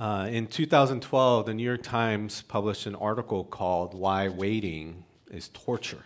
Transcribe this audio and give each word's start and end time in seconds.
Uh, 0.00 0.26
in 0.30 0.46
2012, 0.46 1.44
the 1.44 1.52
New 1.52 1.62
York 1.62 1.82
Times 1.82 2.40
published 2.48 2.86
an 2.86 2.94
article 2.94 3.44
called 3.44 3.92
Why 3.92 4.28
Waiting 4.28 5.04
is 5.30 5.48
Torture. 5.48 6.04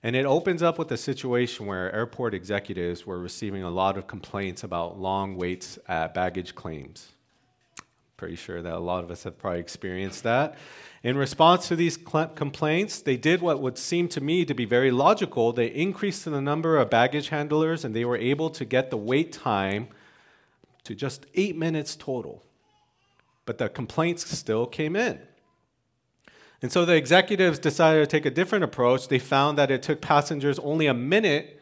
And 0.00 0.14
it 0.14 0.24
opens 0.24 0.62
up 0.62 0.78
with 0.78 0.92
a 0.92 0.96
situation 0.96 1.66
where 1.66 1.92
airport 1.92 2.34
executives 2.34 3.04
were 3.04 3.18
receiving 3.18 3.64
a 3.64 3.70
lot 3.70 3.98
of 3.98 4.06
complaints 4.06 4.62
about 4.62 4.96
long 4.96 5.36
waits 5.36 5.76
at 5.88 6.14
baggage 6.14 6.54
claims. 6.54 7.08
Pretty 8.16 8.36
sure 8.36 8.62
that 8.62 8.74
a 8.74 8.78
lot 8.78 9.02
of 9.02 9.10
us 9.10 9.24
have 9.24 9.40
probably 9.40 9.58
experienced 9.58 10.22
that. 10.22 10.56
In 11.02 11.16
response 11.16 11.66
to 11.66 11.74
these 11.74 11.96
complaints, 11.96 13.00
they 13.00 13.16
did 13.16 13.42
what 13.42 13.60
would 13.60 13.76
seem 13.76 14.06
to 14.10 14.20
me 14.20 14.44
to 14.44 14.54
be 14.54 14.66
very 14.66 14.92
logical. 14.92 15.52
They 15.52 15.66
increased 15.66 16.24
the 16.26 16.40
number 16.40 16.76
of 16.76 16.90
baggage 16.90 17.30
handlers 17.30 17.84
and 17.84 17.92
they 17.92 18.04
were 18.04 18.18
able 18.18 18.50
to 18.50 18.64
get 18.64 18.90
the 18.90 18.96
wait 18.96 19.32
time 19.32 19.88
to 20.84 20.94
just 20.94 21.26
eight 21.34 21.56
minutes 21.56 21.96
total. 21.96 22.44
But 23.44 23.58
the 23.58 23.68
complaints 23.68 24.26
still 24.36 24.66
came 24.66 24.96
in. 24.96 25.20
And 26.60 26.70
so 26.70 26.84
the 26.84 26.94
executives 26.94 27.58
decided 27.58 28.00
to 28.00 28.06
take 28.06 28.24
a 28.24 28.30
different 28.30 28.62
approach. 28.62 29.08
They 29.08 29.18
found 29.18 29.58
that 29.58 29.70
it 29.70 29.82
took 29.82 30.00
passengers 30.00 30.58
only 30.60 30.86
a 30.86 30.94
minute 30.94 31.60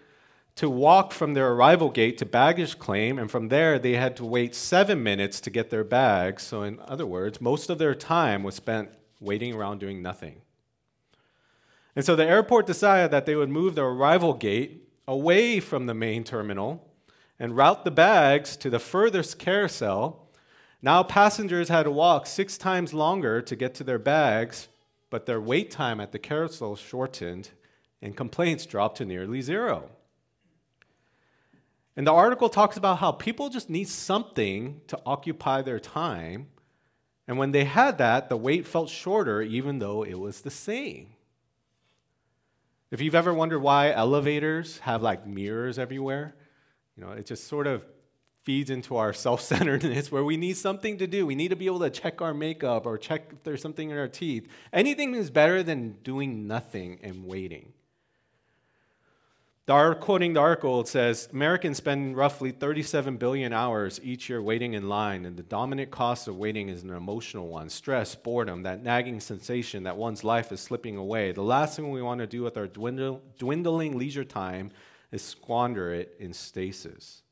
to 0.56 0.68
walk 0.68 1.12
from 1.12 1.32
their 1.32 1.52
arrival 1.52 1.88
gate 1.88 2.18
to 2.18 2.26
baggage 2.26 2.78
claim, 2.78 3.18
and 3.18 3.30
from 3.30 3.48
there 3.48 3.78
they 3.78 3.94
had 3.94 4.14
to 4.16 4.26
wait 4.26 4.54
seven 4.54 5.02
minutes 5.02 5.40
to 5.40 5.48
get 5.48 5.70
their 5.70 5.84
bags. 5.84 6.42
So, 6.42 6.62
in 6.64 6.78
other 6.80 7.06
words, 7.06 7.40
most 7.40 7.70
of 7.70 7.78
their 7.78 7.94
time 7.94 8.42
was 8.42 8.56
spent 8.56 8.90
waiting 9.20 9.54
around 9.54 9.80
doing 9.80 10.02
nothing. 10.02 10.42
And 11.96 12.04
so 12.04 12.14
the 12.14 12.26
airport 12.26 12.66
decided 12.66 13.10
that 13.10 13.26
they 13.26 13.34
would 13.34 13.48
move 13.48 13.74
the 13.74 13.84
arrival 13.84 14.34
gate 14.34 14.88
away 15.08 15.60
from 15.60 15.86
the 15.86 15.94
main 15.94 16.24
terminal 16.24 16.88
and 17.38 17.56
route 17.56 17.84
the 17.84 17.90
bags 17.90 18.56
to 18.58 18.70
the 18.70 18.78
furthest 18.78 19.38
carousel. 19.38 20.29
Now 20.82 21.02
passengers 21.02 21.68
had 21.68 21.82
to 21.82 21.90
walk 21.90 22.26
six 22.26 22.56
times 22.56 22.94
longer 22.94 23.42
to 23.42 23.56
get 23.56 23.74
to 23.74 23.84
their 23.84 23.98
bags 23.98 24.68
but 25.10 25.26
their 25.26 25.40
wait 25.40 25.70
time 25.70 26.00
at 26.00 26.12
the 26.12 26.18
carousel 26.18 26.76
shortened 26.76 27.50
and 28.00 28.16
complaints 28.16 28.64
dropped 28.64 28.96
to 28.98 29.04
nearly 29.04 29.42
zero. 29.42 29.90
And 31.96 32.06
the 32.06 32.12
article 32.12 32.48
talks 32.48 32.76
about 32.76 32.98
how 32.98 33.12
people 33.12 33.50
just 33.50 33.68
need 33.68 33.88
something 33.88 34.80
to 34.86 34.98
occupy 35.04 35.60
their 35.60 35.80
time. 35.80 36.46
And 37.28 37.36
when 37.36 37.50
they 37.50 37.64
had 37.64 37.98
that, 37.98 38.28
the 38.28 38.36
wait 38.36 38.66
felt 38.66 38.88
shorter, 38.88 39.42
even 39.42 39.80
though 39.80 40.04
it 40.04 40.18
was 40.18 40.40
the 40.40 40.50
same. 40.50 41.08
If 42.90 43.00
you've 43.00 43.14
ever 43.14 43.34
wondered 43.34 43.60
why 43.60 43.90
elevators 43.90 44.78
have 44.78 45.02
like 45.02 45.26
mirrors 45.26 45.78
everywhere, 45.78 46.34
you 46.96 47.04
know, 47.04 47.12
it 47.12 47.26
just 47.26 47.46
sort 47.46 47.66
of 47.66 47.84
feeds 48.50 48.68
into 48.68 48.96
our 48.96 49.12
self 49.26 49.40
centeredness 49.40 50.10
where 50.10 50.24
we 50.24 50.36
need 50.36 50.56
something 50.56 50.98
to 50.98 51.06
do. 51.06 51.24
We 51.24 51.36
need 51.36 51.50
to 51.50 51.56
be 51.56 51.66
able 51.66 51.78
to 51.80 51.90
check 51.90 52.20
our 52.20 52.34
makeup 52.34 52.84
or 52.84 52.98
check 52.98 53.28
if 53.32 53.44
there's 53.44 53.62
something 53.62 53.90
in 53.90 53.96
our 53.96 54.08
teeth. 54.08 54.48
Anything 54.72 55.14
is 55.14 55.30
better 55.30 55.62
than 55.62 55.98
doing 56.02 56.48
nothing 56.48 56.98
and 57.04 57.26
waiting. 57.26 57.72
The, 59.66 59.96
quoting 60.00 60.32
the 60.32 60.40
article, 60.40 60.80
it 60.80 60.88
says 60.88 61.28
Americans 61.32 61.76
spend 61.76 62.16
roughly 62.16 62.50
37 62.50 63.18
billion 63.18 63.52
hours 63.52 64.00
each 64.02 64.28
year 64.28 64.42
waiting 64.42 64.72
in 64.72 64.88
line, 64.88 65.24
and 65.24 65.36
the 65.36 65.44
dominant 65.44 65.92
cost 65.92 66.26
of 66.26 66.36
waiting 66.36 66.68
is 66.68 66.82
an 66.82 66.90
emotional 66.90 67.46
one 67.46 67.68
stress, 67.68 68.16
boredom, 68.16 68.62
that 68.62 68.82
nagging 68.82 69.20
sensation 69.20 69.84
that 69.84 69.96
one's 69.96 70.24
life 70.24 70.50
is 70.50 70.58
slipping 70.58 70.96
away. 70.96 71.30
The 71.30 71.42
last 71.42 71.76
thing 71.76 71.88
we 71.92 72.02
want 72.02 72.18
to 72.18 72.26
do 72.26 72.42
with 72.42 72.56
our 72.56 72.66
dwindling 72.66 73.96
leisure 73.96 74.24
time 74.24 74.72
is 75.12 75.22
squander 75.22 75.94
it 75.94 76.16
in 76.18 76.32
stasis. 76.32 77.22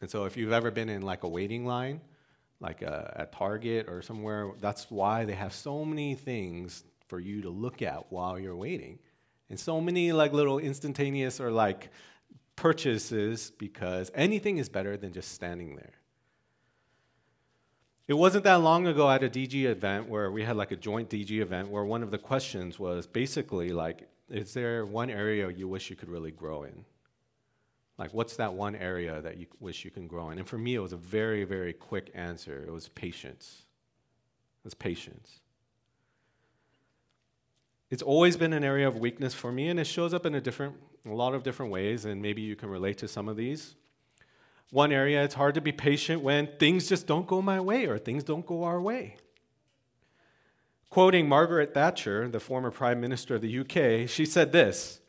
And 0.00 0.10
so 0.10 0.24
if 0.24 0.36
you've 0.36 0.52
ever 0.52 0.70
been 0.70 0.88
in 0.88 1.02
like 1.02 1.24
a 1.24 1.28
waiting 1.28 1.66
line, 1.66 2.00
like 2.60 2.82
a, 2.82 3.16
uh, 3.16 3.22
at 3.22 3.32
Target 3.32 3.88
or 3.88 4.02
somewhere, 4.02 4.52
that's 4.60 4.90
why 4.90 5.24
they 5.24 5.34
have 5.34 5.52
so 5.52 5.84
many 5.84 6.14
things 6.14 6.84
for 7.06 7.20
you 7.20 7.42
to 7.42 7.50
look 7.50 7.82
at 7.82 8.10
while 8.10 8.38
you're 8.38 8.56
waiting. 8.56 8.98
And 9.50 9.58
so 9.58 9.80
many 9.80 10.12
like 10.12 10.32
little 10.32 10.58
instantaneous 10.58 11.40
or 11.40 11.50
like 11.50 11.90
purchases 12.56 13.52
because 13.58 14.10
anything 14.14 14.58
is 14.58 14.68
better 14.68 14.96
than 14.96 15.12
just 15.12 15.32
standing 15.32 15.76
there. 15.76 15.94
It 18.08 18.14
wasn't 18.14 18.44
that 18.44 18.56
long 18.56 18.86
ago 18.86 19.10
at 19.10 19.22
a 19.22 19.28
DG 19.28 19.64
event 19.64 20.08
where 20.08 20.30
we 20.30 20.42
had 20.42 20.56
like 20.56 20.72
a 20.72 20.76
joint 20.76 21.10
DG 21.10 21.30
event 21.40 21.68
where 21.68 21.84
one 21.84 22.02
of 22.02 22.10
the 22.10 22.18
questions 22.18 22.78
was 22.78 23.06
basically 23.06 23.70
like, 23.70 24.08
is 24.30 24.54
there 24.54 24.84
one 24.84 25.10
area 25.10 25.50
you 25.50 25.68
wish 25.68 25.90
you 25.90 25.96
could 25.96 26.08
really 26.08 26.30
grow 26.30 26.62
in? 26.62 26.84
Like, 27.98 28.14
what's 28.14 28.36
that 28.36 28.54
one 28.54 28.76
area 28.76 29.20
that 29.20 29.38
you 29.38 29.46
wish 29.58 29.84
you 29.84 29.90
can 29.90 30.06
grow 30.06 30.30
in? 30.30 30.38
And 30.38 30.46
for 30.46 30.56
me, 30.56 30.76
it 30.76 30.78
was 30.78 30.92
a 30.92 30.96
very, 30.96 31.42
very 31.44 31.72
quick 31.72 32.10
answer. 32.14 32.64
It 32.64 32.70
was 32.70 32.88
patience. 32.88 33.62
It 34.62 34.66
was 34.66 34.74
patience. 34.74 35.40
It's 37.90 38.02
always 38.02 38.36
been 38.36 38.52
an 38.52 38.62
area 38.62 38.86
of 38.86 38.98
weakness 38.98 39.34
for 39.34 39.50
me, 39.50 39.68
and 39.68 39.80
it 39.80 39.86
shows 39.86 40.14
up 40.14 40.26
in 40.26 40.34
a 40.34 40.40
different, 40.40 40.76
a 41.06 41.12
lot 41.12 41.34
of 41.34 41.42
different 41.42 41.72
ways, 41.72 42.04
and 42.04 42.22
maybe 42.22 42.40
you 42.40 42.54
can 42.54 42.68
relate 42.68 42.98
to 42.98 43.08
some 43.08 43.28
of 43.28 43.36
these. 43.36 43.74
One 44.70 44.92
area, 44.92 45.24
it's 45.24 45.34
hard 45.34 45.54
to 45.54 45.60
be 45.60 45.72
patient 45.72 46.22
when 46.22 46.48
things 46.58 46.88
just 46.88 47.06
don't 47.06 47.26
go 47.26 47.42
my 47.42 47.58
way 47.58 47.86
or 47.86 47.98
things 47.98 48.22
don't 48.22 48.46
go 48.46 48.62
our 48.64 48.80
way. 48.80 49.16
Quoting 50.90 51.28
Margaret 51.28 51.74
Thatcher, 51.74 52.28
the 52.28 52.40
former 52.40 52.70
Prime 52.70 53.00
Minister 53.00 53.34
of 53.34 53.40
the 53.40 53.58
UK, 53.60 54.08
she 54.08 54.24
said 54.24 54.52
this 54.52 55.00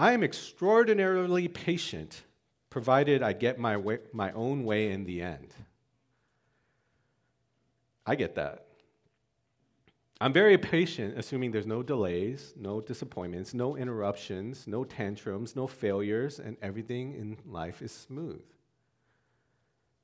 I 0.00 0.12
am 0.12 0.22
extraordinarily 0.22 1.46
patient, 1.46 2.22
provided 2.70 3.22
I 3.22 3.34
get 3.34 3.58
my, 3.58 3.76
way, 3.76 3.98
my 4.14 4.32
own 4.32 4.64
way 4.64 4.92
in 4.92 5.04
the 5.04 5.20
end. 5.20 5.52
I 8.06 8.14
get 8.14 8.36
that. 8.36 8.64
I'm 10.18 10.32
very 10.32 10.56
patient, 10.56 11.18
assuming 11.18 11.50
there's 11.50 11.66
no 11.66 11.82
delays, 11.82 12.54
no 12.56 12.80
disappointments, 12.80 13.52
no 13.52 13.76
interruptions, 13.76 14.66
no 14.66 14.84
tantrums, 14.84 15.54
no 15.54 15.66
failures, 15.66 16.38
and 16.38 16.56
everything 16.62 17.12
in 17.12 17.36
life 17.44 17.82
is 17.82 17.92
smooth. 17.92 18.42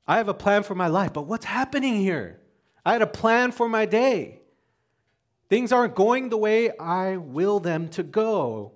I 0.07 0.17
have 0.17 0.27
a 0.27 0.33
plan 0.35 0.61
for 0.61 0.75
my 0.75 0.89
life, 0.89 1.11
but 1.11 1.25
what's 1.25 1.45
happening 1.45 1.95
here? 1.95 2.39
I 2.85 2.93
had 2.93 3.01
a 3.01 3.07
plan 3.07 3.51
for 3.51 3.67
my 3.67 3.87
day. 3.87 4.41
Things 5.49 5.71
aren't 5.71 5.95
going 5.95 6.29
the 6.29 6.37
way 6.37 6.69
I 6.77 7.17
will 7.17 7.59
them 7.59 7.89
to 7.89 8.03
go. 8.03 8.73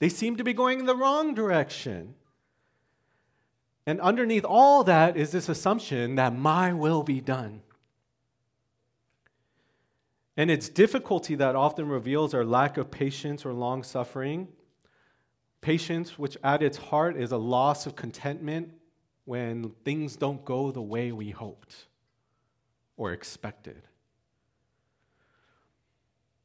They 0.00 0.08
seem 0.08 0.36
to 0.36 0.44
be 0.44 0.52
going 0.52 0.80
in 0.80 0.86
the 0.86 0.96
wrong 0.96 1.34
direction. 1.34 2.14
And 3.86 4.00
underneath 4.00 4.44
all 4.44 4.82
that 4.84 5.16
is 5.16 5.30
this 5.30 5.48
assumption 5.48 6.16
that 6.16 6.34
my 6.34 6.72
will 6.72 7.02
be 7.02 7.20
done. 7.20 7.62
And 10.36 10.50
it's 10.50 10.68
difficulty 10.70 11.34
that 11.34 11.54
often 11.54 11.88
reveals 11.88 12.32
our 12.32 12.44
lack 12.44 12.78
of 12.78 12.90
patience 12.90 13.44
or 13.44 13.52
long 13.52 13.82
suffering. 13.82 14.48
Patience, 15.60 16.18
which 16.18 16.38
at 16.42 16.62
its 16.62 16.78
heart 16.78 17.16
is 17.16 17.30
a 17.30 17.36
loss 17.36 17.84
of 17.84 17.94
contentment 17.94 18.72
when 19.26 19.72
things 19.84 20.16
don't 20.16 20.44
go 20.46 20.70
the 20.70 20.80
way 20.80 21.12
we 21.12 21.30
hoped 21.30 21.86
or 22.96 23.12
expected. 23.12 23.82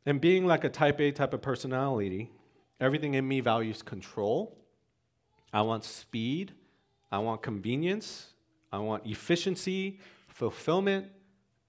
And 0.06 0.20
being 0.20 0.46
like 0.46 0.66
a 0.66 0.70
type 0.70 1.00
A 1.00 1.12
type 1.12 1.34
of 1.34 1.42
personality, 1.42 2.32
Everything 2.80 3.14
in 3.14 3.28
me 3.28 3.40
values 3.40 3.82
control. 3.82 4.58
I 5.54 5.62
want 5.62 5.84
speed. 5.84 6.54
I 7.12 7.20
want 7.20 7.42
convenience. 7.42 8.28
I 8.72 8.80
want 8.80 9.06
efficiency, 9.06 10.00
fulfillment, 10.28 11.08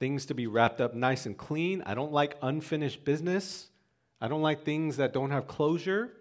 things 0.01 0.27
to 0.27 0.35
be 0.35 0.47
wrapped 0.47 0.81
up 0.81 0.95
nice 0.95 1.27
and 1.27 1.37
clean. 1.37 1.83
I 1.87 1.95
don't 1.95 2.13
like 2.13 2.37
unfinished 2.43 3.05
business. 3.05 3.69
I 4.21 4.29
don't 4.29 4.43
like 4.43 4.65
things 4.65 4.97
that 4.97 5.13
don't 5.13 5.31
have 5.31 5.47
closure. 5.47 6.13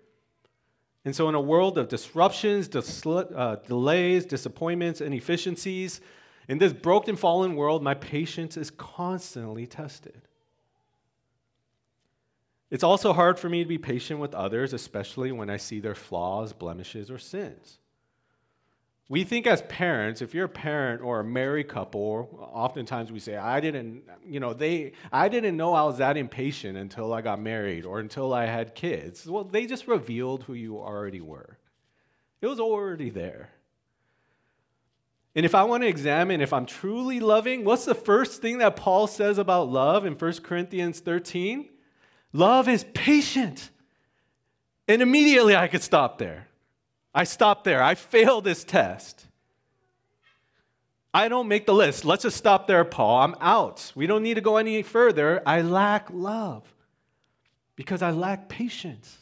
And 1.03 1.15
so, 1.15 1.29
in 1.29 1.35
a 1.35 1.41
world 1.41 1.77
of 1.77 1.87
disruptions, 1.87 2.67
dis- 2.67 3.05
uh, 3.05 3.57
delays, 3.67 4.25
disappointments, 4.25 5.01
inefficiencies, 5.01 6.01
in 6.47 6.57
this 6.57 6.73
broken, 6.73 7.15
fallen 7.15 7.55
world, 7.55 7.83
my 7.83 7.93
patience 7.95 8.57
is 8.57 8.69
constantly 8.69 9.65
tested. 9.65 10.21
It's 12.75 12.83
also 12.83 13.13
hard 13.13 13.39
for 13.39 13.47
me 13.47 13.63
to 13.63 13.69
be 13.69 13.77
patient 13.77 14.19
with 14.19 14.35
others, 14.35 14.73
especially 14.73 15.31
when 15.31 15.49
I 15.49 15.55
see 15.55 15.79
their 15.79 15.95
flaws, 15.95 16.51
blemishes, 16.51 17.09
or 17.09 17.17
sins. 17.17 17.79
We 19.07 19.23
think 19.23 19.47
as 19.47 19.61
parents, 19.61 20.21
if 20.21 20.33
you're 20.33 20.47
a 20.47 20.49
parent 20.49 21.01
or 21.01 21.21
a 21.21 21.23
married 21.23 21.69
couple, 21.69 22.37
oftentimes 22.53 23.13
we 23.13 23.19
say, 23.19 23.37
I 23.37 23.61
didn't, 23.61 24.03
you 24.27 24.41
know, 24.41 24.51
they, 24.51 24.91
I 25.09 25.29
didn't 25.29 25.55
know 25.55 25.73
I 25.73 25.83
was 25.83 25.99
that 25.99 26.17
impatient 26.17 26.77
until 26.77 27.13
I 27.13 27.21
got 27.21 27.39
married 27.39 27.85
or 27.85 28.01
until 28.01 28.33
I 28.33 28.45
had 28.45 28.75
kids. 28.75 29.25
Well, 29.25 29.45
they 29.45 29.67
just 29.67 29.87
revealed 29.87 30.43
who 30.43 30.53
you 30.53 30.77
already 30.77 31.21
were. 31.21 31.57
It 32.41 32.47
was 32.47 32.59
already 32.59 33.09
there. 33.09 33.51
And 35.33 35.45
if 35.45 35.55
I 35.55 35.63
want 35.63 35.83
to 35.83 35.87
examine 35.87 36.41
if 36.41 36.51
I'm 36.51 36.65
truly 36.65 37.21
loving, 37.21 37.63
what's 37.63 37.85
the 37.85 37.95
first 37.95 38.41
thing 38.41 38.57
that 38.57 38.75
Paul 38.75 39.07
says 39.07 39.37
about 39.37 39.69
love 39.69 40.05
in 40.05 40.15
1 40.15 40.33
Corinthians 40.43 40.99
13? 40.99 41.69
Love 42.35 42.67
is 42.67 42.83
patient. 42.93 43.71
And 44.89 45.01
immediately 45.01 45.55
I 45.55 45.69
could 45.69 45.81
stop 45.81 46.17
there. 46.17 46.47
I 47.13 47.23
stopped 47.23 47.63
there. 47.63 47.81
I 47.81 47.95
failed 47.95 48.43
this 48.43 48.65
test. 48.65 49.25
I 51.13 51.29
don't 51.29 51.47
make 51.47 51.65
the 51.65 51.73
list. 51.73 52.03
Let's 52.03 52.23
just 52.23 52.35
stop 52.35 52.67
there, 52.67 52.83
Paul. 52.83 53.21
I'm 53.21 53.35
out. 53.39 53.93
We 53.95 54.05
don't 54.05 54.21
need 54.21 54.33
to 54.33 54.41
go 54.41 54.57
any 54.57 54.81
further. 54.83 55.41
I 55.45 55.61
lack 55.61 56.09
love 56.11 56.63
because 57.77 58.01
I 58.01 58.11
lack 58.11 58.49
patience 58.49 59.17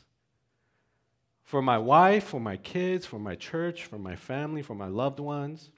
for 1.44 1.62
my 1.62 1.78
wife, 1.78 2.24
for 2.24 2.40
my 2.40 2.58
kids, 2.58 3.06
for 3.06 3.20
my 3.20 3.36
church, 3.36 3.84
for 3.84 4.00
my 4.00 4.16
family, 4.16 4.64
for 4.64 4.74
my 4.74 4.88
loved 4.88 5.20
ones. 5.20 5.70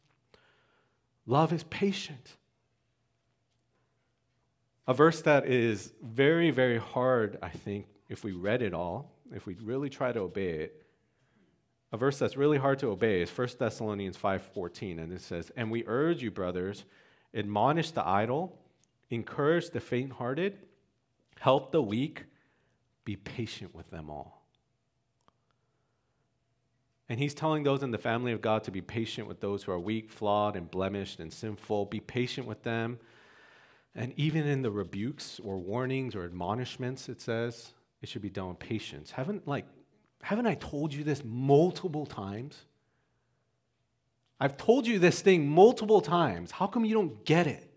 Love 1.28 1.52
is 1.52 1.64
patient. 1.64 2.38
A 4.88 4.94
verse 4.94 5.22
that 5.24 5.48
is 5.48 5.94
very, 6.02 6.52
very 6.52 6.78
hard, 6.78 7.38
I 7.42 7.50
think, 7.50 7.88
if 8.08 8.24
we 8.24 8.34
read 8.34 8.62
it 8.62 8.74
all, 8.74 9.12
if 9.34 9.48
we 9.48 9.56
really 9.56 9.90
try 9.90 10.12
to 10.12 10.20
obey 10.20 10.50
it. 10.50 10.84
A 11.92 11.98
verse 11.98 12.20
that's 12.20 12.38
really 12.38 12.58
hard 12.58 12.80
to 12.80 12.88
obey 12.88 13.22
is 13.22 13.30
1 13.30 13.58
Thessalonians 13.58 14.18
5:14 14.18 15.00
and 15.00 15.12
it 15.12 15.22
says, 15.22 15.50
"And 15.56 15.72
we 15.72 15.84
urge 15.88 16.22
you 16.22 16.30
brothers, 16.30 16.86
admonish 17.34 17.92
the 17.92 18.06
idle, 18.06 18.60
encourage 19.10 19.70
the 19.70 19.80
faint-hearted, 19.80 20.58
help 21.40 21.72
the 21.72 21.82
weak, 21.82 22.26
be 23.06 23.16
patient 23.16 23.74
with 23.74 23.90
them 23.90 24.10
all." 24.10 24.46
And 27.08 27.20
he's 27.20 27.34
telling 27.34 27.64
those 27.64 27.84
in 27.84 27.92
the 27.92 27.98
family 27.98 28.32
of 28.32 28.42
God 28.42 28.64
to 28.64 28.72
be 28.72 28.82
patient 28.82 29.28
with 29.28 29.40
those 29.40 29.64
who 29.64 29.72
are 29.72 29.80
weak, 29.80 30.10
flawed, 30.10 30.56
and 30.56 30.70
blemished 30.70 31.20
and 31.20 31.32
sinful. 31.32 31.86
Be 31.86 32.00
patient 32.00 32.48
with 32.48 32.64
them. 32.64 33.00
And 33.96 34.14
even 34.18 34.46
in 34.46 34.62
the 34.62 34.72
rebukes 34.72 35.40
or 35.44 35.58
warnings 35.58 36.16
or 36.16 36.26
admonishments, 36.26 37.08
it 37.08 37.22
says 37.22 37.74
it 38.02 38.10
should 38.10 38.22
be 38.22 38.30
done 38.30 38.50
with 38.50 38.60
patience. 38.60 39.12
Haven't 39.12 39.48
like 39.48 39.66
haven't 40.22 40.48
I 40.48 40.56
told 40.56 40.94
you 40.94 41.04
this 41.04 41.24
multiple 41.24 42.06
times? 42.06 42.66
I've 44.40 44.58
told 44.58 44.86
you 44.86 45.00
this 45.00 45.22
thing 45.22 45.48
multiple 45.48 46.02
times. 46.02 46.52
How 46.52 46.68
come 46.68 46.84
you 46.84 46.94
don't 46.94 47.24
get 47.26 47.48
it? 47.48 47.72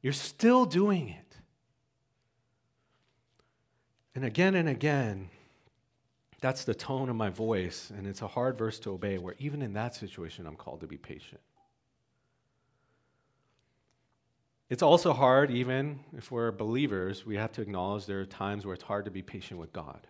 You're 0.00 0.12
still 0.12 0.64
doing 0.64 1.08
it. 1.08 1.36
And 4.14 4.24
again 4.24 4.54
and 4.54 4.68
again, 4.68 5.28
that's 6.40 6.64
the 6.64 6.74
tone 6.74 7.08
of 7.08 7.16
my 7.16 7.30
voice, 7.30 7.90
and 7.96 8.06
it's 8.06 8.22
a 8.22 8.28
hard 8.28 8.56
verse 8.56 8.78
to 8.80 8.90
obey, 8.90 9.18
where 9.18 9.34
even 9.38 9.62
in 9.62 9.72
that 9.72 9.94
situation, 9.94 10.46
I'm 10.46 10.54
called 10.54 10.80
to 10.80 10.86
be 10.86 10.96
patient. 10.96 11.40
It's 14.68 14.82
also 14.82 15.12
hard, 15.12 15.50
even 15.50 16.00
if 16.16 16.30
we're 16.30 16.50
believers, 16.50 17.24
we 17.24 17.36
have 17.36 17.52
to 17.52 17.62
acknowledge 17.62 18.06
there 18.06 18.20
are 18.20 18.26
times 18.26 18.66
where 18.66 18.74
it's 18.74 18.82
hard 18.82 19.04
to 19.04 19.10
be 19.10 19.22
patient 19.22 19.60
with 19.60 19.72
God. 19.72 20.06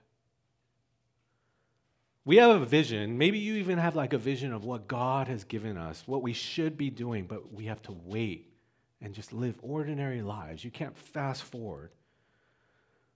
We 2.25 2.37
have 2.39 2.63
a 2.63 2.65
vision. 2.65 3.19
Maybe 3.19 3.39
you 3.39 3.55
even 3.57 3.79
have 3.79 3.95
like 3.95 4.13
a 4.13 4.19
vision 4.19 4.53
of 4.53 4.65
what 4.65 4.89
God 4.89 5.29
has 5.29 5.45
given 5.45 5.77
us, 5.77 6.03
what 6.07 6.23
we 6.23 6.33
should 6.33 6.77
be 6.77 6.91
doing, 6.91 7.27
but 7.27 7.53
we 7.53 7.67
have 7.67 7.83
to 7.83 7.93
wait 8.05 8.51
and 9.01 9.15
just 9.15 9.33
live 9.33 9.57
ordinary 9.63 10.23
lives. 10.23 10.65
You 10.65 10.71
can't 10.71 10.97
fast 10.97 11.43
forward. 11.43 11.91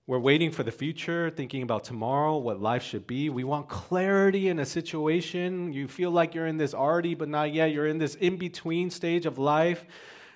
We're 0.06 0.18
waiting 0.18 0.50
for 0.50 0.62
the 0.62 0.72
future, 0.72 1.30
thinking 1.30 1.62
about 1.62 1.84
tomorrow, 1.84 2.36
what 2.36 2.60
life 2.60 2.82
should 2.82 3.06
be. 3.06 3.30
We 3.30 3.44
want 3.44 3.68
clarity 3.68 4.48
in 4.48 4.58
a 4.58 4.66
situation. 4.66 5.72
You 5.72 5.88
feel 5.88 6.10
like 6.10 6.34
you're 6.34 6.46
in 6.46 6.56
this 6.56 6.74
already, 6.74 7.14
but 7.14 7.28
not 7.28 7.54
yet. 7.54 7.72
You're 7.72 7.86
in 7.86 7.98
this 7.98 8.14
in 8.16 8.36
between 8.36 8.90
stage 8.90 9.24
of 9.24 9.38
life. 9.38 9.84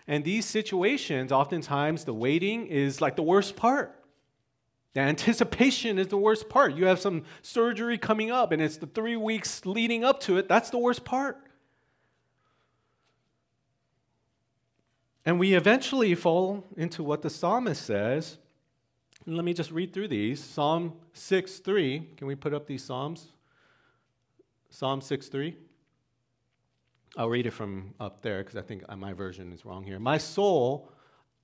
And 0.07 0.25
these 0.25 0.45
situations, 0.45 1.33
oftentimes, 1.33 2.05
the 2.05 2.13
waiting 2.13 2.67
is 2.67 3.01
like 3.01 3.17
the 3.17 3.23
worst 3.23 3.57
part. 3.57 3.99
The 4.93 5.01
anticipation 5.01 5.99
is 5.99 6.09
the 6.09 6.17
worst 6.17 6.49
part. 6.49 6.75
You 6.75 6.87
have 6.87 7.01
some 7.01 7.25
surgery 7.43 7.99
coming 7.99 8.31
up, 8.31 8.53
and 8.53 8.63
it's 8.63 8.77
the 8.77 8.87
three 8.87 9.17
weeks 9.17 9.65
leading 9.67 10.05
up 10.05 10.21
to 10.21 10.37
it. 10.37 10.49
That's 10.49 10.71
the 10.71 10.79
worst 10.79 11.05
part. 11.05 11.39
And 15.25 15.41
we 15.41 15.55
eventually 15.55 16.15
fall 16.15 16.65
into 16.77 17.03
what 17.03 17.23
the 17.23 17.31
psalmist 17.31 17.85
says 17.85 18.39
and 19.27 19.37
let 19.37 19.45
me 19.45 19.55
just 19.55 19.71
read 19.71 19.93
through 19.93 20.09
these. 20.09 20.43
Psalm 20.43 20.93
6 21.15 21.59
3. 21.59 22.09
Can 22.17 22.27
we 22.27 22.35
put 22.35 22.53
up 22.53 22.67
these 22.67 22.85
Psalms? 22.85 23.29
Psalm 24.69 25.01
6 25.01 25.29
3. 25.29 25.57
I'll 27.17 27.29
read 27.29 27.47
it 27.47 27.53
from 27.53 27.95
up 28.01 28.23
there 28.23 28.43
because 28.43 28.57
I 28.57 28.63
think 28.63 28.85
uh, 28.89 28.97
my 28.97 29.13
version 29.13 29.53
is 29.53 29.65
wrong 29.65 29.85
here. 29.85 29.99
My 29.99 30.19
soul 30.19 30.91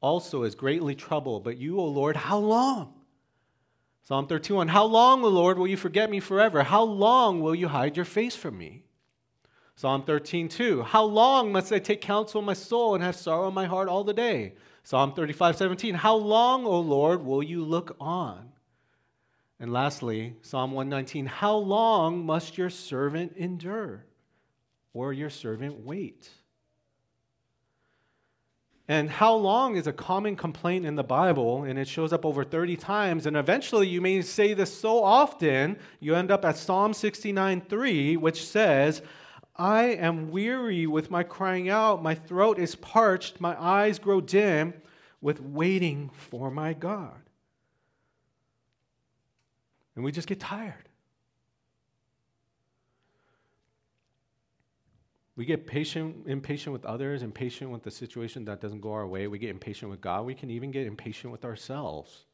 also 0.00 0.42
is 0.42 0.54
greatly 0.54 0.94
troubled, 0.94 1.44
but 1.44 1.58
you, 1.58 1.78
O 1.78 1.84
Lord, 1.84 2.16
how 2.16 2.38
long? 2.38 2.94
Psalm 4.02 4.26
31. 4.26 4.68
How 4.68 4.84
long, 4.84 5.22
O 5.22 5.28
Lord, 5.28 5.58
will 5.58 5.68
you 5.68 5.76
forget 5.76 6.10
me 6.10 6.18
forever? 6.18 6.64
How 6.64 6.82
long 6.82 7.40
will 7.40 7.54
you 7.54 7.68
hide 7.68 7.96
your 7.96 8.04
face 8.04 8.34
from 8.34 8.58
me? 8.58 8.82
Psalm 9.76 10.02
13, 10.02 10.48
2. 10.48 10.82
How 10.82 11.04
long 11.04 11.52
must 11.52 11.72
I 11.72 11.78
take 11.78 12.00
counsel 12.00 12.40
in 12.40 12.46
my 12.46 12.54
soul 12.54 12.94
and 12.94 13.04
have 13.04 13.14
sorrow 13.14 13.48
in 13.48 13.54
my 13.54 13.66
heart 13.66 13.88
all 13.88 14.02
the 14.02 14.12
day? 14.12 14.54
Psalm 14.82 15.12
35, 15.12 15.56
17. 15.56 15.94
How 15.94 16.16
long, 16.16 16.64
O 16.64 16.80
Lord, 16.80 17.24
will 17.24 17.42
you 17.42 17.64
look 17.64 17.96
on? 18.00 18.50
And 19.60 19.72
lastly, 19.72 20.34
Psalm 20.42 20.72
119. 20.72 21.26
How 21.26 21.54
long 21.54 22.24
must 22.26 22.58
your 22.58 22.70
servant 22.70 23.34
endure 23.36 24.06
or 24.92 25.12
your 25.12 25.30
servant 25.30 25.84
wait? 25.84 26.28
And 28.90 29.08
how 29.08 29.34
long 29.34 29.76
is 29.76 29.86
a 29.86 29.92
common 29.92 30.34
complaint 30.34 30.84
in 30.84 30.96
the 30.96 31.04
Bible, 31.04 31.62
and 31.62 31.78
it 31.78 31.86
shows 31.86 32.12
up 32.12 32.26
over 32.26 32.42
30 32.42 32.76
times. 32.76 33.24
And 33.24 33.36
eventually, 33.36 33.86
you 33.86 34.00
may 34.00 34.20
say 34.20 34.52
this 34.52 34.76
so 34.76 35.04
often, 35.04 35.78
you 36.00 36.16
end 36.16 36.32
up 36.32 36.44
at 36.44 36.56
Psalm 36.56 36.92
69 36.92 37.60
3, 37.60 38.16
which 38.16 38.44
says, 38.44 39.00
I 39.54 39.84
am 39.84 40.32
weary 40.32 40.88
with 40.88 41.08
my 41.08 41.22
crying 41.22 41.68
out. 41.68 42.02
My 42.02 42.16
throat 42.16 42.58
is 42.58 42.74
parched. 42.74 43.40
My 43.40 43.54
eyes 43.62 44.00
grow 44.00 44.20
dim 44.20 44.74
with 45.20 45.40
waiting 45.40 46.10
for 46.12 46.50
my 46.50 46.72
God. 46.72 47.22
And 49.94 50.04
we 50.04 50.10
just 50.10 50.26
get 50.26 50.40
tired. 50.40 50.89
We 55.40 55.46
get 55.46 55.66
patient, 55.66 56.26
impatient 56.26 56.74
with 56.74 56.84
others, 56.84 57.22
impatient 57.22 57.70
with 57.70 57.82
the 57.82 57.90
situation 57.90 58.44
that 58.44 58.60
doesn't 58.60 58.82
go 58.82 58.92
our 58.92 59.06
way. 59.06 59.26
We 59.26 59.38
get 59.38 59.48
impatient 59.48 59.90
with 59.90 60.02
God. 60.02 60.26
We 60.26 60.34
can 60.34 60.50
even 60.50 60.70
get 60.70 60.86
impatient 60.86 61.32
with 61.32 61.46
ourselves. 61.46 62.26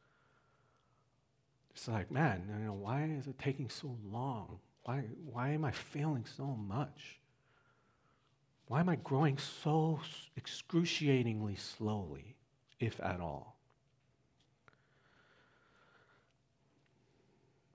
It's 1.71 1.87
like, 1.87 2.11
man, 2.11 2.43
you 2.49 2.65
know, 2.65 2.73
why 2.73 3.05
is 3.17 3.27
it 3.27 3.39
taking 3.39 3.69
so 3.69 3.95
long? 4.11 4.59
Why, 4.83 5.05
why 5.23 5.51
am 5.51 5.63
I 5.63 5.71
failing 5.71 6.25
so 6.25 6.47
much? 6.47 7.21
Why 8.67 8.81
am 8.81 8.89
I 8.89 8.97
growing 8.97 9.37
so 9.37 10.01
excruciatingly 10.35 11.55
slowly, 11.55 12.35
if 12.77 12.99
at 12.99 13.21
all? 13.21 13.56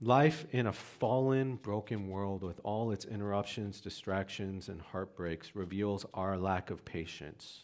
Life 0.05 0.47
in 0.51 0.67
a 0.67 0.73
fallen, 0.73 1.55
broken 1.55 2.09
world 2.09 2.43
with 2.43 2.61
all 2.65 2.91
its 2.91 3.05
interruptions, 3.05 3.81
distractions, 3.81 4.69
and 4.69 4.83
heartbreaks 4.83 5.55
reveals 5.55 6.05
our 6.13 6.37
lack 6.37 6.71
of 6.71 6.85
patience. 6.85 7.61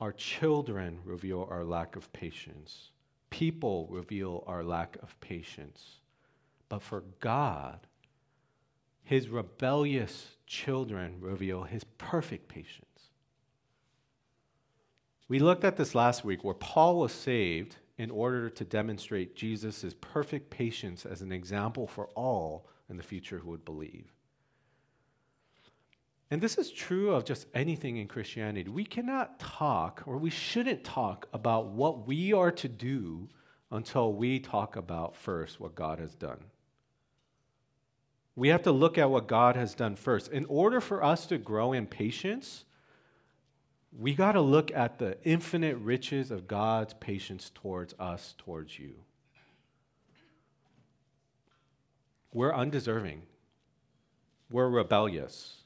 Our 0.00 0.12
children 0.12 1.00
reveal 1.04 1.46
our 1.50 1.64
lack 1.64 1.96
of 1.96 2.10
patience. 2.14 2.92
People 3.28 3.88
reveal 3.90 4.42
our 4.46 4.64
lack 4.64 4.96
of 5.02 5.20
patience. 5.20 5.98
But 6.70 6.80
for 6.80 7.04
God, 7.20 7.86
his 9.04 9.28
rebellious 9.28 10.36
children 10.46 11.16
reveal 11.20 11.64
his 11.64 11.84
perfect 11.98 12.48
patience. 12.48 13.10
We 15.28 15.40
looked 15.40 15.64
at 15.64 15.76
this 15.76 15.94
last 15.94 16.24
week 16.24 16.42
where 16.42 16.54
Paul 16.54 16.98
was 16.98 17.12
saved 17.12 17.76
in 18.02 18.10
order 18.10 18.50
to 18.50 18.64
demonstrate 18.64 19.36
Jesus' 19.36 19.94
perfect 20.00 20.50
patience 20.50 21.06
as 21.06 21.22
an 21.22 21.30
example 21.30 21.86
for 21.86 22.08
all 22.16 22.66
in 22.90 22.96
the 22.96 23.02
future 23.02 23.38
who 23.38 23.50
would 23.50 23.64
believe. 23.64 24.12
And 26.28 26.40
this 26.40 26.58
is 26.58 26.72
true 26.72 27.14
of 27.14 27.24
just 27.24 27.46
anything 27.54 27.98
in 27.98 28.08
Christianity. 28.08 28.68
We 28.68 28.84
cannot 28.84 29.38
talk, 29.38 30.02
or 30.04 30.18
we 30.18 30.30
shouldn't 30.30 30.82
talk, 30.82 31.28
about 31.32 31.66
what 31.68 32.04
we 32.04 32.32
are 32.32 32.50
to 32.50 32.68
do 32.68 33.28
until 33.70 34.12
we 34.12 34.40
talk 34.40 34.74
about 34.74 35.14
first 35.14 35.60
what 35.60 35.76
God 35.76 36.00
has 36.00 36.16
done. 36.16 36.46
We 38.34 38.48
have 38.48 38.62
to 38.62 38.72
look 38.72 38.98
at 38.98 39.10
what 39.10 39.28
God 39.28 39.54
has 39.54 39.76
done 39.76 39.94
first. 39.94 40.32
In 40.32 40.44
order 40.46 40.80
for 40.80 41.04
us 41.04 41.24
to 41.26 41.38
grow 41.38 41.72
in 41.72 41.86
patience, 41.86 42.64
we 43.96 44.14
got 44.14 44.32
to 44.32 44.40
look 44.40 44.70
at 44.72 44.98
the 44.98 45.18
infinite 45.22 45.76
riches 45.76 46.30
of 46.30 46.48
God's 46.48 46.94
patience 46.94 47.50
towards 47.54 47.94
us, 47.98 48.34
towards 48.38 48.78
you. 48.78 48.94
We're 52.32 52.54
undeserving. 52.54 53.22
We're 54.50 54.68
rebellious. 54.68 55.58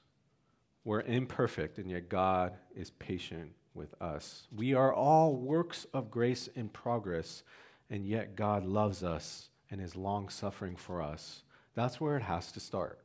We're 0.85 1.03
imperfect, 1.03 1.79
and 1.79 1.91
yet 1.91 2.09
God 2.09 2.55
is 2.75 2.91
patient 2.91 3.53
with 3.75 3.95
us. 4.01 4.49
We 4.55 4.75
are 4.75 4.93
all 4.93 5.37
works 5.37 5.87
of 5.93 6.11
grace 6.11 6.49
in 6.55 6.69
progress, 6.69 7.43
and 7.91 8.07
yet 8.07 8.37
God 8.37 8.65
loves 8.65 9.03
us 9.03 9.51
and 9.71 9.81
is 9.81 9.97
long 9.97 10.29
suffering 10.29 10.77
for 10.77 11.03
us 11.03 11.43
that's 11.77 12.01
where 12.01 12.17
it 12.17 12.23
has 12.23 12.51
to 12.53 12.61
start. 12.61 12.99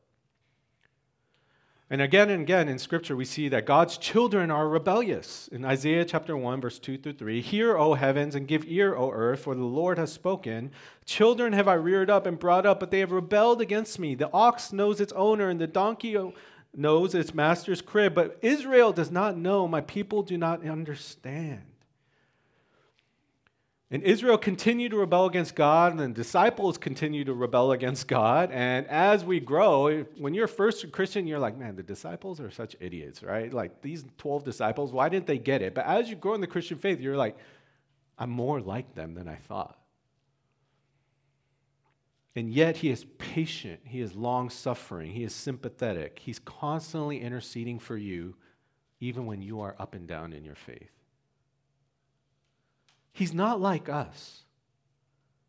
And 1.91 2.01
again 2.01 2.29
and 2.29 2.43
again 2.43 2.69
in 2.69 2.79
Scripture, 2.79 3.17
we 3.17 3.25
see 3.25 3.49
that 3.49 3.65
God's 3.65 3.97
children 3.97 4.49
are 4.49 4.69
rebellious. 4.69 5.49
In 5.49 5.65
Isaiah 5.65 6.05
chapter 6.05 6.37
1, 6.37 6.61
verse 6.61 6.79
2 6.79 6.97
through 6.97 7.15
3 7.15 7.41
Hear, 7.41 7.77
O 7.77 7.95
heavens, 7.95 8.33
and 8.33 8.47
give 8.47 8.63
ear, 8.65 8.95
O 8.95 9.11
earth, 9.11 9.41
for 9.41 9.55
the 9.55 9.65
Lord 9.65 9.97
has 9.97 10.09
spoken. 10.09 10.71
Children 11.03 11.51
have 11.51 11.67
I 11.67 11.73
reared 11.73 12.09
up 12.09 12.25
and 12.25 12.39
brought 12.39 12.65
up, 12.65 12.79
but 12.79 12.91
they 12.91 12.99
have 12.99 13.11
rebelled 13.11 13.59
against 13.59 13.99
me. 13.99 14.15
The 14.15 14.31
ox 14.31 14.71
knows 14.71 15.01
its 15.01 15.11
owner, 15.11 15.49
and 15.49 15.59
the 15.59 15.67
donkey 15.67 16.15
knows 16.73 17.13
its 17.13 17.33
master's 17.33 17.81
crib, 17.81 18.15
but 18.15 18.37
Israel 18.41 18.93
does 18.93 19.11
not 19.11 19.35
know. 19.35 19.67
My 19.67 19.81
people 19.81 20.23
do 20.23 20.37
not 20.37 20.65
understand. 20.65 21.70
And 23.93 24.03
Israel 24.03 24.37
continued 24.37 24.91
to 24.91 24.97
rebel 24.97 25.25
against 25.25 25.53
God, 25.53 25.91
and 25.91 25.99
the 25.99 26.07
disciples 26.07 26.77
continue 26.77 27.25
to 27.25 27.33
rebel 27.33 27.73
against 27.73 28.07
God. 28.07 28.49
And 28.49 28.87
as 28.87 29.25
we 29.25 29.41
grow, 29.41 30.05
when 30.17 30.33
you're 30.33 30.47
first 30.47 30.85
a 30.85 30.87
Christian, 30.87 31.27
you're 31.27 31.39
like, 31.39 31.57
man, 31.57 31.75
the 31.75 31.83
disciples 31.83 32.39
are 32.39 32.49
such 32.49 32.77
idiots, 32.79 33.21
right? 33.21 33.53
Like 33.53 33.81
these 33.81 34.05
12 34.17 34.45
disciples, 34.45 34.93
why 34.93 35.09
didn't 35.09 35.27
they 35.27 35.37
get 35.37 35.61
it? 35.61 35.75
But 35.75 35.87
as 35.87 36.09
you 36.09 36.15
grow 36.15 36.33
in 36.35 36.39
the 36.39 36.47
Christian 36.47 36.77
faith, 36.77 37.01
you're 37.01 37.17
like, 37.17 37.37
I'm 38.17 38.29
more 38.29 38.61
like 38.61 38.95
them 38.95 39.13
than 39.13 39.27
I 39.27 39.35
thought. 39.35 39.77
And 42.33 42.49
yet 42.49 42.77
he 42.77 42.89
is 42.89 43.05
patient, 43.17 43.81
he 43.83 43.99
is 43.99 44.15
long 44.15 44.49
suffering, 44.49 45.11
he 45.11 45.25
is 45.25 45.35
sympathetic, 45.35 46.17
he's 46.23 46.39
constantly 46.39 47.19
interceding 47.19 47.77
for 47.77 47.97
you, 47.97 48.35
even 49.01 49.25
when 49.25 49.41
you 49.41 49.59
are 49.59 49.75
up 49.77 49.95
and 49.95 50.07
down 50.07 50.31
in 50.31 50.45
your 50.45 50.55
faith. 50.55 51.00
He's 53.11 53.33
not 53.33 53.59
like 53.59 53.89
us. 53.89 54.43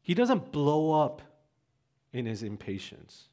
He 0.02 0.14
doesn't 0.14 0.52
blow 0.52 1.00
up 1.00 1.22
in 2.12 2.26
his 2.26 2.42
impatience. 2.42 3.28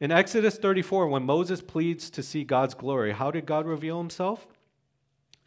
In 0.00 0.10
Exodus 0.10 0.56
34, 0.56 1.08
when 1.08 1.24
Moses 1.24 1.60
pleads 1.60 2.10
to 2.10 2.22
see 2.22 2.44
God's 2.44 2.74
glory, 2.74 3.12
how 3.12 3.30
did 3.30 3.46
God 3.46 3.66
reveal 3.66 3.98
himself? 3.98 4.46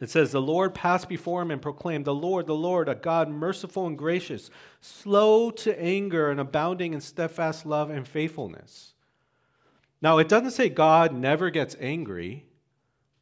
It 0.00 0.10
says, 0.10 0.30
The 0.30 0.40
Lord 0.40 0.74
passed 0.74 1.08
before 1.08 1.42
him 1.42 1.50
and 1.50 1.60
proclaimed, 1.60 2.04
The 2.04 2.14
Lord, 2.14 2.46
the 2.46 2.54
Lord, 2.54 2.88
a 2.88 2.94
God 2.94 3.28
merciful 3.28 3.86
and 3.86 3.98
gracious, 3.98 4.50
slow 4.80 5.50
to 5.50 5.80
anger 5.80 6.30
and 6.30 6.40
abounding 6.40 6.94
in 6.94 7.00
steadfast 7.00 7.66
love 7.66 7.90
and 7.90 8.06
faithfulness. 8.06 8.94
Now, 10.00 10.18
it 10.18 10.28
doesn't 10.28 10.52
say 10.52 10.68
God 10.68 11.12
never 11.12 11.50
gets 11.50 11.76
angry 11.80 12.44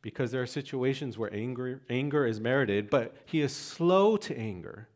because 0.07 0.31
there 0.31 0.41
are 0.41 0.47
situations 0.47 1.19
where 1.19 1.35
anger, 1.35 1.83
anger 1.91 2.25
is 2.25 2.39
merited, 2.39 2.89
but 2.89 3.13
he 3.25 3.41
is 3.41 3.53
slow 3.53 4.17
to 4.17 4.39
anger. 4.39 4.87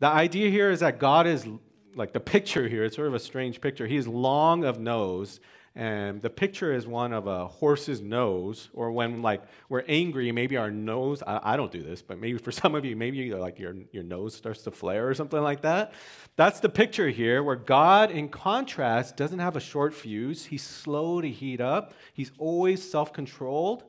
The 0.00 0.08
idea 0.08 0.50
here 0.50 0.70
is 0.70 0.80
that 0.80 0.98
God 0.98 1.26
is 1.26 1.48
like 1.94 2.12
the 2.12 2.20
picture 2.20 2.68
here, 2.68 2.84
it's 2.84 2.96
sort 2.96 3.08
of 3.08 3.14
a 3.14 3.18
strange 3.18 3.62
picture. 3.62 3.86
He 3.86 3.96
is 3.96 4.06
long 4.06 4.64
of 4.64 4.78
nose, 4.78 5.40
and 5.74 6.20
the 6.20 6.28
picture 6.28 6.74
is 6.74 6.86
one 6.86 7.14
of 7.14 7.26
a 7.26 7.46
horse's 7.46 8.02
nose, 8.02 8.68
or 8.74 8.92
when 8.92 9.22
like 9.22 9.42
we're 9.70 9.84
angry, 9.88 10.30
maybe 10.32 10.58
our 10.58 10.70
nose, 10.70 11.22
I, 11.26 11.54
I 11.54 11.56
don't 11.56 11.72
do 11.72 11.82
this, 11.82 12.02
but 12.02 12.18
maybe 12.18 12.36
for 12.36 12.52
some 12.62 12.74
of 12.74 12.84
you, 12.84 12.94
maybe 12.94 13.32
like 13.32 13.58
your, 13.58 13.74
your 13.90 14.02
nose 14.02 14.34
starts 14.34 14.60
to 14.64 14.70
flare 14.70 15.08
or 15.08 15.14
something 15.14 15.40
like 15.40 15.62
that. 15.62 15.94
That's 16.36 16.60
the 16.60 16.68
picture 16.68 17.08
here, 17.08 17.42
where 17.42 17.56
God, 17.56 18.10
in 18.10 18.28
contrast, 18.28 19.16
doesn't 19.16 19.38
have 19.38 19.56
a 19.56 19.60
short 19.60 19.94
fuse. 19.94 20.44
He's 20.44 20.62
slow 20.62 21.22
to 21.22 21.30
heat 21.30 21.62
up, 21.62 21.94
he's 22.12 22.32
always 22.36 22.82
self 22.82 23.14
controlled. 23.14 23.84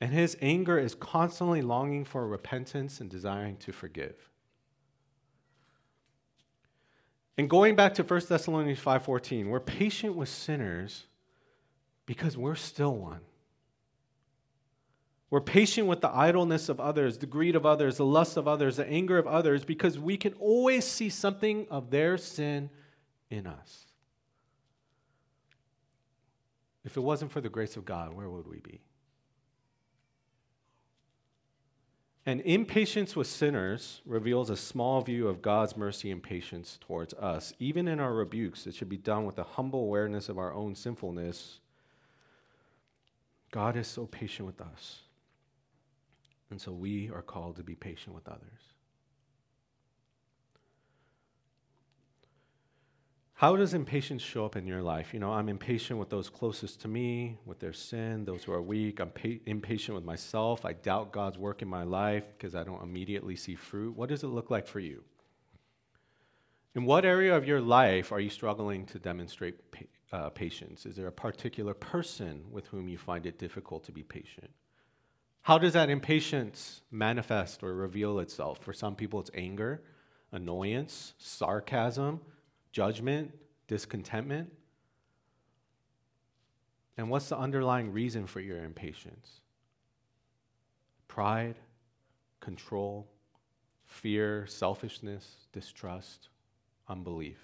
And 0.00 0.12
his 0.12 0.36
anger 0.40 0.78
is 0.78 0.94
constantly 0.94 1.60
longing 1.60 2.04
for 2.04 2.26
repentance 2.26 3.00
and 3.00 3.10
desiring 3.10 3.56
to 3.58 3.72
forgive. 3.72 4.30
And 7.36 7.48
going 7.48 7.76
back 7.76 7.94
to 7.94 8.02
1 8.02 8.28
Thessalonians 8.28 8.80
5:14, 8.80 9.48
we're 9.48 9.60
patient 9.60 10.14
with 10.14 10.28
sinners 10.28 11.06
because 12.06 12.36
we're 12.36 12.54
still 12.54 12.96
one. 12.96 13.20
We're 15.30 15.40
patient 15.40 15.86
with 15.86 16.00
the 16.00 16.10
idleness 16.10 16.68
of 16.68 16.80
others, 16.80 17.18
the 17.18 17.26
greed 17.26 17.54
of 17.54 17.64
others, 17.64 17.98
the 17.98 18.04
lust 18.04 18.36
of 18.36 18.48
others, 18.48 18.76
the 18.76 18.86
anger 18.86 19.16
of 19.16 19.26
others 19.26 19.64
because 19.64 19.98
we 19.98 20.16
can 20.16 20.32
always 20.34 20.84
see 20.84 21.08
something 21.08 21.66
of 21.70 21.90
their 21.90 22.18
sin 22.18 22.68
in 23.30 23.46
us. 23.46 23.86
If 26.84 26.96
it 26.96 27.00
wasn't 27.00 27.30
for 27.30 27.40
the 27.40 27.48
grace 27.48 27.76
of 27.76 27.84
God, 27.84 28.12
where 28.12 28.28
would 28.28 28.48
we 28.48 28.58
be? 28.58 28.80
And 32.30 32.42
impatience 32.42 33.16
with 33.16 33.26
sinners 33.26 34.02
reveals 34.06 34.50
a 34.50 34.56
small 34.56 35.00
view 35.00 35.26
of 35.26 35.42
God's 35.42 35.76
mercy 35.76 36.12
and 36.12 36.22
patience 36.22 36.78
towards 36.80 37.12
us. 37.14 37.52
Even 37.58 37.88
in 37.88 37.98
our 37.98 38.14
rebukes, 38.14 38.68
it 38.68 38.74
should 38.76 38.88
be 38.88 38.96
done 38.96 39.24
with 39.24 39.36
a 39.40 39.42
humble 39.42 39.80
awareness 39.80 40.28
of 40.28 40.38
our 40.38 40.54
own 40.54 40.76
sinfulness. 40.76 41.58
God 43.50 43.76
is 43.76 43.88
so 43.88 44.06
patient 44.06 44.46
with 44.46 44.60
us. 44.60 45.00
And 46.50 46.60
so 46.60 46.70
we 46.70 47.10
are 47.10 47.20
called 47.20 47.56
to 47.56 47.64
be 47.64 47.74
patient 47.74 48.14
with 48.14 48.28
others. 48.28 48.62
How 53.40 53.56
does 53.56 53.72
impatience 53.72 54.20
show 54.20 54.44
up 54.44 54.54
in 54.54 54.66
your 54.66 54.82
life? 54.82 55.14
You 55.14 55.18
know, 55.18 55.32
I'm 55.32 55.48
impatient 55.48 55.98
with 55.98 56.10
those 56.10 56.28
closest 56.28 56.82
to 56.82 56.88
me, 56.88 57.38
with 57.46 57.58
their 57.58 57.72
sin, 57.72 58.26
those 58.26 58.44
who 58.44 58.52
are 58.52 58.60
weak. 58.60 59.00
I'm 59.00 59.08
pa- 59.08 59.40
impatient 59.46 59.94
with 59.94 60.04
myself. 60.04 60.66
I 60.66 60.74
doubt 60.74 61.10
God's 61.10 61.38
work 61.38 61.62
in 61.62 61.68
my 61.68 61.84
life 61.84 62.24
because 62.36 62.54
I 62.54 62.64
don't 62.64 62.82
immediately 62.82 63.36
see 63.36 63.54
fruit. 63.54 63.96
What 63.96 64.10
does 64.10 64.24
it 64.24 64.26
look 64.26 64.50
like 64.50 64.66
for 64.66 64.78
you? 64.78 65.04
In 66.74 66.84
what 66.84 67.06
area 67.06 67.34
of 67.34 67.46
your 67.46 67.62
life 67.62 68.12
are 68.12 68.20
you 68.20 68.28
struggling 68.28 68.84
to 68.84 68.98
demonstrate 68.98 69.72
pa- 69.72 69.86
uh, 70.12 70.28
patience? 70.28 70.84
Is 70.84 70.96
there 70.96 71.06
a 71.06 71.10
particular 71.10 71.72
person 71.72 72.44
with 72.50 72.66
whom 72.66 72.90
you 72.90 72.98
find 72.98 73.24
it 73.24 73.38
difficult 73.38 73.84
to 73.84 73.92
be 73.92 74.02
patient? 74.02 74.50
How 75.40 75.56
does 75.56 75.72
that 75.72 75.88
impatience 75.88 76.82
manifest 76.90 77.62
or 77.62 77.72
reveal 77.72 78.18
itself? 78.18 78.58
For 78.62 78.74
some 78.74 78.96
people, 78.96 79.18
it's 79.18 79.30
anger, 79.32 79.82
annoyance, 80.30 81.14
sarcasm 81.16 82.20
judgment, 82.72 83.32
discontentment? 83.66 84.50
And 86.96 87.08
what's 87.08 87.28
the 87.28 87.38
underlying 87.38 87.92
reason 87.92 88.26
for 88.26 88.40
your 88.40 88.62
impatience? 88.64 89.40
Pride, 91.08 91.56
control, 92.40 93.08
fear, 93.86 94.46
selfishness, 94.46 95.46
distrust, 95.52 96.28
unbelief. 96.88 97.38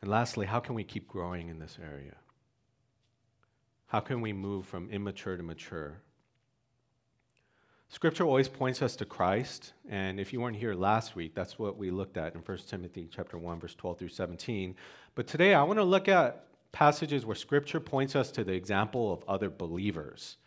And 0.00 0.10
lastly, 0.10 0.46
how 0.46 0.60
can 0.60 0.74
we 0.74 0.84
keep 0.84 1.06
growing 1.08 1.48
in 1.48 1.58
this 1.58 1.78
area? 1.82 2.16
How 3.86 4.00
can 4.00 4.20
we 4.20 4.32
move 4.32 4.66
from 4.66 4.90
immature 4.90 5.36
to 5.36 5.42
mature? 5.42 6.02
Scripture 7.92 8.24
always 8.24 8.48
points 8.48 8.80
us 8.80 8.96
to 8.96 9.04
Christ, 9.04 9.74
and 9.86 10.18
if 10.18 10.32
you 10.32 10.40
weren't 10.40 10.56
here 10.56 10.72
last 10.72 11.14
week, 11.14 11.34
that's 11.34 11.58
what 11.58 11.76
we 11.76 11.90
looked 11.90 12.16
at 12.16 12.34
in 12.34 12.40
1 12.40 12.58
Timothy 12.66 13.06
chapter 13.14 13.36
1 13.36 13.60
verse 13.60 13.74
12 13.74 13.98
through 13.98 14.08
17. 14.08 14.74
But 15.14 15.26
today 15.26 15.52
I 15.52 15.62
want 15.62 15.78
to 15.78 15.84
look 15.84 16.08
at 16.08 16.46
passages 16.72 17.26
where 17.26 17.36
scripture 17.36 17.80
points 17.80 18.16
us 18.16 18.30
to 18.30 18.44
the 18.44 18.54
example 18.54 19.12
of 19.12 19.22
other 19.28 19.50
believers. 19.50 20.38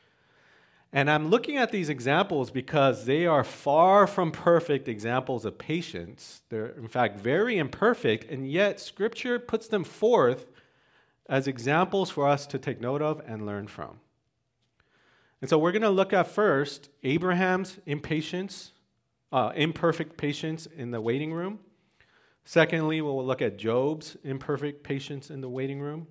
And 0.91 1.07
I'm 1.07 1.29
looking 1.29 1.57
at 1.57 1.71
these 1.71 1.87
examples 1.87 2.49
because 2.49 3.05
they 3.05 3.27
are 3.27 3.43
far 3.43 4.07
from 4.07 4.31
perfect 4.31 4.87
examples 4.87 5.45
of 5.45 5.59
patience. 5.59 6.41
They're 6.49 6.69
in 6.69 6.87
fact 6.87 7.19
very 7.19 7.59
imperfect, 7.59 8.23
and 8.31 8.49
yet 8.49 8.79
scripture 8.79 9.37
puts 9.37 9.67
them 9.67 9.83
forth 9.83 10.47
as 11.29 11.47
examples 11.47 12.09
for 12.09 12.27
us 12.27 12.47
to 12.47 12.57
take 12.57 12.81
note 12.81 13.03
of 13.03 13.21
and 13.27 13.45
learn 13.45 13.67
from. 13.67 13.99
And 15.45 15.49
so 15.51 15.59
we're 15.59 15.73
going 15.73 15.83
to 15.83 15.91
look 15.91 16.11
at 16.11 16.25
first 16.25 16.89
Abraham's 17.03 17.77
impatience, 17.85 18.71
uh, 19.31 19.51
imperfect 19.55 20.17
patience 20.17 20.65
in 20.65 20.89
the 20.89 20.99
waiting 20.99 21.31
room. 21.31 21.59
Secondly, 22.45 22.99
we'll 22.99 23.23
look 23.23 23.43
at 23.43 23.55
Job's 23.55 24.17
imperfect 24.23 24.81
patience 24.81 25.29
in 25.29 25.41
the 25.41 25.47
waiting 25.47 25.79
room. 25.79 26.07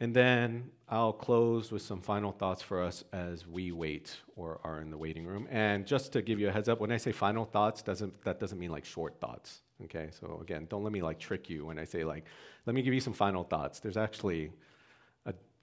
And 0.00 0.16
then 0.16 0.70
I'll 0.88 1.12
close 1.12 1.70
with 1.70 1.82
some 1.82 2.00
final 2.00 2.32
thoughts 2.32 2.62
for 2.62 2.82
us 2.82 3.04
as 3.12 3.46
we 3.46 3.72
wait 3.72 4.16
or 4.36 4.58
are 4.64 4.80
in 4.80 4.90
the 4.90 4.96
waiting 4.96 5.26
room. 5.26 5.46
And 5.50 5.86
just 5.86 6.10
to 6.14 6.22
give 6.22 6.40
you 6.40 6.48
a 6.48 6.50
heads 6.50 6.70
up, 6.70 6.80
when 6.80 6.92
I 6.92 6.96
say 6.96 7.12
final 7.12 7.44
thoughts, 7.44 7.82
doesn't 7.82 8.24
that 8.24 8.40
doesn't 8.40 8.58
mean 8.58 8.70
like 8.70 8.86
short 8.86 9.20
thoughts. 9.20 9.60
Okay, 9.84 10.08
so 10.18 10.38
again, 10.40 10.66
don't 10.70 10.82
let 10.82 10.94
me 10.94 11.02
like 11.02 11.18
trick 11.18 11.50
you 11.50 11.66
when 11.66 11.78
I 11.78 11.84
say 11.84 12.04
like, 12.04 12.24
let 12.64 12.74
me 12.74 12.80
give 12.80 12.94
you 12.94 13.00
some 13.00 13.12
final 13.12 13.44
thoughts. 13.44 13.80
There's 13.80 13.98
actually 13.98 14.50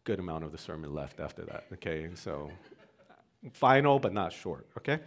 good 0.08 0.20
amount 0.20 0.44
of 0.46 0.52
the 0.54 0.58
sermon 0.58 0.94
left 1.02 1.20
after 1.20 1.44
that. 1.50 1.66
Okay, 1.74 2.10
so 2.16 2.50
final 3.54 4.00
but 4.00 4.14
not 4.14 4.32
short. 4.32 4.66
Okay. 4.78 5.00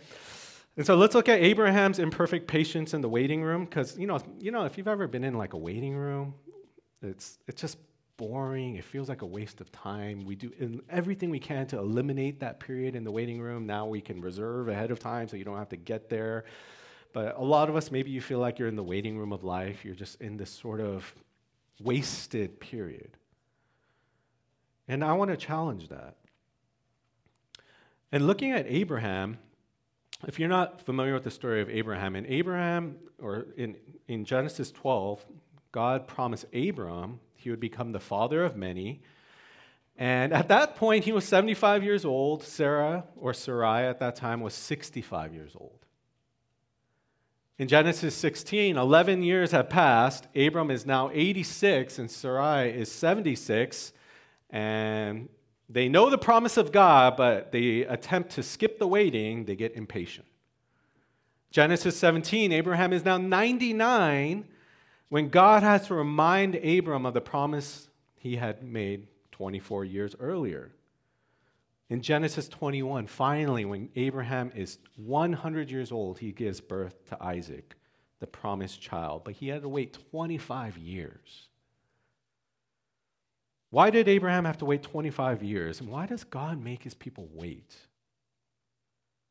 And 0.76 0.87
so 0.87 0.95
let's 0.95 1.14
look 1.14 1.28
at 1.28 1.40
Abraham's 1.40 1.99
imperfect 1.99 2.47
patience 2.47 2.95
in 2.95 3.00
the 3.00 3.09
waiting 3.09 3.42
room, 3.42 3.64
because 3.64 3.99
you 3.99 4.07
know, 4.07 4.19
you 4.38 4.52
know, 4.52 4.64
if 4.66 4.76
you've 4.76 4.92
ever 4.97 5.09
been 5.09 5.25
in 5.25 5.35
like 5.35 5.54
a 5.54 5.59
waiting 5.59 5.97
room, 5.97 6.35
it's 7.02 7.38
it's 7.49 7.61
just 7.61 7.78
boring. 8.16 8.76
It 8.76 8.85
feels 8.85 9.09
like 9.09 9.23
a 9.23 9.30
waste 9.38 9.62
of 9.62 9.73
time. 9.73 10.16
We 10.26 10.37
do 10.37 10.50
everything 10.90 11.30
we 11.30 11.40
can 11.40 11.66
to 11.69 11.78
eliminate 11.78 12.40
that 12.40 12.61
period 12.61 12.95
in 12.95 13.02
the 13.02 13.11
waiting 13.11 13.40
room. 13.40 13.66
Now 13.66 13.87
we 13.87 14.02
can 14.02 14.21
reserve 14.21 14.69
ahead 14.69 14.90
of 14.90 14.99
time 14.99 15.26
so 15.28 15.37
you 15.37 15.45
don't 15.45 15.57
have 15.57 15.71
to 15.71 15.78
get 15.92 16.11
there. 16.11 16.45
But 17.12 17.37
a 17.37 17.47
lot 17.57 17.71
of 17.71 17.75
us, 17.75 17.90
maybe 17.90 18.11
you 18.11 18.21
feel 18.21 18.38
like 18.38 18.59
you're 18.59 18.69
in 18.69 18.76
the 18.76 18.90
waiting 18.95 19.19
room 19.19 19.33
of 19.33 19.42
life. 19.42 19.85
You're 19.85 20.00
just 20.04 20.21
in 20.21 20.37
this 20.37 20.50
sort 20.50 20.80
of 20.80 21.12
wasted 21.83 22.61
period. 22.61 23.16
And 24.90 25.04
I 25.04 25.12
want 25.12 25.30
to 25.30 25.37
challenge 25.37 25.88
that. 25.90 26.16
And 28.11 28.26
looking 28.26 28.50
at 28.50 28.66
Abraham, 28.66 29.38
if 30.26 30.40
you're 30.40 30.49
not 30.49 30.82
familiar 30.82 31.14
with 31.14 31.23
the 31.23 31.30
story 31.30 31.62
of 31.62 31.70
Abraham, 31.70 32.16
in 32.16 32.26
Abraham, 32.26 32.97
or 33.23 33.47
in, 33.56 33.76
in 34.09 34.25
Genesis 34.25 34.73
12, 34.73 35.25
God 35.70 36.09
promised 36.09 36.47
Abram 36.52 37.20
he 37.37 37.50
would 37.50 37.61
become 37.61 37.92
the 37.92 38.00
father 38.00 38.44
of 38.44 38.56
many. 38.56 39.00
And 39.97 40.32
at 40.32 40.49
that 40.49 40.75
point, 40.75 41.04
he 41.04 41.12
was 41.12 41.25
75 41.25 41.85
years 41.85 42.04
old. 42.04 42.42
Sarah, 42.42 43.04
or 43.14 43.32
Sarai 43.32 43.87
at 43.87 44.00
that 44.00 44.16
time, 44.16 44.40
was 44.40 44.54
65 44.54 45.32
years 45.32 45.52
old. 45.54 45.87
In 47.59 47.68
Genesis 47.68 48.16
16, 48.16 48.76
11 48.76 49.23
years 49.23 49.52
have 49.52 49.70
passed. 49.70 50.26
Abram 50.35 50.68
is 50.68 50.85
now 50.85 51.11
86, 51.12 52.00
and 52.00 52.11
Sarai 52.11 52.70
is 52.70 52.90
76. 52.90 53.92
And 54.50 55.28
they 55.69 55.88
know 55.88 56.11
the 56.11 56.19
promise 56.19 56.57
of 56.57 56.73
God, 56.73 57.16
but 57.16 57.52
they 57.52 57.83
attempt 57.83 58.30
to 58.33 58.42
skip 58.42 58.78
the 58.78 58.87
waiting. 58.87 59.45
They 59.45 59.57
get 59.57 59.76
impatient. 59.76 60.26
Genesis 61.50 61.97
17, 61.97 62.52
Abraham 62.52 62.92
is 62.92 63.04
now 63.04 63.19
99 63.19 64.47
when 65.09 65.28
God 65.28 65.62
has 65.62 65.87
to 65.88 65.95
remind 65.95 66.54
Abram 66.57 67.04
of 67.04 67.14
the 67.14 67.21
promise 67.21 67.88
he 68.16 68.37
had 68.37 68.62
made 68.62 69.09
24 69.33 69.85
years 69.85 70.14
earlier. 70.21 70.73
In 71.88 72.02
Genesis 72.02 72.49
21, 72.49 73.09
finally, 73.09 73.64
when 73.64 73.88
Abraham 73.97 74.52
is 74.54 74.78
100 74.97 75.71
years 75.71 75.90
old, 75.90 76.21
he 76.21 76.30
gives 76.30 76.61
birth 76.61 77.04
to 77.09 77.21
Isaac, 77.21 77.75
the 78.21 78.28
promised 78.28 78.80
child, 78.80 79.23
but 79.25 79.35
he 79.35 79.49
had 79.49 79.62
to 79.62 79.69
wait 79.69 79.99
25 80.12 80.78
years. 80.78 81.49
Why 83.71 83.91
did 83.91 84.09
Abraham 84.09 84.45
have 84.45 84.59
to 84.59 84.65
wait 84.65 84.83
25 84.83 85.43
years? 85.43 85.81
And 85.81 85.89
why 85.89 86.07
does 86.07 86.25
God 86.25 86.62
make 86.62 86.83
his 86.83 86.95
people 86.95 87.29
wait? 87.33 87.77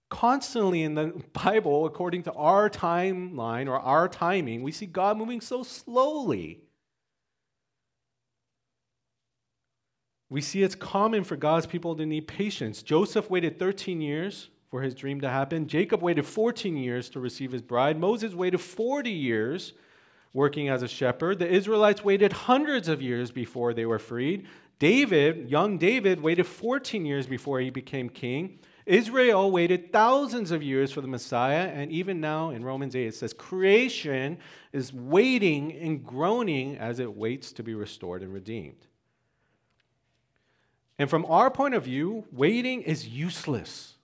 Constantly 0.10 0.82
in 0.82 0.96
the 0.96 1.22
Bible, 1.34 1.86
according 1.86 2.24
to 2.24 2.34
our 2.34 2.70
timeline 2.70 3.68
or 3.68 3.78
our 3.80 4.08
timing, 4.08 4.64
we 4.64 4.72
see 4.72 4.86
God 4.86 5.18
moving 5.18 5.42
so 5.42 5.64
slowly. 5.64 6.62
We 10.30 10.42
see 10.42 10.64
it's 10.64 10.76
common 10.76 11.24
for 11.24 11.36
God's 11.36 11.66
people 11.66 11.96
to 11.96 12.06
need 12.06 12.28
patience. 12.28 12.82
Joseph 12.82 13.30
waited 13.30 13.60
13 13.60 14.00
years 14.00 14.50
for 14.70 14.84
his 14.84 14.94
dream 14.94 15.20
to 15.22 15.30
happen. 15.30 15.68
Jacob 15.68 16.02
waited 16.02 16.26
14 16.26 16.78
years 16.78 17.10
to 17.10 17.20
receive 17.20 17.52
his 17.52 17.64
bride. 17.64 18.00
Moses 18.00 18.36
waited 18.36 18.62
40 18.62 19.10
years 19.10 19.74
working 20.34 20.70
as 20.70 20.84
a 20.84 20.88
shepherd. 20.88 21.40
The 21.40 21.50
Israelites 21.50 22.04
waited 22.04 22.34
hundreds 22.34 22.88
of 22.88 23.02
years 23.02 23.32
before 23.32 23.74
they 23.74 23.86
were 23.86 24.00
freed. 24.00 24.48
David, 24.78 25.50
young 25.50 25.78
David, 25.78 26.22
waited 26.22 26.46
14 26.46 27.06
years 27.06 27.28
before 27.28 27.60
he 27.60 27.70
became 27.70 28.10
king. 28.10 28.60
Israel 28.86 29.52
waited 29.52 29.92
thousands 29.92 30.50
of 30.52 30.64
years 30.64 30.92
for 30.92 31.02
the 31.02 31.08
Messiah, 31.08 31.68
and 31.68 31.92
even 31.92 32.20
now 32.20 32.50
in 32.50 32.64
Romans 32.64 32.96
8 32.96 33.08
it 33.08 33.16
says 33.16 33.34
creation 33.34 34.40
is 34.72 34.92
waiting 34.92 35.74
and 35.74 36.04
groaning 36.04 36.78
as 36.78 37.00
it 37.00 37.16
waits 37.16 37.52
to 37.54 37.64
be 37.64 37.76
restored 37.76 38.24
and 38.24 38.34
redeemed. 38.34 38.88
And 40.98 41.10
from 41.10 41.26
our 41.26 41.52
point 41.52 41.76
of 41.76 41.84
view, 41.84 42.26
waiting 42.32 42.82
is 42.82 43.08
useless. 43.08 43.96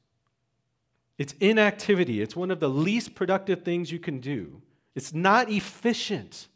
It's 1.17 1.33
inactivity. 1.39 2.21
It's 2.21 2.35
one 2.35 2.51
of 2.51 2.59
the 2.59 2.69
least 2.69 3.15
productive 3.15 3.63
things 3.63 3.91
you 3.91 3.99
can 3.99 4.19
do. 4.19 4.61
It's 4.95 5.13
not 5.13 5.49
efficient. 5.49 6.47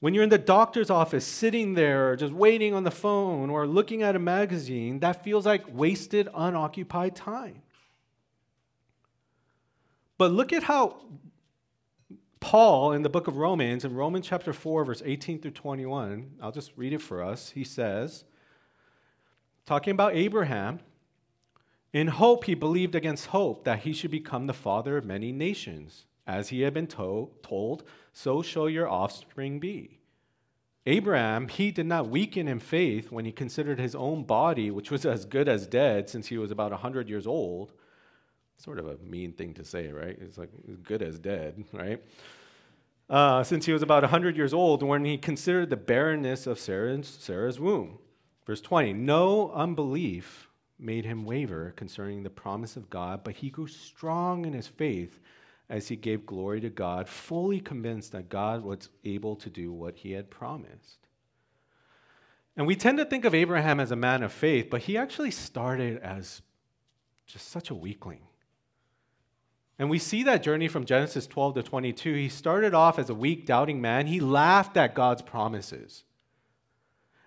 When 0.00 0.14
you're 0.14 0.24
in 0.24 0.30
the 0.30 0.38
doctor's 0.38 0.90
office, 0.90 1.24
sitting 1.24 1.74
there, 1.74 2.14
just 2.16 2.32
waiting 2.32 2.74
on 2.74 2.84
the 2.84 2.90
phone 2.90 3.50
or 3.50 3.66
looking 3.66 4.02
at 4.02 4.14
a 4.14 4.18
magazine, 4.18 5.00
that 5.00 5.24
feels 5.24 5.46
like 5.46 5.64
wasted, 5.68 6.28
unoccupied 6.34 7.16
time. 7.16 7.62
But 10.18 10.32
look 10.32 10.52
at 10.52 10.64
how 10.64 11.00
Paul, 12.40 12.92
in 12.92 13.02
the 13.02 13.08
book 13.08 13.26
of 13.26 13.36
Romans, 13.36 13.84
in 13.84 13.94
Romans 13.94 14.26
chapter 14.26 14.52
4, 14.52 14.84
verse 14.84 15.02
18 15.04 15.40
through 15.40 15.52
21, 15.52 16.32
I'll 16.40 16.52
just 16.52 16.72
read 16.76 16.92
it 16.92 17.02
for 17.02 17.22
us. 17.22 17.50
He 17.50 17.64
says, 17.64 18.24
talking 19.66 19.92
about 19.92 20.14
Abraham, 20.14 20.80
in 21.92 22.08
hope 22.08 22.44
he 22.44 22.54
believed 22.54 22.94
against 22.94 23.26
hope 23.26 23.64
that 23.64 23.80
he 23.80 23.92
should 23.92 24.10
become 24.10 24.46
the 24.46 24.52
father 24.52 24.96
of 24.96 25.04
many 25.04 25.32
nations. 25.32 26.04
As 26.28 26.50
he 26.50 26.60
had 26.60 26.74
been 26.74 26.86
to- 26.88 27.30
told, 27.42 27.82
so 28.12 28.40
shall 28.42 28.68
your 28.68 28.88
offspring 28.88 29.58
be. 29.58 29.98
Abraham, 30.86 31.48
he 31.48 31.72
did 31.72 31.86
not 31.86 32.08
weaken 32.08 32.46
in 32.46 32.60
faith 32.60 33.10
when 33.10 33.24
he 33.24 33.32
considered 33.32 33.80
his 33.80 33.96
own 33.96 34.22
body, 34.22 34.70
which 34.70 34.92
was 34.92 35.04
as 35.04 35.24
good 35.24 35.48
as 35.48 35.66
dead 35.66 36.08
since 36.08 36.28
he 36.28 36.38
was 36.38 36.52
about 36.52 36.70
100 36.70 37.08
years 37.08 37.26
old 37.26 37.72
Sort 38.58 38.80
of 38.80 38.88
a 38.88 38.96
mean 38.98 39.32
thing 39.32 39.54
to 39.54 39.64
say, 39.64 39.88
right? 39.88 40.18
It's 40.20 40.36
like 40.36 40.50
good 40.82 41.00
as 41.00 41.18
dead, 41.18 41.64
right? 41.72 42.02
Uh, 43.08 43.44
since 43.44 43.66
he 43.66 43.72
was 43.72 43.82
about 43.82 44.02
100 44.02 44.36
years 44.36 44.52
old 44.52 44.82
when 44.82 45.04
he 45.04 45.16
considered 45.16 45.70
the 45.70 45.76
barrenness 45.76 46.46
of 46.46 46.58
Sarah's, 46.58 47.06
Sarah's 47.06 47.60
womb. 47.60 47.98
Verse 48.44 48.60
20 48.60 48.94
No 48.94 49.52
unbelief 49.52 50.48
made 50.76 51.04
him 51.04 51.24
waver 51.24 51.72
concerning 51.76 52.24
the 52.24 52.30
promise 52.30 52.76
of 52.76 52.90
God, 52.90 53.22
but 53.22 53.36
he 53.36 53.48
grew 53.48 53.68
strong 53.68 54.44
in 54.44 54.54
his 54.54 54.66
faith 54.66 55.20
as 55.68 55.88
he 55.88 55.96
gave 55.96 56.26
glory 56.26 56.60
to 56.60 56.70
God, 56.70 57.08
fully 57.08 57.60
convinced 57.60 58.12
that 58.12 58.28
God 58.28 58.62
was 58.62 58.88
able 59.04 59.36
to 59.36 59.50
do 59.50 59.72
what 59.72 59.96
he 59.96 60.12
had 60.12 60.30
promised. 60.30 60.98
And 62.56 62.66
we 62.66 62.74
tend 62.74 62.98
to 62.98 63.04
think 63.04 63.24
of 63.24 63.34
Abraham 63.34 63.78
as 63.78 63.90
a 63.90 63.96
man 63.96 64.22
of 64.22 64.32
faith, 64.32 64.68
but 64.70 64.82
he 64.82 64.96
actually 64.96 65.30
started 65.30 65.98
as 65.98 66.42
just 67.26 67.48
such 67.48 67.70
a 67.70 67.74
weakling. 67.74 68.22
And 69.78 69.88
we 69.88 69.98
see 69.98 70.24
that 70.24 70.42
journey 70.42 70.66
from 70.66 70.84
Genesis 70.84 71.26
12 71.26 71.54
to 71.54 71.62
22. 71.62 72.14
He 72.14 72.28
started 72.28 72.74
off 72.74 72.98
as 72.98 73.10
a 73.10 73.14
weak, 73.14 73.46
doubting 73.46 73.80
man. 73.80 74.06
He 74.08 74.18
laughed 74.18 74.76
at 74.76 74.94
God's 74.94 75.22
promises. 75.22 76.02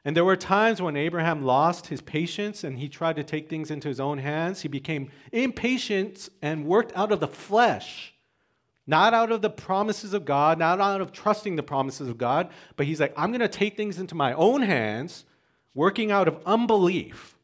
And 0.03 0.17
there 0.17 0.25
were 0.25 0.35
times 0.35 0.81
when 0.81 0.97
Abraham 0.97 1.43
lost 1.43 1.87
his 1.87 2.01
patience 2.01 2.63
and 2.63 2.79
he 2.79 2.89
tried 2.89 3.15
to 3.17 3.23
take 3.23 3.49
things 3.49 3.71
into 3.71 3.87
his 3.87 3.99
own 3.99 4.17
hands. 4.17 4.61
He 4.61 4.67
became 4.67 5.11
impatient 5.31 6.27
and 6.41 6.65
worked 6.65 6.91
out 6.95 7.11
of 7.11 7.19
the 7.19 7.27
flesh, 7.27 8.13
not 8.91 9.13
out 9.13 9.31
of 9.31 9.41
the 9.41 9.49
promises 9.49 10.13
of 10.13 10.25
God, 10.25 10.59
not 10.59 10.81
out 10.81 10.99
of 10.99 11.13
trusting 11.13 11.55
the 11.55 11.63
promises 11.63 12.09
of 12.09 12.17
God, 12.17 12.49
but 12.75 12.85
he's 12.85 12.99
like, 12.99 13.13
I'm 13.15 13.31
going 13.31 13.39
to 13.39 13.47
take 13.47 13.77
things 13.77 13.97
into 13.97 14.15
my 14.15 14.33
own 14.33 14.61
hands, 14.61 15.23
working 15.73 16.11
out 16.11 16.27
of 16.27 16.37
unbelief 16.45 17.37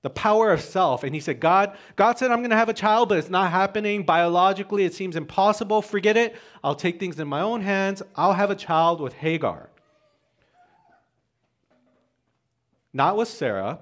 the 0.00 0.10
power 0.10 0.52
of 0.52 0.62
self. 0.62 1.04
And 1.04 1.14
he 1.14 1.20
said, 1.20 1.40
God, 1.40 1.76
God 1.94 2.16
said, 2.16 2.30
I'm 2.30 2.38
going 2.38 2.50
to 2.50 2.56
have 2.56 2.70
a 2.70 2.74
child, 2.74 3.10
but 3.10 3.18
it's 3.18 3.28
not 3.28 3.50
happening. 3.50 4.04
Biologically, 4.04 4.84
it 4.84 4.94
seems 4.94 5.14
impossible. 5.14 5.82
Forget 5.82 6.16
it. 6.16 6.36
I'll 6.64 6.74
take 6.74 6.98
things 6.98 7.20
in 7.20 7.28
my 7.28 7.42
own 7.42 7.60
hands. 7.60 8.02
I'll 8.14 8.32
have 8.32 8.50
a 8.50 8.54
child 8.54 9.00
with 9.00 9.12
Hagar. 9.12 9.68
Not 12.94 13.16
with 13.16 13.28
Sarah, 13.28 13.80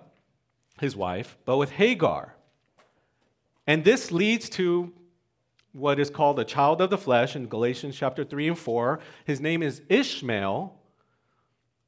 his 0.81 0.97
wife, 0.97 1.37
but 1.45 1.57
with 1.57 1.71
Hagar. 1.71 2.35
And 3.65 3.85
this 3.85 4.11
leads 4.11 4.49
to 4.51 4.93
what 5.75 6.01
is 6.01 6.09
called 6.09 6.39
a 6.39 6.45
child 6.45 6.81
of 6.81 6.89
the 6.89 6.97
flesh 6.97 7.37
in 7.37 7.49
Galatians 7.49 7.95
chapter 7.95 8.25
3 8.25 8.49
and 8.49 8.59
4. 8.59 9.01
His 9.27 9.41
name 9.41 9.63
is 9.63 9.83
Ishmael, 9.91 10.75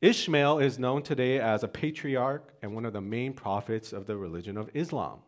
Ishmael 0.00 0.58
is 0.58 0.78
known 0.78 1.02
today 1.02 1.40
as 1.40 1.62
a 1.62 1.68
patriarch 1.68 2.52
and 2.60 2.74
one 2.74 2.84
of 2.84 2.92
the 2.92 3.00
main 3.00 3.32
prophets 3.32 3.92
of 3.92 4.06
the 4.06 4.16
religion 4.16 4.58
of 4.58 4.70
Islam. 4.74 5.20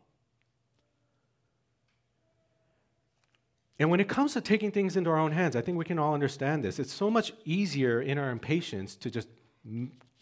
And 3.79 3.91
when 3.91 4.01
it 4.01 4.09
comes 4.09 4.35
to 4.35 4.41
taking 4.41 4.71
things 4.73 4.97
into 4.97 5.09
our 5.09 5.19
own 5.19 5.33
hands, 5.33 5.57
I 5.57 5.63
think 5.63 5.79
we 5.79 5.85
can 5.85 5.99
all 5.99 6.13
understand 6.13 6.65
this. 6.65 6.79
It's 6.79 6.93
so 6.93 7.11
much 7.11 7.33
easier 7.45 8.03
in 8.03 8.19
our 8.19 8.31
impatience 8.31 8.97
to 8.97 9.11
just 9.11 9.29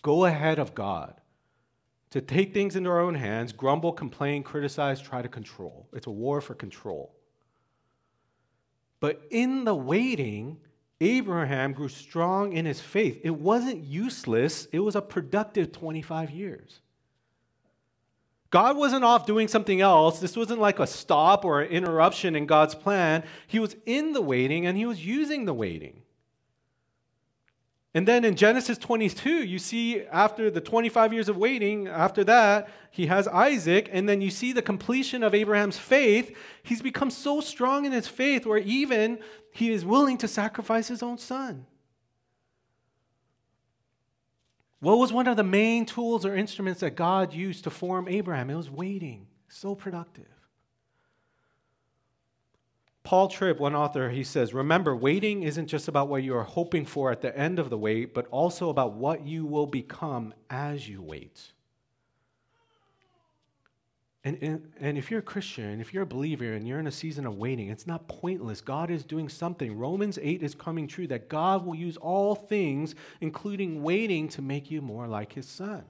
go 0.02 0.26
ahead 0.26 0.58
of 0.58 0.74
God, 0.74 1.20
to 2.10 2.20
take 2.20 2.52
things 2.52 2.76
into 2.76 2.90
our 2.90 3.00
own 3.00 3.14
hands, 3.14 3.52
grumble, 3.52 3.92
complain, 3.92 4.42
criticize, 4.42 5.00
try 5.00 5.22
to 5.22 5.28
control. 5.28 5.88
It's 5.92 6.06
a 6.06 6.10
war 6.10 6.40
for 6.40 6.54
control. 6.54 7.15
But 9.00 9.22
in 9.30 9.64
the 9.64 9.74
waiting, 9.74 10.58
Abraham 11.00 11.72
grew 11.72 11.88
strong 11.88 12.52
in 12.52 12.64
his 12.64 12.80
faith. 12.80 13.20
It 13.22 13.36
wasn't 13.36 13.84
useless, 13.84 14.66
it 14.72 14.80
was 14.80 14.96
a 14.96 15.02
productive 15.02 15.72
25 15.72 16.30
years. 16.30 16.80
God 18.50 18.76
wasn't 18.76 19.04
off 19.04 19.26
doing 19.26 19.48
something 19.48 19.80
else. 19.80 20.20
This 20.20 20.36
wasn't 20.36 20.60
like 20.60 20.78
a 20.78 20.86
stop 20.86 21.44
or 21.44 21.60
an 21.60 21.70
interruption 21.70 22.36
in 22.36 22.46
God's 22.46 22.74
plan. 22.74 23.24
He 23.46 23.58
was 23.58 23.76
in 23.84 24.12
the 24.12 24.22
waiting 24.22 24.66
and 24.66 24.78
he 24.78 24.86
was 24.86 25.04
using 25.04 25.44
the 25.44 25.52
waiting. 25.52 26.02
And 27.96 28.06
then 28.06 28.26
in 28.26 28.36
Genesis 28.36 28.76
22, 28.76 29.42
you 29.44 29.58
see 29.58 30.02
after 30.02 30.50
the 30.50 30.60
25 30.60 31.14
years 31.14 31.30
of 31.30 31.38
waiting, 31.38 31.88
after 31.88 32.24
that, 32.24 32.68
he 32.90 33.06
has 33.06 33.26
Isaac, 33.26 33.88
and 33.90 34.06
then 34.06 34.20
you 34.20 34.28
see 34.28 34.52
the 34.52 34.60
completion 34.60 35.22
of 35.22 35.34
Abraham's 35.34 35.78
faith. 35.78 36.36
He's 36.62 36.82
become 36.82 37.10
so 37.10 37.40
strong 37.40 37.86
in 37.86 37.92
his 37.92 38.06
faith 38.06 38.44
where 38.44 38.58
even 38.58 39.18
he 39.50 39.72
is 39.72 39.82
willing 39.82 40.18
to 40.18 40.28
sacrifice 40.28 40.88
his 40.88 41.02
own 41.02 41.16
son. 41.16 41.64
What 44.80 44.98
was 44.98 45.10
one 45.10 45.26
of 45.26 45.38
the 45.38 45.42
main 45.42 45.86
tools 45.86 46.26
or 46.26 46.36
instruments 46.36 46.80
that 46.80 46.96
God 46.96 47.32
used 47.32 47.64
to 47.64 47.70
form 47.70 48.08
Abraham? 48.08 48.50
It 48.50 48.56
was 48.56 48.68
waiting. 48.68 49.26
So 49.48 49.74
productive. 49.74 50.35
Paul 53.06 53.28
Tripp, 53.28 53.60
one 53.60 53.76
author, 53.76 54.10
he 54.10 54.24
says, 54.24 54.52
Remember, 54.52 54.96
waiting 54.96 55.44
isn't 55.44 55.68
just 55.68 55.86
about 55.86 56.08
what 56.08 56.24
you 56.24 56.34
are 56.36 56.42
hoping 56.42 56.84
for 56.84 57.12
at 57.12 57.20
the 57.20 57.38
end 57.38 57.60
of 57.60 57.70
the 57.70 57.78
wait, 57.78 58.12
but 58.12 58.26
also 58.32 58.68
about 58.68 58.94
what 58.94 59.24
you 59.24 59.46
will 59.46 59.68
become 59.68 60.34
as 60.50 60.88
you 60.88 61.00
wait. 61.00 61.52
And, 64.24 64.36
and, 64.42 64.72
and, 64.80 64.98
if 64.98 65.08
you're 65.08 65.20
a 65.20 65.22
Christian, 65.22 65.80
if 65.80 65.94
you're 65.94 66.02
a 66.02 66.06
believer 66.06 66.54
and 66.54 66.66
you're 66.66 66.80
in 66.80 66.88
a 66.88 66.92
season 66.92 67.26
of 67.26 67.36
waiting, 67.36 67.68
it's 67.68 67.86
not 67.86 68.08
pointless. 68.08 68.60
God 68.60 68.90
is 68.90 69.04
doing 69.04 69.28
something. 69.28 69.78
Romans 69.78 70.18
8 70.20 70.42
is 70.42 70.56
coming 70.56 70.88
true 70.88 71.06
that 71.06 71.28
God 71.28 71.64
will 71.64 71.76
use 71.76 71.96
all 71.96 72.34
things, 72.34 72.96
including 73.20 73.84
waiting, 73.84 74.26
to 74.30 74.42
make 74.42 74.68
you 74.68 74.82
more 74.82 75.06
like 75.06 75.32
his 75.32 75.46
son. 75.46 75.84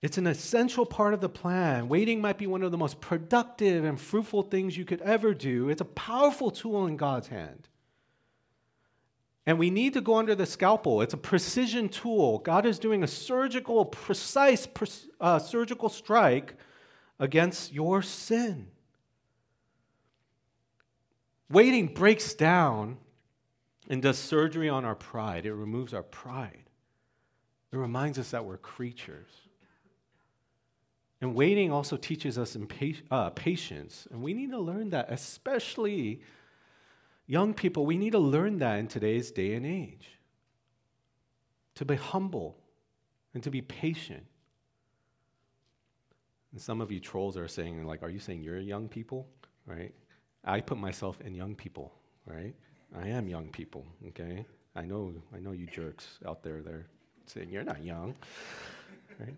It's 0.00 0.18
an 0.18 0.28
essential 0.28 0.86
part 0.86 1.12
of 1.12 1.20
the 1.20 1.28
plan. 1.28 1.88
Waiting 1.88 2.20
might 2.20 2.38
be 2.38 2.46
one 2.46 2.62
of 2.62 2.70
the 2.70 2.78
most 2.78 3.00
productive 3.00 3.84
and 3.84 4.00
fruitful 4.00 4.44
things 4.44 4.76
you 4.76 4.84
could 4.84 5.00
ever 5.02 5.34
do. 5.34 5.68
It's 5.68 5.80
a 5.80 5.86
powerful 5.86 6.50
tool 6.50 6.86
in 6.86 6.96
God's 6.96 7.28
hand. 7.28 7.68
And 9.44 9.58
we 9.58 9.70
need 9.70 9.94
to 9.94 10.00
go 10.00 10.16
under 10.16 10.34
the 10.34 10.46
scalpel. 10.46 11.00
It's 11.00 11.14
a 11.14 11.18
precision 11.18 11.88
tool. 11.88 12.38
God 12.38 12.64
is 12.64 12.78
doing 12.78 13.02
a 13.02 13.08
surgical, 13.08 13.84
precise 13.86 14.68
uh, 15.20 15.38
surgical 15.38 15.88
strike 15.88 16.54
against 17.18 17.72
your 17.72 18.02
sin. 18.02 18.68
Waiting 21.50 21.86
breaks 21.88 22.34
down 22.34 22.98
and 23.88 24.02
does 24.02 24.18
surgery 24.18 24.68
on 24.68 24.84
our 24.84 24.94
pride. 24.94 25.46
It 25.46 25.54
removes 25.54 25.94
our 25.94 26.02
pride. 26.02 26.68
It 27.72 27.78
reminds 27.78 28.18
us 28.18 28.30
that 28.30 28.44
we're 28.44 28.58
creatures. 28.58 29.47
And 31.20 31.34
waiting 31.34 31.72
also 31.72 31.96
teaches 31.96 32.38
us 32.38 32.56
uh, 33.10 33.30
patience. 33.30 34.06
And 34.10 34.22
we 34.22 34.34
need 34.34 34.50
to 34.50 34.58
learn 34.58 34.90
that, 34.90 35.10
especially 35.10 36.20
Young 37.28 37.52
people, 37.52 37.84
we 37.84 37.98
need 37.98 38.12
to 38.12 38.18
learn 38.18 38.58
that 38.60 38.78
in 38.78 38.88
today's 38.88 39.30
day 39.30 39.52
and 39.52 39.66
age. 39.66 40.08
To 41.74 41.84
be 41.84 41.94
humble 41.94 42.56
and 43.34 43.42
to 43.42 43.50
be 43.50 43.60
patient. 43.60 44.24
And 46.52 46.60
some 46.60 46.80
of 46.80 46.90
you 46.90 47.00
trolls 47.00 47.36
are 47.36 47.46
saying, 47.46 47.84
like, 47.84 48.02
are 48.02 48.08
you 48.08 48.18
saying 48.18 48.42
you're 48.42 48.58
young 48.58 48.88
people? 48.88 49.28
Right? 49.66 49.94
I 50.42 50.62
put 50.62 50.78
myself 50.78 51.20
in 51.20 51.34
young 51.34 51.54
people, 51.54 51.92
right? 52.24 52.54
I 52.98 53.08
am 53.08 53.28
young 53.28 53.50
people, 53.50 53.84
okay? 54.08 54.46
I 54.74 54.86
know, 54.86 55.12
I 55.34 55.40
know 55.40 55.52
you 55.52 55.66
jerks 55.66 56.18
out 56.26 56.42
there, 56.42 56.62
they're 56.62 56.86
saying 57.26 57.50
you're 57.50 57.64
not 57.64 57.84
young, 57.84 58.14
right? 59.20 59.36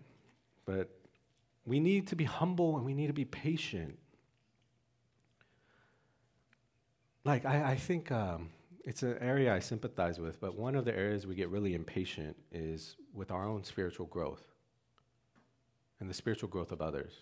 But 0.65 0.89
we 1.65 1.79
need 1.79 2.07
to 2.07 2.15
be 2.15 2.23
humble 2.23 2.77
and 2.77 2.85
we 2.85 2.93
need 2.93 3.07
to 3.07 3.13
be 3.13 3.25
patient. 3.25 3.97
like 7.23 7.45
I, 7.45 7.71
I 7.71 7.75
think 7.75 8.11
um, 8.11 8.49
it's 8.83 9.03
an 9.03 9.17
area 9.21 9.53
I 9.53 9.59
sympathize 9.59 10.19
with, 10.19 10.39
but 10.39 10.57
one 10.57 10.75
of 10.75 10.85
the 10.85 10.95
areas 10.95 11.27
we 11.27 11.35
get 11.35 11.49
really 11.49 11.73
impatient 11.73 12.35
is 12.51 12.95
with 13.13 13.31
our 13.31 13.47
own 13.47 13.63
spiritual 13.63 14.07
growth 14.07 14.43
and 15.99 16.09
the 16.09 16.13
spiritual 16.13 16.49
growth 16.49 16.71
of 16.71 16.81
others. 16.81 17.13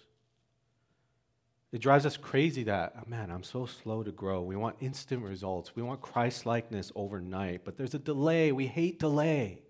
It 1.71 1.81
drives 1.81 2.05
us 2.05 2.17
crazy 2.17 2.63
that, 2.63 2.93
oh 2.97 3.07
man, 3.07 3.29
I'm 3.29 3.43
so 3.43 3.65
slow 3.65 4.01
to 4.01 4.11
grow. 4.11 4.41
We 4.41 4.55
want 4.55 4.77
instant 4.79 5.21
results. 5.21 5.75
We 5.75 5.83
want 5.83 6.01
Christ 6.01 6.45
likeness 6.45 6.91
overnight, 6.95 7.63
but 7.63 7.77
there's 7.77 7.93
a 7.93 7.99
delay. 7.99 8.51
We 8.51 8.65
hate 8.65 8.99
delay. 8.99 9.61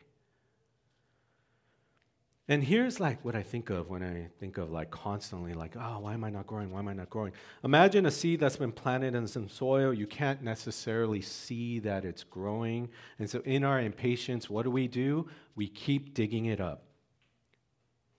And 2.49 2.63
here's 2.63 2.99
like 2.99 3.23
what 3.23 3.35
I 3.35 3.43
think 3.43 3.69
of 3.69 3.91
when 3.91 4.01
I 4.01 4.27
think 4.39 4.57
of 4.57 4.71
like 4.71 4.89
constantly 4.89 5.53
like, 5.53 5.75
oh, 5.79 5.99
why 5.99 6.15
am 6.15 6.23
I 6.23 6.31
not 6.31 6.47
growing? 6.47 6.71
Why 6.71 6.79
am 6.79 6.87
I 6.87 6.93
not 6.93 7.11
growing? 7.11 7.31
Imagine 7.63 8.07
a 8.07 8.11
seed 8.11 8.39
that's 8.39 8.57
been 8.57 8.71
planted 8.71 9.13
in 9.13 9.27
some 9.27 9.47
soil. 9.47 9.93
You 9.93 10.07
can't 10.07 10.41
necessarily 10.41 11.21
see 11.21 11.77
that 11.81 12.05
it's 12.05 12.23
growing. 12.23 12.89
And 13.19 13.29
so 13.29 13.41
in 13.45 13.63
our 13.63 13.79
impatience, 13.79 14.49
what 14.49 14.63
do 14.63 14.71
we 14.71 14.87
do? 14.87 15.29
We 15.55 15.67
keep 15.67 16.15
digging 16.15 16.45
it 16.45 16.59
up. 16.59 16.85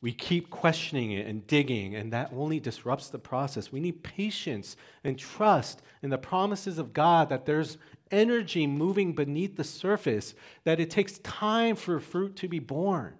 We 0.00 0.12
keep 0.12 0.48
questioning 0.48 1.10
it 1.10 1.26
and 1.26 1.46
digging, 1.46 1.94
and 1.94 2.12
that 2.12 2.32
only 2.32 2.60
disrupts 2.60 3.08
the 3.08 3.18
process. 3.18 3.70
We 3.70 3.80
need 3.80 4.02
patience 4.04 4.76
and 5.04 5.18
trust 5.18 5.82
in 6.02 6.08
the 6.08 6.16
promises 6.16 6.78
of 6.78 6.92
God 6.94 7.28
that 7.30 7.46
there's 7.46 7.78
energy 8.10 8.66
moving 8.66 9.12
beneath 9.12 9.56
the 9.56 9.64
surface, 9.64 10.34
that 10.64 10.80
it 10.80 10.88
takes 10.88 11.18
time 11.18 11.74
for 11.74 11.98
fruit 11.98 12.36
to 12.36 12.48
be 12.48 12.60
born. 12.60 13.14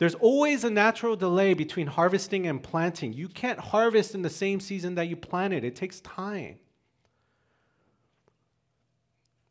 There's 0.00 0.14
always 0.14 0.64
a 0.64 0.70
natural 0.70 1.14
delay 1.14 1.52
between 1.52 1.86
harvesting 1.86 2.46
and 2.46 2.62
planting. 2.62 3.12
You 3.12 3.28
can't 3.28 3.60
harvest 3.60 4.14
in 4.14 4.22
the 4.22 4.30
same 4.30 4.58
season 4.58 4.94
that 4.94 5.08
you 5.08 5.14
planted, 5.14 5.62
it 5.62 5.76
takes 5.76 6.00
time. 6.00 6.58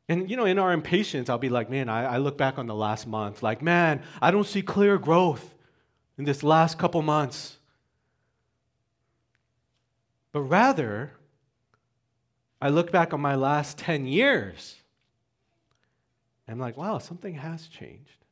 And, 0.10 0.28
you 0.28 0.36
know, 0.36 0.46
in 0.46 0.58
our 0.58 0.74
impatience, 0.74 1.30
I'll 1.30 1.38
be 1.38 1.50
like, 1.50 1.70
man, 1.70 1.88
I, 1.88 2.16
I, 2.16 2.18
look 2.18 2.36
back 2.36 2.58
on 2.58 2.66
the 2.66 2.74
last 2.74 3.06
month, 3.06 3.44
like, 3.44 3.62
man, 3.62 4.02
I 4.24 4.32
don't 4.32 4.48
see 4.48 4.64
clear 4.64 4.98
growth 4.98 5.54
in 6.18 6.24
this 6.24 6.42
last 6.42 6.80
couple 6.80 7.04
months. 7.04 7.58
But 10.32 10.42
rather, 10.42 11.12
I 12.60 12.70
look 12.70 12.92
back 12.92 13.14
on 13.14 13.22
my 13.22 13.36
last 13.36 13.78
10 13.78 14.08
years. 14.08 14.78
And 16.48 16.56
I'm 16.56 16.60
like, 16.60 16.76
wow, 16.76 16.98
something 16.98 17.36
has 17.36 17.68
changed. 17.68 18.26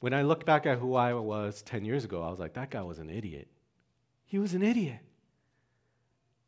When 0.00 0.12
I 0.12 0.22
look 0.22 0.44
back 0.44 0.66
at 0.66 0.78
who 0.78 0.94
I 0.94 1.14
was 1.14 1.62
10 1.62 1.84
years 1.84 2.04
ago, 2.04 2.22
I 2.22 2.30
was 2.30 2.38
like, 2.38 2.54
that 2.54 2.70
guy 2.70 2.82
was 2.82 2.98
an 2.98 3.10
idiot. 3.10 3.48
He 4.24 4.38
was 4.38 4.54
an 4.54 4.62
idiot. 4.62 5.00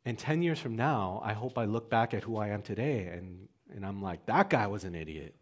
And 0.05 0.19
10 0.19 0.43
years 0.43 0.59
from 0.59 0.77
now, 0.77 1.21
I 1.25 1.33
hope 1.33 1.59
I 1.59 1.65
look 1.65 1.91
back 1.91 2.15
at 2.15 2.25
who 2.25 2.37
I 2.37 2.49
am 2.49 2.63
today 2.63 3.07
and, 3.07 3.49
and 3.75 3.85
I'm 3.85 4.03
like, 4.03 4.27
that 4.27 4.51
guy 4.51 4.67
was 4.67 4.85
an 4.85 4.95
idiot. 4.95 5.35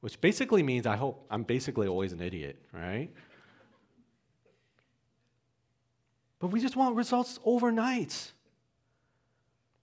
Which 0.00 0.20
basically 0.20 0.62
means 0.62 0.86
I 0.86 0.96
hope 0.96 1.26
I'm 1.30 1.44
basically 1.44 1.86
always 1.86 2.12
an 2.12 2.20
idiot, 2.20 2.60
right? 2.72 3.10
But 6.38 6.48
we 6.48 6.60
just 6.60 6.74
want 6.74 6.96
results 6.96 7.38
overnight. 7.44 8.32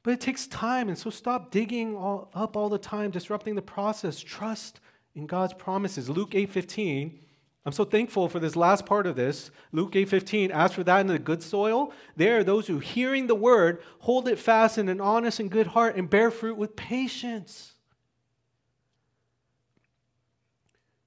But 0.04 0.12
it 0.12 0.20
takes 0.20 0.46
time, 0.48 0.90
and 0.90 0.98
so 0.98 1.10
stop 1.10 1.52
digging 1.52 1.96
all, 1.96 2.30
up 2.34 2.58
all 2.58 2.68
the 2.68 2.78
time, 2.78 3.12
disrupting 3.12 3.56
the 3.56 3.62
process. 3.62 4.20
Trust 4.20 4.82
in 5.16 5.26
God's 5.26 5.54
promises. 5.54 6.10
Luke 6.10 6.36
8 6.36 6.50
15 6.50 7.20
I'm 7.66 7.74
so 7.74 7.84
thankful 7.84 8.30
for 8.30 8.40
this 8.40 8.56
last 8.56 8.86
part 8.86 9.06
of 9.06 9.16
this. 9.16 9.52
Luke 9.72 9.96
8:15, 9.96 10.50
as 10.50 10.74
for 10.74 10.84
that 10.86 11.02
in 11.02 11.08
the 11.08 11.20
good 11.20 11.44
soil, 11.44 11.92
there 12.16 12.40
are 12.40 12.44
those 12.44 12.68
who 12.68 12.80
hearing 12.80 13.28
the 13.28 13.36
word 13.36 13.82
hold 14.00 14.28
it 14.28 14.40
fast 14.40 14.78
in 14.78 14.88
an 14.90 15.02
honest 15.02 15.40
and 15.40 15.52
good 15.52 15.68
heart 15.68 15.96
and 15.96 16.10
bear 16.10 16.32
fruit 16.32 16.58
with 16.58 16.76
patience. 16.76 17.76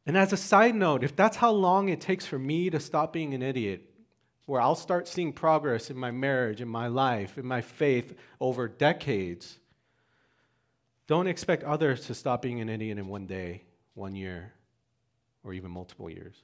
And 0.04 0.16
as 0.16 0.32
a 0.32 0.36
side 0.36 0.74
note, 0.74 1.04
if 1.04 1.14
that's 1.14 1.36
how 1.36 1.52
long 1.52 1.88
it 1.88 2.00
takes 2.00 2.26
for 2.26 2.38
me 2.38 2.70
to 2.70 2.80
stop 2.80 3.12
being 3.12 3.34
an 3.34 3.42
idiot, 3.42 3.88
where 4.46 4.60
I'll 4.60 4.74
start 4.74 5.06
seeing 5.06 5.32
progress 5.32 5.90
in 5.90 5.96
my 5.96 6.10
marriage, 6.10 6.60
in 6.60 6.68
my 6.68 6.88
life, 6.88 7.38
in 7.38 7.46
my 7.46 7.60
faith 7.60 8.16
over 8.40 8.68
decades, 8.68 9.58
don't 11.06 11.28
expect 11.28 11.62
others 11.62 12.06
to 12.06 12.14
stop 12.14 12.42
being 12.42 12.60
an 12.60 12.68
idiot 12.68 12.98
in 12.98 13.06
one 13.06 13.26
day, 13.26 13.64
one 13.94 14.16
year, 14.16 14.52
or 15.44 15.52
even 15.52 15.70
multiple 15.70 16.08
years. 16.10 16.42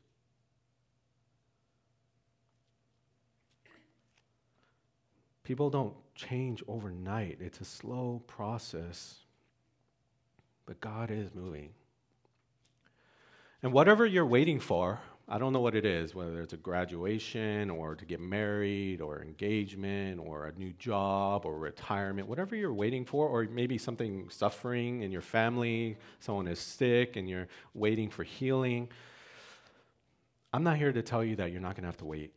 People 5.45 5.71
don't 5.71 5.95
change 6.15 6.63
overnight, 6.69 7.39
it's 7.41 7.61
a 7.61 7.65
slow 7.65 8.23
process. 8.27 9.17
But 10.67 10.83
God 10.83 11.11
is 11.11 11.35
moving. 11.35 11.71
And 13.63 13.73
whatever 13.73 14.05
you're 14.05 14.27
waiting 14.27 14.61
for, 14.61 15.01
I 15.31 15.37
don't 15.37 15.53
know 15.53 15.61
what 15.61 15.75
it 15.75 15.85
is, 15.85 16.15
whether 16.15 16.41
it's 16.41 16.55
a 16.55 16.57
graduation 16.57 17.69
or 17.69 17.95
to 17.95 18.07
get 18.07 18.19
married 18.19 19.03
or 19.03 19.21
engagement 19.21 20.19
or 20.19 20.47
a 20.47 20.59
new 20.59 20.73
job 20.79 21.45
or 21.45 21.59
retirement, 21.59 22.27
whatever 22.27 22.57
you're 22.57 22.73
waiting 22.73 23.05
for, 23.05 23.29
or 23.29 23.45
maybe 23.45 23.77
something 23.77 24.31
suffering 24.31 25.03
in 25.03 25.13
your 25.13 25.21
family, 25.21 25.99
someone 26.19 26.49
is 26.49 26.59
sick 26.59 27.17
and 27.17 27.29
you're 27.29 27.47
waiting 27.75 28.09
for 28.09 28.23
healing. 28.23 28.89
I'm 30.55 30.65
not 30.65 30.79
here 30.79 30.93
to 30.93 31.03
tell 31.03 31.23
you 31.23 31.37
that 31.37 31.53
you're 31.53 31.61
not 31.61 31.75
going 31.75 31.83
to 31.83 31.89
have 31.89 31.99
to 31.99 32.07
wait. 32.07 32.33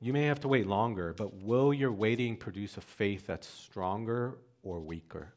You 0.00 0.14
may 0.14 0.24
have 0.24 0.40
to 0.40 0.48
wait 0.48 0.66
longer, 0.66 1.12
but 1.12 1.34
will 1.42 1.74
your 1.74 1.92
waiting 1.92 2.36
produce 2.36 2.78
a 2.78 2.80
faith 2.80 3.26
that's 3.26 3.46
stronger 3.46 4.38
or 4.62 4.80
weaker? 4.80 5.34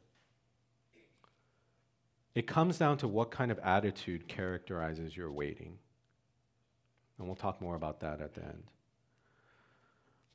It 2.38 2.46
comes 2.46 2.78
down 2.78 2.98
to 2.98 3.08
what 3.08 3.32
kind 3.32 3.50
of 3.50 3.58
attitude 3.64 4.28
characterizes 4.28 5.16
your 5.16 5.28
waiting. 5.28 5.76
And 7.18 7.26
we'll 7.26 7.34
talk 7.34 7.60
more 7.60 7.74
about 7.74 7.98
that 7.98 8.20
at 8.20 8.34
the 8.34 8.44
end. 8.44 8.62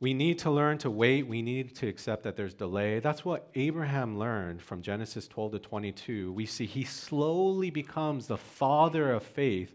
We 0.01 0.13
need 0.13 0.37
to 0.39 0.51
learn 0.51 0.79
to 0.79 0.91
wait. 0.91 1.27
We 1.27 1.41
need 1.41 1.73
to 1.77 1.87
accept 1.87 2.23
that 2.23 2.35
there's 2.35 2.55
delay. 2.55 2.99
That's 2.99 3.23
what 3.23 3.47
Abraham 3.55 4.19
learned 4.19 4.61
from 4.61 4.81
Genesis 4.81 5.29
12 5.29 5.53
to 5.53 5.59
22. 5.59 6.33
We 6.33 6.45
see 6.45 6.65
he 6.65 6.83
slowly 6.83 7.69
becomes 7.69 8.27
the 8.27 8.35
father 8.35 9.13
of 9.13 9.23
faith 9.23 9.73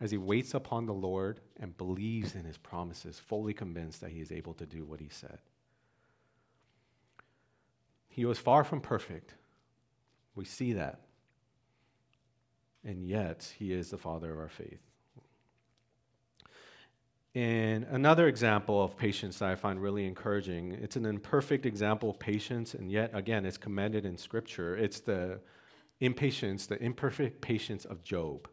as 0.00 0.12
he 0.12 0.16
waits 0.16 0.54
upon 0.54 0.86
the 0.86 0.94
Lord 0.94 1.40
and 1.58 1.76
believes 1.76 2.36
in 2.36 2.44
his 2.44 2.56
promises, 2.56 3.18
fully 3.18 3.52
convinced 3.52 4.00
that 4.00 4.12
he 4.12 4.20
is 4.20 4.30
able 4.30 4.54
to 4.54 4.64
do 4.64 4.84
what 4.84 5.00
he 5.00 5.08
said. 5.10 5.40
He 8.06 8.24
was 8.24 8.38
far 8.38 8.62
from 8.62 8.80
perfect. 8.80 9.34
We 10.36 10.44
see 10.44 10.72
that. 10.74 11.00
And 12.84 13.06
yet, 13.06 13.52
he 13.58 13.72
is 13.72 13.90
the 13.90 13.98
father 13.98 14.32
of 14.32 14.38
our 14.38 14.48
faith. 14.48 14.80
And 17.34 17.84
another 17.90 18.28
example 18.28 18.82
of 18.82 18.96
patience 18.96 19.38
that 19.38 19.48
I 19.48 19.56
find 19.56 19.82
really 19.82 20.06
encouraging, 20.06 20.72
it's 20.72 20.94
an 20.94 21.04
imperfect 21.04 21.66
example 21.66 22.10
of 22.10 22.18
patience, 22.18 22.74
and 22.74 22.92
yet 22.92 23.10
again, 23.12 23.44
it's 23.44 23.56
commended 23.56 24.04
in 24.04 24.16
Scripture. 24.16 24.76
It's 24.76 25.00
the 25.00 25.40
impatience, 26.00 26.66
the 26.66 26.80
imperfect 26.80 27.40
patience 27.40 27.84
of 27.84 28.04
Job. 28.04 28.48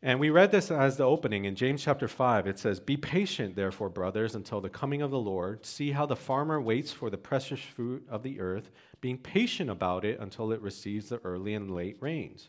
And 0.00 0.20
we 0.20 0.30
read 0.30 0.52
this 0.52 0.70
as 0.70 0.96
the 0.96 1.04
opening 1.04 1.44
in 1.44 1.56
James 1.56 1.82
chapter 1.82 2.06
5. 2.06 2.46
It 2.46 2.58
says, 2.58 2.78
Be 2.78 2.96
patient, 2.96 3.56
therefore, 3.56 3.88
brothers, 3.90 4.36
until 4.36 4.60
the 4.60 4.70
coming 4.70 5.02
of 5.02 5.10
the 5.10 5.18
Lord. 5.18 5.66
See 5.66 5.90
how 5.90 6.06
the 6.06 6.16
farmer 6.16 6.60
waits 6.60 6.92
for 6.92 7.10
the 7.10 7.18
precious 7.18 7.58
fruit 7.58 8.06
of 8.08 8.22
the 8.22 8.38
earth, 8.38 8.70
being 9.00 9.18
patient 9.18 9.68
about 9.68 10.04
it 10.04 10.20
until 10.20 10.52
it 10.52 10.62
receives 10.62 11.08
the 11.08 11.18
early 11.24 11.52
and 11.52 11.74
late 11.74 11.96
rains. 12.00 12.48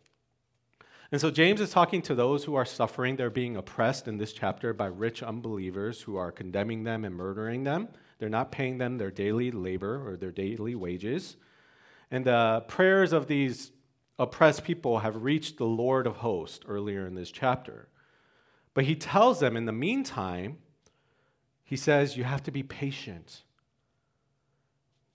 And 1.11 1.19
so 1.19 1.29
James 1.29 1.59
is 1.59 1.71
talking 1.71 2.01
to 2.03 2.15
those 2.15 2.45
who 2.45 2.55
are 2.55 2.63
suffering. 2.63 3.17
They're 3.17 3.29
being 3.29 3.57
oppressed 3.57 4.07
in 4.07 4.17
this 4.17 4.31
chapter 4.31 4.73
by 4.73 4.85
rich 4.85 5.21
unbelievers 5.21 6.01
who 6.01 6.15
are 6.15 6.31
condemning 6.31 6.83
them 6.83 7.03
and 7.03 7.13
murdering 7.13 7.65
them. 7.65 7.89
They're 8.17 8.29
not 8.29 8.51
paying 8.51 8.77
them 8.77 8.97
their 8.97 9.11
daily 9.11 9.51
labor 9.51 10.07
or 10.07 10.15
their 10.15 10.31
daily 10.31 10.73
wages. 10.73 11.35
And 12.11 12.23
the 12.23 12.63
prayers 12.67 13.11
of 13.11 13.27
these 13.27 13.71
oppressed 14.19 14.63
people 14.63 14.99
have 14.99 15.23
reached 15.23 15.57
the 15.57 15.65
Lord 15.65 16.07
of 16.07 16.17
hosts 16.17 16.63
earlier 16.65 17.05
in 17.05 17.15
this 17.15 17.31
chapter. 17.31 17.89
But 18.73 18.85
he 18.85 18.95
tells 18.95 19.41
them 19.41 19.57
in 19.57 19.65
the 19.65 19.71
meantime, 19.73 20.59
he 21.65 21.75
says, 21.75 22.15
you 22.15 22.23
have 22.23 22.43
to 22.43 22.51
be 22.51 22.63
patient. 22.63 23.43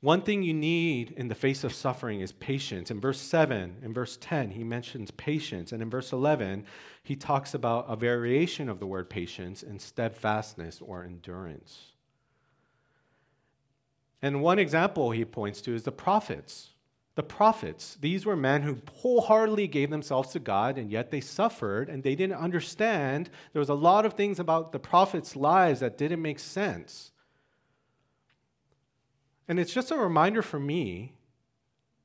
One 0.00 0.20
thing 0.20 0.42
you 0.42 0.52
need 0.52 1.12
in 1.12 1.28
the 1.28 1.34
face 1.34 1.64
of 1.64 1.72
suffering 1.72 2.20
is 2.20 2.30
patience. 2.32 2.90
In 2.90 3.00
verse 3.00 3.20
7, 3.20 3.76
in 3.82 3.94
verse 3.94 4.18
10, 4.20 4.50
he 4.50 4.62
mentions 4.62 5.10
patience. 5.10 5.72
And 5.72 5.82
in 5.82 5.88
verse 5.88 6.12
11, 6.12 6.64
he 7.02 7.16
talks 7.16 7.54
about 7.54 7.86
a 7.88 7.96
variation 7.96 8.68
of 8.68 8.78
the 8.78 8.86
word 8.86 9.08
patience 9.08 9.62
in 9.62 9.78
steadfastness 9.78 10.80
or 10.82 11.02
endurance. 11.02 11.92
And 14.20 14.42
one 14.42 14.58
example 14.58 15.12
he 15.12 15.24
points 15.24 15.60
to 15.62 15.74
is 15.74 15.84
the 15.84 15.92
prophets. 15.92 16.70
The 17.14 17.22
prophets, 17.22 17.96
these 17.98 18.26
were 18.26 18.36
men 18.36 18.62
who 18.62 18.76
wholeheartedly 18.92 19.68
gave 19.68 19.88
themselves 19.88 20.30
to 20.32 20.38
God, 20.38 20.76
and 20.76 20.90
yet 20.90 21.10
they 21.10 21.22
suffered 21.22 21.88
and 21.88 22.02
they 22.02 22.14
didn't 22.14 22.36
understand. 22.36 23.30
There 23.54 23.60
was 23.60 23.70
a 23.70 23.74
lot 23.74 24.04
of 24.04 24.12
things 24.12 24.38
about 24.38 24.72
the 24.72 24.78
prophets' 24.78 25.34
lives 25.34 25.80
that 25.80 25.96
didn't 25.96 26.20
make 26.20 26.38
sense. 26.38 27.12
And 29.48 29.60
it's 29.60 29.72
just 29.72 29.90
a 29.90 29.96
reminder 29.96 30.42
for 30.42 30.58
me 30.58 31.12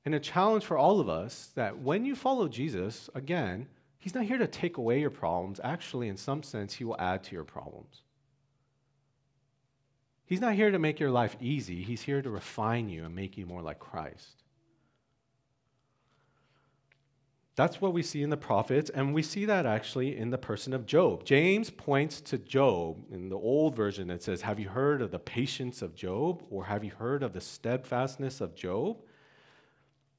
and 0.05 0.13
a 0.13 0.19
challenge 0.19 0.63
for 0.63 0.77
all 0.77 0.99
of 0.99 1.09
us 1.09 1.51
that 1.55 1.79
when 1.79 2.05
you 2.05 2.15
follow 2.15 2.47
Jesus, 2.47 3.09
again, 3.15 3.67
He's 3.97 4.15
not 4.15 4.23
here 4.23 4.39
to 4.39 4.47
take 4.47 4.77
away 4.77 4.99
your 4.99 5.11
problems. 5.11 5.59
Actually, 5.63 6.07
in 6.07 6.17
some 6.17 6.41
sense, 6.41 6.73
He 6.73 6.83
will 6.83 6.99
add 6.99 7.23
to 7.25 7.35
your 7.35 7.43
problems. 7.43 8.01
He's 10.25 10.41
not 10.41 10.55
here 10.55 10.71
to 10.71 10.79
make 10.79 10.99
your 10.99 11.11
life 11.11 11.35
easy, 11.39 11.83
He's 11.83 12.01
here 12.01 12.21
to 12.21 12.29
refine 12.29 12.89
you 12.89 13.05
and 13.05 13.15
make 13.15 13.37
you 13.37 13.45
more 13.45 13.61
like 13.61 13.79
Christ. 13.79 14.40
That's 17.55 17.81
what 17.81 17.93
we 17.93 18.01
see 18.01 18.23
in 18.23 18.29
the 18.29 18.37
prophets, 18.37 18.89
and 18.89 19.13
we 19.13 19.21
see 19.21 19.43
that 19.45 19.65
actually 19.65 20.17
in 20.17 20.29
the 20.29 20.37
person 20.37 20.73
of 20.73 20.85
Job. 20.85 21.25
James 21.25 21.69
points 21.69 22.21
to 22.21 22.37
Job. 22.37 23.03
In 23.11 23.27
the 23.27 23.35
old 23.35 23.75
version, 23.75 24.09
it 24.09 24.23
says, 24.23 24.43
Have 24.43 24.59
you 24.59 24.69
heard 24.69 25.01
of 25.01 25.11
the 25.11 25.19
patience 25.19 25.81
of 25.81 25.93
Job? 25.93 26.43
Or 26.49 26.65
have 26.65 26.83
you 26.83 26.91
heard 26.91 27.23
of 27.23 27.33
the 27.33 27.41
steadfastness 27.41 28.39
of 28.39 28.55
Job? 28.55 28.97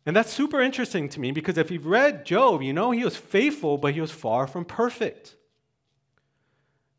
And 0.05 0.14
that's 0.14 0.33
super 0.33 0.61
interesting 0.61 1.09
to 1.11 1.21
me 1.21 1.31
because 1.31 1.57
if 1.57 1.71
you've 1.71 1.87
read 1.87 2.27
Job, 2.27 2.61
you 2.61 2.73
know 2.73 2.90
he 2.90 3.05
was 3.05 3.16
faithful, 3.16 3.79
but 3.79 3.95
he 3.95 4.01
was 4.01 4.11
far 4.11 4.47
from 4.47 4.64
perfect. 4.64 5.37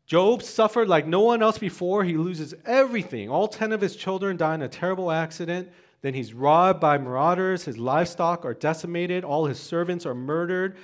Job 0.06 0.42
suffered 0.42 0.88
like 0.88 1.06
no 1.06 1.20
one 1.20 1.42
else 1.42 1.58
before. 1.58 2.04
He 2.04 2.16
loses 2.16 2.54
everything. 2.66 3.30
All 3.30 3.48
10 3.48 3.72
of 3.72 3.80
his 3.80 3.96
children 3.96 4.36
die 4.36 4.54
in 4.54 4.62
a 4.62 4.68
terrible 4.68 5.10
accident. 5.10 5.70
Then 6.04 6.12
he's 6.12 6.34
robbed 6.34 6.80
by 6.80 6.98
marauders, 6.98 7.64
his 7.64 7.78
livestock 7.78 8.44
are 8.44 8.52
decimated, 8.52 9.24
all 9.24 9.46
his 9.46 9.58
servants 9.58 10.04
are 10.04 10.14
murdered. 10.14 10.76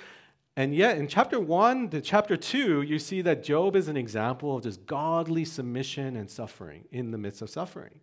And 0.55 0.73
yet, 0.73 0.97
in 0.97 1.07
chapter 1.07 1.39
1 1.39 1.89
to 1.89 2.01
chapter 2.01 2.35
2, 2.35 2.81
you 2.81 2.97
see 2.97 3.21
that 3.21 3.43
Job 3.43 3.75
is 3.75 3.87
an 3.87 3.97
example 3.97 4.55
of 4.55 4.63
just 4.63 4.83
godly 4.87 5.45
submission 5.45 6.15
and 6.15 6.27
suffering 6.27 6.85
in 6.91 7.11
the 7.11 7.19
midst 7.19 7.43
of 7.43 7.51
suffering. 7.51 7.99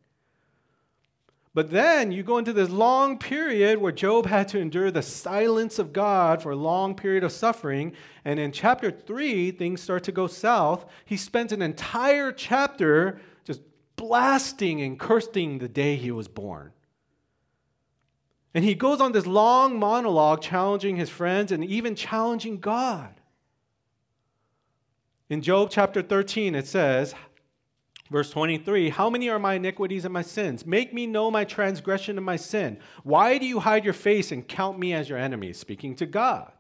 But 1.55 1.73
then 1.73 2.13
you 2.13 2.23
go 2.23 2.39
into 2.39 2.53
this 2.53 2.71
long 2.71 3.19
period 3.19 3.81
where 3.81 3.91
Job 3.91 4.27
had 4.27 4.47
to 4.51 4.61
endure 4.61 4.93
the 4.93 5.03
silence 5.03 5.81
of 5.81 5.93
God 5.93 6.41
for 6.41 6.53
a 6.53 6.57
long 6.57 6.95
period 6.95 7.25
of 7.25 7.33
suffering. 7.33 7.95
And 8.25 8.39
in 8.39 8.53
chapter 8.53 8.93
3, 8.93 9.51
things 9.51 9.83
start 9.83 10.05
to 10.05 10.13
go 10.13 10.29
south. 10.29 10.87
He 11.05 11.17
spends 11.17 11.53
an 11.53 11.63
entire 11.63 12.31
chapter 12.31 13.21
just 13.45 13.63
blasting 13.97 14.83
and 14.83 15.01
cursing 15.01 15.59
the 15.59 15.67
day 15.67 15.97
he 15.97 16.13
was 16.13 16.29
born. 16.29 16.71
And 18.55 18.65
he 18.65 18.75
goes 18.75 19.01
on 19.01 19.13
this 19.13 19.27
long 19.27 19.79
monologue 19.79 20.41
challenging 20.41 20.97
his 20.97 21.11
friends 21.11 21.53
and 21.53 21.65
even 21.65 21.95
challenging 21.95 22.59
God. 22.59 23.15
In 25.29 25.43
Job 25.43 25.69
chapter 25.71 26.01
13, 26.01 26.55
it 26.55 26.67
says, 26.67 27.15
verse 28.11 28.31
23 28.31 28.89
How 28.91 29.11
many 29.11 29.29
are 29.29 29.39
my 29.39 29.55
iniquities 29.55 30.05
and 30.05 30.15
my 30.15 30.23
sins? 30.23 30.65
Make 30.65 30.95
me 30.95 31.07
know 31.07 31.31
my 31.31 31.45
transgression 31.45 32.17
and 32.17 32.25
my 32.25 32.37
sin. 32.37 32.79
Why 33.03 33.37
do 33.37 33.47
you 33.47 33.61
hide 33.61 33.85
your 33.85 33.95
face 33.95 34.33
and 34.33 34.49
count 34.49 34.79
me 34.79 34.95
as 34.95 35.09
your 35.09 35.19
enemy? 35.19 35.53
Speaking 35.53 35.95
to 35.97 36.07
God. 36.07 36.53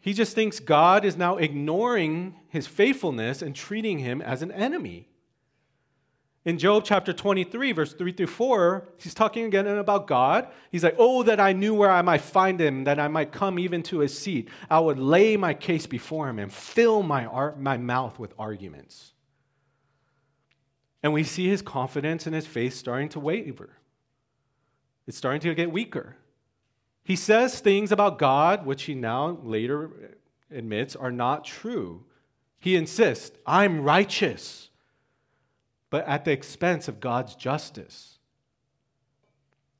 He 0.00 0.12
just 0.12 0.34
thinks 0.34 0.60
God 0.60 1.04
is 1.04 1.16
now 1.16 1.36
ignoring 1.38 2.36
his 2.48 2.66
faithfulness 2.66 3.40
and 3.40 3.54
treating 3.54 4.00
him 4.00 4.20
as 4.20 4.42
an 4.42 4.52
enemy. 4.52 5.08
In 6.44 6.58
Job 6.58 6.84
chapter 6.84 7.14
23, 7.14 7.72
verse 7.72 7.94
3 7.94 8.12
through 8.12 8.26
4, 8.26 8.86
he's 8.98 9.14
talking 9.14 9.46
again 9.46 9.66
about 9.66 10.06
God. 10.06 10.48
He's 10.70 10.84
like, 10.84 10.94
Oh, 10.98 11.22
that 11.22 11.40
I 11.40 11.54
knew 11.54 11.74
where 11.74 11.90
I 11.90 12.02
might 12.02 12.20
find 12.20 12.60
him, 12.60 12.84
that 12.84 13.00
I 13.00 13.08
might 13.08 13.32
come 13.32 13.58
even 13.58 13.82
to 13.84 14.00
his 14.00 14.16
seat. 14.16 14.50
I 14.68 14.78
would 14.78 14.98
lay 14.98 15.38
my 15.38 15.54
case 15.54 15.86
before 15.86 16.28
him 16.28 16.38
and 16.38 16.52
fill 16.52 17.02
my, 17.02 17.24
ar- 17.24 17.56
my 17.56 17.78
mouth 17.78 18.18
with 18.18 18.34
arguments. 18.38 19.14
And 21.02 21.14
we 21.14 21.24
see 21.24 21.48
his 21.48 21.62
confidence 21.62 22.26
in 22.26 22.34
his 22.34 22.46
faith 22.46 22.74
starting 22.74 23.08
to 23.10 23.20
waver. 23.20 23.78
It's 25.06 25.16
starting 25.16 25.40
to 25.42 25.54
get 25.54 25.72
weaker. 25.72 26.16
He 27.04 27.16
says 27.16 27.60
things 27.60 27.90
about 27.90 28.18
God, 28.18 28.66
which 28.66 28.84
he 28.84 28.94
now 28.94 29.38
later 29.42 30.16
admits 30.50 30.94
are 30.94 31.12
not 31.12 31.44
true. 31.44 32.04
He 32.58 32.76
insists, 32.76 33.36
I'm 33.46 33.82
righteous 33.82 34.70
but 35.94 36.08
at 36.08 36.24
the 36.24 36.32
expense 36.32 36.88
of 36.88 36.98
God's 36.98 37.36
justice. 37.36 38.18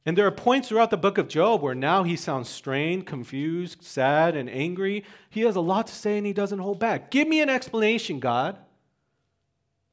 And 0.07 0.16
there 0.16 0.29
are 0.29 0.31
points 0.31 0.68
throughout 0.68 0.90
the 0.90 0.96
book 0.96 1.18
of 1.18 1.27
Job 1.27 1.61
where 1.61 1.74
now 1.74 2.05
he 2.05 2.14
sounds 2.14 2.48
strained, 2.48 3.05
confused, 3.05 3.83
sad, 3.83 4.37
and 4.37 4.48
angry. 4.48 5.03
He 5.29 5.40
has 5.40 5.57
a 5.57 5.61
lot 5.61 5.88
to 5.88 5.92
say 5.92 6.16
and 6.16 6.24
he 6.24 6.33
doesn't 6.33 6.61
hold 6.61 6.79
back. 6.79 7.11
Give 7.11 7.27
me 7.27 7.40
an 7.40 7.50
explanation, 7.50 8.20
God. 8.20 8.57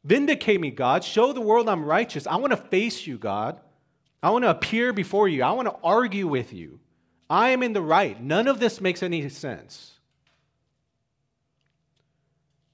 Vindicate 0.03 0.61
me, 0.61 0.69
God. 0.69 1.03
Show 1.03 1.33
the 1.33 1.41
world 1.41 1.67
I'm 1.67 1.85
righteous. 1.85 2.27
I 2.27 2.35
want 2.35 2.51
to 2.51 2.57
face 2.57 3.07
you, 3.07 3.17
God. 3.17 3.59
I 4.21 4.29
want 4.29 4.43
to 4.43 4.51
appear 4.51 4.93
before 4.93 5.27
you. 5.27 5.41
I 5.41 5.53
want 5.53 5.69
to 5.69 5.75
argue 5.83 6.27
with 6.27 6.53
you. 6.53 6.79
I 7.31 7.49
am 7.49 7.63
in 7.63 7.73
the 7.73 7.81
right. 7.81 8.21
None 8.21 8.47
of 8.47 8.59
this 8.59 8.79
makes 8.79 9.01
any 9.01 9.27
sense. 9.27 9.93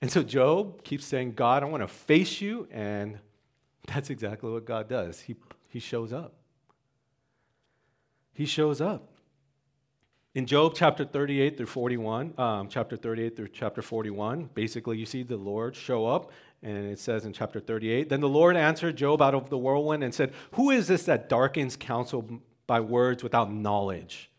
And 0.01 0.11
so 0.11 0.21
Job 0.21 0.83
keeps 0.83 1.05
saying, 1.05 1.31
God, 1.31 1.63
I 1.63 1.67
want 1.67 1.81
to 1.81 1.87
face 1.87 2.41
you 2.41 2.67
and 2.73 3.19
That's 3.87 4.09
exactly 4.09 4.51
what 4.51 4.65
God 4.65 4.87
does. 4.87 5.21
He, 5.21 5.35
he 5.69 5.79
shows 5.79 6.13
up. 6.13 6.33
He 8.33 8.45
shows 8.45 8.81
up. 8.81 9.09
In 10.35 10.45
Job 10.45 10.73
chapter 10.75 11.03
38 11.03 11.57
through 11.57 11.65
41, 11.65 12.33
um, 12.37 12.67
chapter 12.69 12.95
38 12.95 13.35
through 13.35 13.47
chapter 13.47 13.81
41, 13.81 14.51
basically 14.53 14.97
you 14.97 15.05
see 15.07 15.23
the 15.23 15.37
Lord 15.37 15.75
show 15.75 16.05
up, 16.05 16.31
and 16.61 16.77
it 16.85 16.99
says 16.99 17.25
in 17.25 17.33
chapter 17.33 17.59
38 17.59 18.09
Then 18.09 18.21
the 18.21 18.29
Lord 18.29 18.55
answered 18.55 18.97
Job 18.97 19.19
out 19.19 19.33
of 19.33 19.49
the 19.49 19.57
whirlwind 19.57 20.03
and 20.03 20.13
said, 20.13 20.33
Who 20.51 20.69
is 20.69 20.87
this 20.87 21.05
that 21.05 21.27
darkens 21.27 21.75
counsel 21.75 22.41
by 22.67 22.81
words 22.81 23.23
without 23.23 23.51
knowledge? 23.51 24.29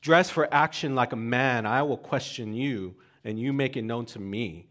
Dress 0.00 0.30
for 0.30 0.52
action 0.54 0.94
like 0.94 1.12
a 1.12 1.16
man, 1.16 1.66
I 1.66 1.82
will 1.82 1.98
question 1.98 2.54
you, 2.54 2.94
and 3.22 3.38
you 3.38 3.52
make 3.52 3.76
it 3.76 3.82
known 3.82 4.06
to 4.06 4.18
me. 4.18 4.68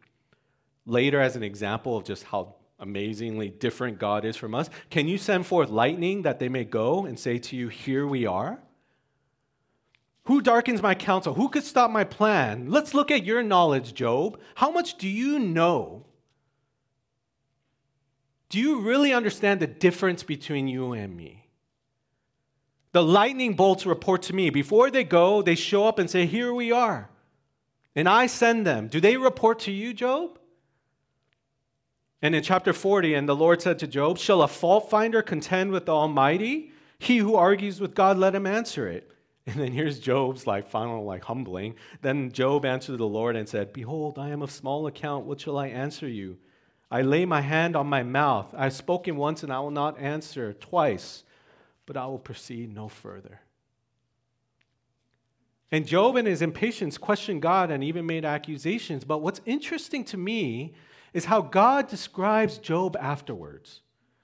Later, 0.88 1.22
as 1.22 1.36
an 1.36 1.44
example 1.44 1.96
of 1.96 2.06
just 2.06 2.24
how 2.24 2.56
amazingly 2.82 3.50
different 3.50 4.00
God 4.00 4.26
is 4.26 4.36
from 4.36 4.54
us, 4.56 4.70
can 4.90 5.08
you 5.08 5.18
send 5.18 5.46
forth 5.46 5.70
lightning 5.70 6.24
that 6.24 6.40
they 6.40 6.50
may 6.50 6.66
go 6.66 7.06
and 7.06 7.18
say 7.18 7.38
to 7.38 7.56
you, 7.56 7.70
Here 7.70 8.06
we 8.06 8.26
are? 8.26 8.60
Who 10.26 10.42
darkens 10.42 10.82
my 10.82 10.96
counsel? 10.96 11.34
Who 11.34 11.50
could 11.50 11.64
stop 11.64 11.90
my 11.90 12.04
plan? 12.04 12.70
Let's 12.70 12.94
look 12.94 13.10
at 13.10 13.26
your 13.26 13.42
knowledge, 13.42 13.94
Job. 13.94 14.40
How 14.56 14.72
much 14.72 14.98
do 14.98 15.08
you 15.08 15.40
know? 15.40 16.06
Do 18.50 18.60
you 18.60 18.82
really 18.82 19.14
understand 19.14 19.60
the 19.60 19.68
difference 19.68 20.24
between 20.24 20.68
you 20.68 20.92
and 20.92 21.16
me? 21.16 21.48
The 22.92 23.02
lightning 23.02 23.54
bolts 23.54 23.86
report 23.86 24.24
to 24.24 24.34
me. 24.34 24.50
Before 24.50 24.92
they 24.92 25.06
go, 25.06 25.42
they 25.42 25.56
show 25.56 25.88
up 25.88 25.98
and 25.98 26.10
say, 26.10 26.26
Here 26.26 26.54
we 26.54 26.72
are. 26.72 27.10
And 27.96 28.08
I 28.10 28.28
send 28.28 28.66
them. 28.66 28.88
Do 28.88 29.00
they 29.00 29.18
report 29.18 29.60
to 29.60 29.72
you, 29.72 29.94
Job? 29.94 30.38
And 32.22 32.36
in 32.36 32.44
chapter 32.44 32.72
40, 32.72 33.16
and 33.16 33.28
the 33.28 33.36
Lord 33.36 33.62
said 33.62 33.80
to 33.80 33.88
Job, 33.88 34.18
Shall 34.18 34.44
a 34.44 34.48
fault 34.48 34.90
finder 34.90 35.22
contend 35.22 35.72
with 35.72 35.88
the 35.88 35.94
Almighty? 35.94 36.72
He 37.00 37.18
who 37.18 37.36
argues 37.36 37.82
with 37.82 37.96
God, 37.96 38.18
let 38.18 38.36
him 38.36 38.46
answer 38.46 38.88
it. 38.88 39.08
And 39.48 39.56
then 39.56 39.72
here's 39.72 40.00
Job's 40.00 40.46
like 40.46 40.70
final 40.70 41.04
like 41.04 41.24
humbling. 41.24 41.74
Then 42.04 42.32
Job 42.32 42.64
answered 42.64 43.00
the 43.00 43.08
Lord 43.08 43.36
and 43.36 43.50
said, 43.50 43.74
Behold, 43.74 44.20
I 44.20 44.30
am 44.30 44.44
of 44.44 44.52
small 44.52 44.86
account. 44.86 45.26
What 45.26 45.42
shall 45.42 45.58
I 45.58 45.68
answer 45.68 46.08
you? 46.08 46.38
I 46.92 47.02
lay 47.02 47.26
my 47.26 47.42
hand 47.42 47.76
on 47.76 47.88
my 47.88 48.04
mouth. 48.04 48.54
I 48.56 48.66
have 48.66 48.74
spoken 48.74 49.16
once 49.16 49.42
and 49.42 49.52
I 49.52 49.60
will 49.60 49.72
not 49.72 49.98
answer 49.98 50.54
twice, 50.54 51.24
but 51.88 51.98
I 51.98 52.06
will 52.06 52.20
proceed 52.20 52.72
no 52.72 52.88
further. 52.88 53.42
And 55.72 55.88
Job, 55.88 56.18
in 56.18 56.28
his 56.28 56.44
impatience, 56.44 57.00
questioned 57.00 57.42
God 57.42 57.72
and 57.72 57.84
even 57.84 58.06
made 58.06 58.26
accusations. 58.26 59.06
But 59.06 59.24
what's 59.24 59.42
interesting 59.46 60.04
to 60.06 60.18
me 60.18 60.74
is 61.14 61.26
how 61.26 61.42
God 61.42 61.88
describes 61.88 62.58
Job 62.58 62.96
afterwards. 63.00 63.82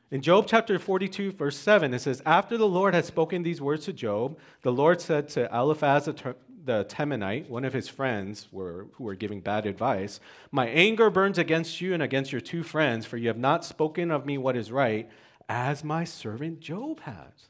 In 0.10 0.22
Job 0.22 0.46
chapter 0.48 0.80
42, 0.80 1.34
verse 1.34 1.58
7, 1.58 1.94
it 1.94 2.00
says, 2.00 2.22
After 2.26 2.58
the 2.58 2.68
Lord 2.68 2.94
had 2.94 3.06
spoken 3.06 3.44
these 3.44 3.60
words 3.60 3.86
to 3.86 3.94
Job, 3.94 4.38
the 4.62 4.72
Lord 4.72 5.02
said 5.02 5.28
to 5.30 5.54
Eliphaz 5.54 6.06
the 6.06 6.86
Temanite, 6.86 7.50
one 7.50 7.66
of 7.66 7.74
his 7.74 7.90
friends 7.90 8.48
were, 8.52 8.88
who 8.94 9.04
were 9.04 9.16
giving 9.16 9.42
bad 9.42 9.66
advice, 9.66 10.20
My 10.52 10.68
anger 10.68 11.10
burns 11.10 11.38
against 11.38 11.82
you 11.82 11.94
and 11.94 12.02
against 12.02 12.32
your 12.32 12.42
two 12.42 12.64
friends, 12.64 13.06
for 13.06 13.18
you 13.18 13.28
have 13.28 13.38
not 13.38 13.66
spoken 13.66 14.12
of 14.12 14.26
me 14.26 14.38
what 14.38 14.56
is 14.56 14.72
right, 14.72 15.10
as 15.50 15.84
my 15.84 16.04
servant 16.04 16.60
Job 16.62 17.02
has. 17.02 17.50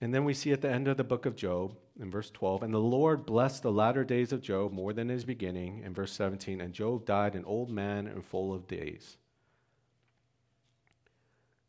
And 0.00 0.12
then 0.12 0.24
we 0.24 0.34
see 0.34 0.52
at 0.52 0.60
the 0.60 0.70
end 0.70 0.88
of 0.88 0.96
the 0.96 1.04
book 1.04 1.26
of 1.26 1.36
Job, 1.36 1.76
in 2.00 2.10
verse 2.10 2.30
12, 2.30 2.62
and 2.62 2.72
the 2.74 2.78
Lord 2.78 3.26
blessed 3.26 3.62
the 3.62 3.72
latter 3.72 4.04
days 4.04 4.32
of 4.32 4.40
Job 4.40 4.72
more 4.72 4.92
than 4.92 5.08
his 5.08 5.24
beginning. 5.24 5.82
In 5.84 5.94
verse 5.94 6.12
17, 6.12 6.60
and 6.60 6.72
Job 6.72 7.04
died 7.04 7.34
an 7.34 7.44
old 7.44 7.70
man 7.70 8.06
and 8.06 8.24
full 8.24 8.54
of 8.54 8.66
days. 8.66 9.18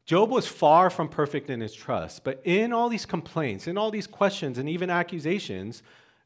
Job 0.05 0.29
was 0.29 0.47
far 0.47 0.89
from 0.89 1.07
perfect 1.07 1.49
in 1.49 1.61
his 1.61 1.73
trust, 1.73 2.23
but 2.23 2.41
in 2.43 2.73
all 2.73 2.89
these 2.89 3.05
complaints, 3.05 3.67
in 3.67 3.77
all 3.77 3.91
these 3.91 4.07
questions, 4.07 4.57
and 4.57 4.67
even 4.67 4.89
accusations, 4.89 5.81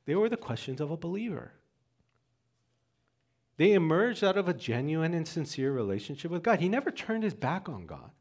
they 0.06 0.16
were 0.16 0.30
the 0.30 0.38
questions 0.38 0.82
of 0.82 0.90
a 0.90 0.98
believer. 0.98 1.52
They 3.58 3.74
emerged 3.74 4.24
out 4.24 4.38
of 4.38 4.48
a 4.48 4.54
genuine 4.54 5.14
and 5.14 5.28
sincere 5.28 5.72
relationship 5.72 6.32
with 6.32 6.44
God. 6.44 6.60
He 6.60 6.70
never 6.70 6.92
turned 6.92 7.24
his 7.24 7.34
back 7.34 7.68
on 7.68 7.86
God. 7.86 8.12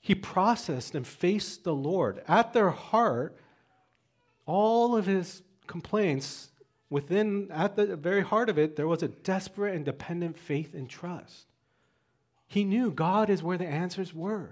He 0.00 0.14
processed 0.14 0.94
and 0.94 1.06
faced 1.06 1.64
the 1.64 1.74
Lord. 1.74 2.22
At 2.28 2.52
their 2.52 2.70
heart, 2.70 3.36
all 4.46 4.96
of 4.96 5.06
his 5.06 5.42
complaints, 5.66 6.50
within, 6.90 7.50
at 7.50 7.76
the 7.76 7.96
very 7.96 8.22
heart 8.22 8.48
of 8.48 8.58
it, 8.58 8.76
there 8.76 8.86
was 8.86 9.02
a 9.02 9.08
desperate 9.08 9.74
and 9.74 9.84
dependent 9.84 10.38
faith 10.38 10.74
and 10.74 10.88
trust. 10.88 11.46
He 12.46 12.64
knew 12.64 12.90
God 12.90 13.30
is 13.30 13.42
where 13.42 13.58
the 13.58 13.66
answers 13.66 14.14
were. 14.14 14.50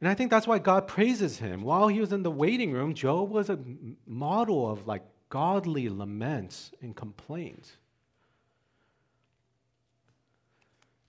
And 0.00 0.08
I 0.08 0.14
think 0.14 0.30
that's 0.30 0.48
why 0.48 0.58
God 0.58 0.88
praises 0.88 1.38
him. 1.38 1.62
While 1.62 1.86
he 1.86 2.00
was 2.00 2.12
in 2.12 2.24
the 2.24 2.30
waiting 2.30 2.72
room, 2.72 2.92
Job 2.92 3.30
was 3.30 3.48
a 3.48 3.58
model 4.04 4.68
of 4.68 4.86
like 4.86 5.04
godly 5.28 5.88
laments 5.88 6.72
and 6.82 6.96
complaints. 6.96 7.72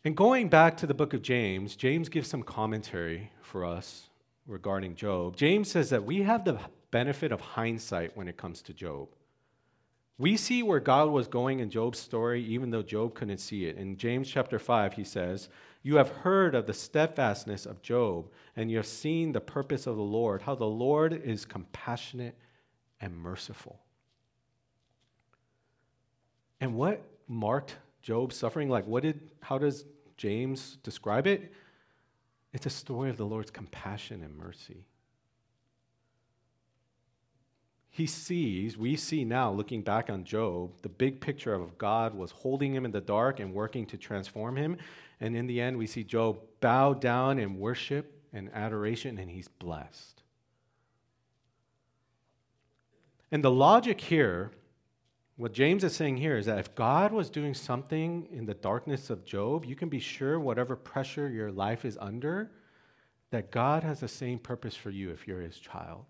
And 0.06 0.16
going 0.16 0.48
back 0.48 0.78
to 0.78 0.86
the 0.86 0.94
book 0.94 1.14
of 1.14 1.24
James, 1.24 1.76
James 1.76 2.08
gives 2.08 2.28
some 2.28 2.44
commentary 2.44 3.32
for 3.42 3.66
us 3.66 4.10
regarding 4.46 4.96
Job. 4.96 5.36
James 5.36 5.72
says 5.72 5.90
that 5.90 6.06
we 6.06 6.24
have 6.24 6.46
the 6.46 6.60
benefit 6.92 7.32
of 7.32 7.42
hindsight 7.42 8.16
when 8.16 8.28
it 8.28 8.38
comes 8.38 8.62
to 8.64 8.74
Job. 8.74 9.10
We 10.18 10.38
see 10.38 10.62
where 10.62 10.80
God 10.80 11.10
was 11.10 11.28
going 11.28 11.60
in 11.60 11.70
Job's 11.70 12.00
story, 12.00 12.44
even 12.44 12.70
though 12.70 12.84
Job 12.84 13.16
couldn't 13.16 13.40
see 13.40 13.66
it. 13.66 13.78
In 13.78 13.98
James 13.98 14.30
chapter 14.30 14.60
5, 14.60 14.94
he 14.94 15.04
says, 15.04 15.50
You 15.82 15.96
have 15.96 16.10
heard 16.10 16.54
of 16.54 16.68
the 16.68 16.74
steadfastness 16.74 17.66
of 17.66 17.82
Job, 17.82 18.30
and 18.56 18.70
you 18.70 18.78
have 18.78 18.86
seen 18.86 19.32
the 19.32 19.42
purpose 19.42 19.88
of 19.88 19.96
the 19.96 20.04
Lord, 20.04 20.44
how 20.44 20.54
the 20.54 20.66
Lord 20.66 21.14
is 21.14 21.46
compassionate 21.46 22.38
and 23.02 23.18
merciful. 23.18 23.80
And 26.62 26.76
what 26.76 27.02
marked 27.28 27.78
Job's 28.04 28.36
suffering? 28.36 28.70
Like, 28.70 28.86
what 28.86 29.04
did, 29.04 29.32
how 29.42 29.58
does 29.58 29.86
James 30.16 30.78
describe 30.84 31.26
it? 31.26 31.52
It's 32.54 32.66
a 32.66 32.70
story 32.70 33.10
of 33.10 33.18
the 33.18 33.26
Lord's 33.26 33.52
compassion 33.52 34.24
and 34.24 34.38
mercy 34.38 34.86
he 37.96 38.08
sees, 38.08 38.76
we 38.76 38.96
see 38.96 39.24
now, 39.24 39.52
looking 39.52 39.84
back 39.84 40.10
on 40.10 40.24
Job, 40.24 40.72
the 40.82 40.90
big 40.90 41.22
picture 41.22 41.54
of 41.54 41.78
God 41.78 42.16
was 42.16 42.32
holding 42.32 42.74
him 42.74 42.86
in 42.86 42.92
the 42.92 43.00
dark 43.00 43.40
and 43.40 43.54
working 43.54 43.86
to 43.86 43.98
transform 43.98 44.56
him. 44.56 44.78
And 45.20 45.36
in 45.36 45.46
the 45.46 45.62
end, 45.62 45.78
we 45.78 45.86
see 45.86 46.04
Job 46.04 46.40
bow 46.60 46.96
down 46.96 47.38
in 47.38 47.60
worship 47.60 48.20
and 48.34 48.50
adoration, 48.52 49.20
and 49.20 49.30
he's 49.30 49.48
blessed. 49.48 50.24
And 53.32 53.44
the 53.44 53.52
logic 53.52 54.02
here, 54.02 54.50
what 55.36 55.54
James 55.54 55.84
is 55.84 55.96
saying 55.96 56.18
here 56.18 56.38
is 56.38 56.46
that 56.46 56.60
if 56.60 56.76
God 56.76 57.12
was 57.12 57.30
doing 57.30 57.54
something 57.54 58.28
in 58.32 58.46
the 58.46 58.54
darkness 58.54 59.10
of 59.10 59.26
Job, 59.26 59.66
you 59.66 59.76
can 59.76 59.90
be 59.90 60.00
sure 60.00 60.40
whatever 60.40 60.76
pressure 60.76 61.30
your 61.30 61.52
life 61.52 61.86
is 61.86 61.98
under, 62.00 62.52
that 63.32 63.50
God 63.50 63.84
has 63.84 64.00
the 64.00 64.08
same 64.08 64.38
purpose 64.38 64.76
for 64.76 64.92
you 64.92 65.10
if 65.10 65.28
you're 65.28 65.42
his 65.42 65.58
child. 65.58 66.06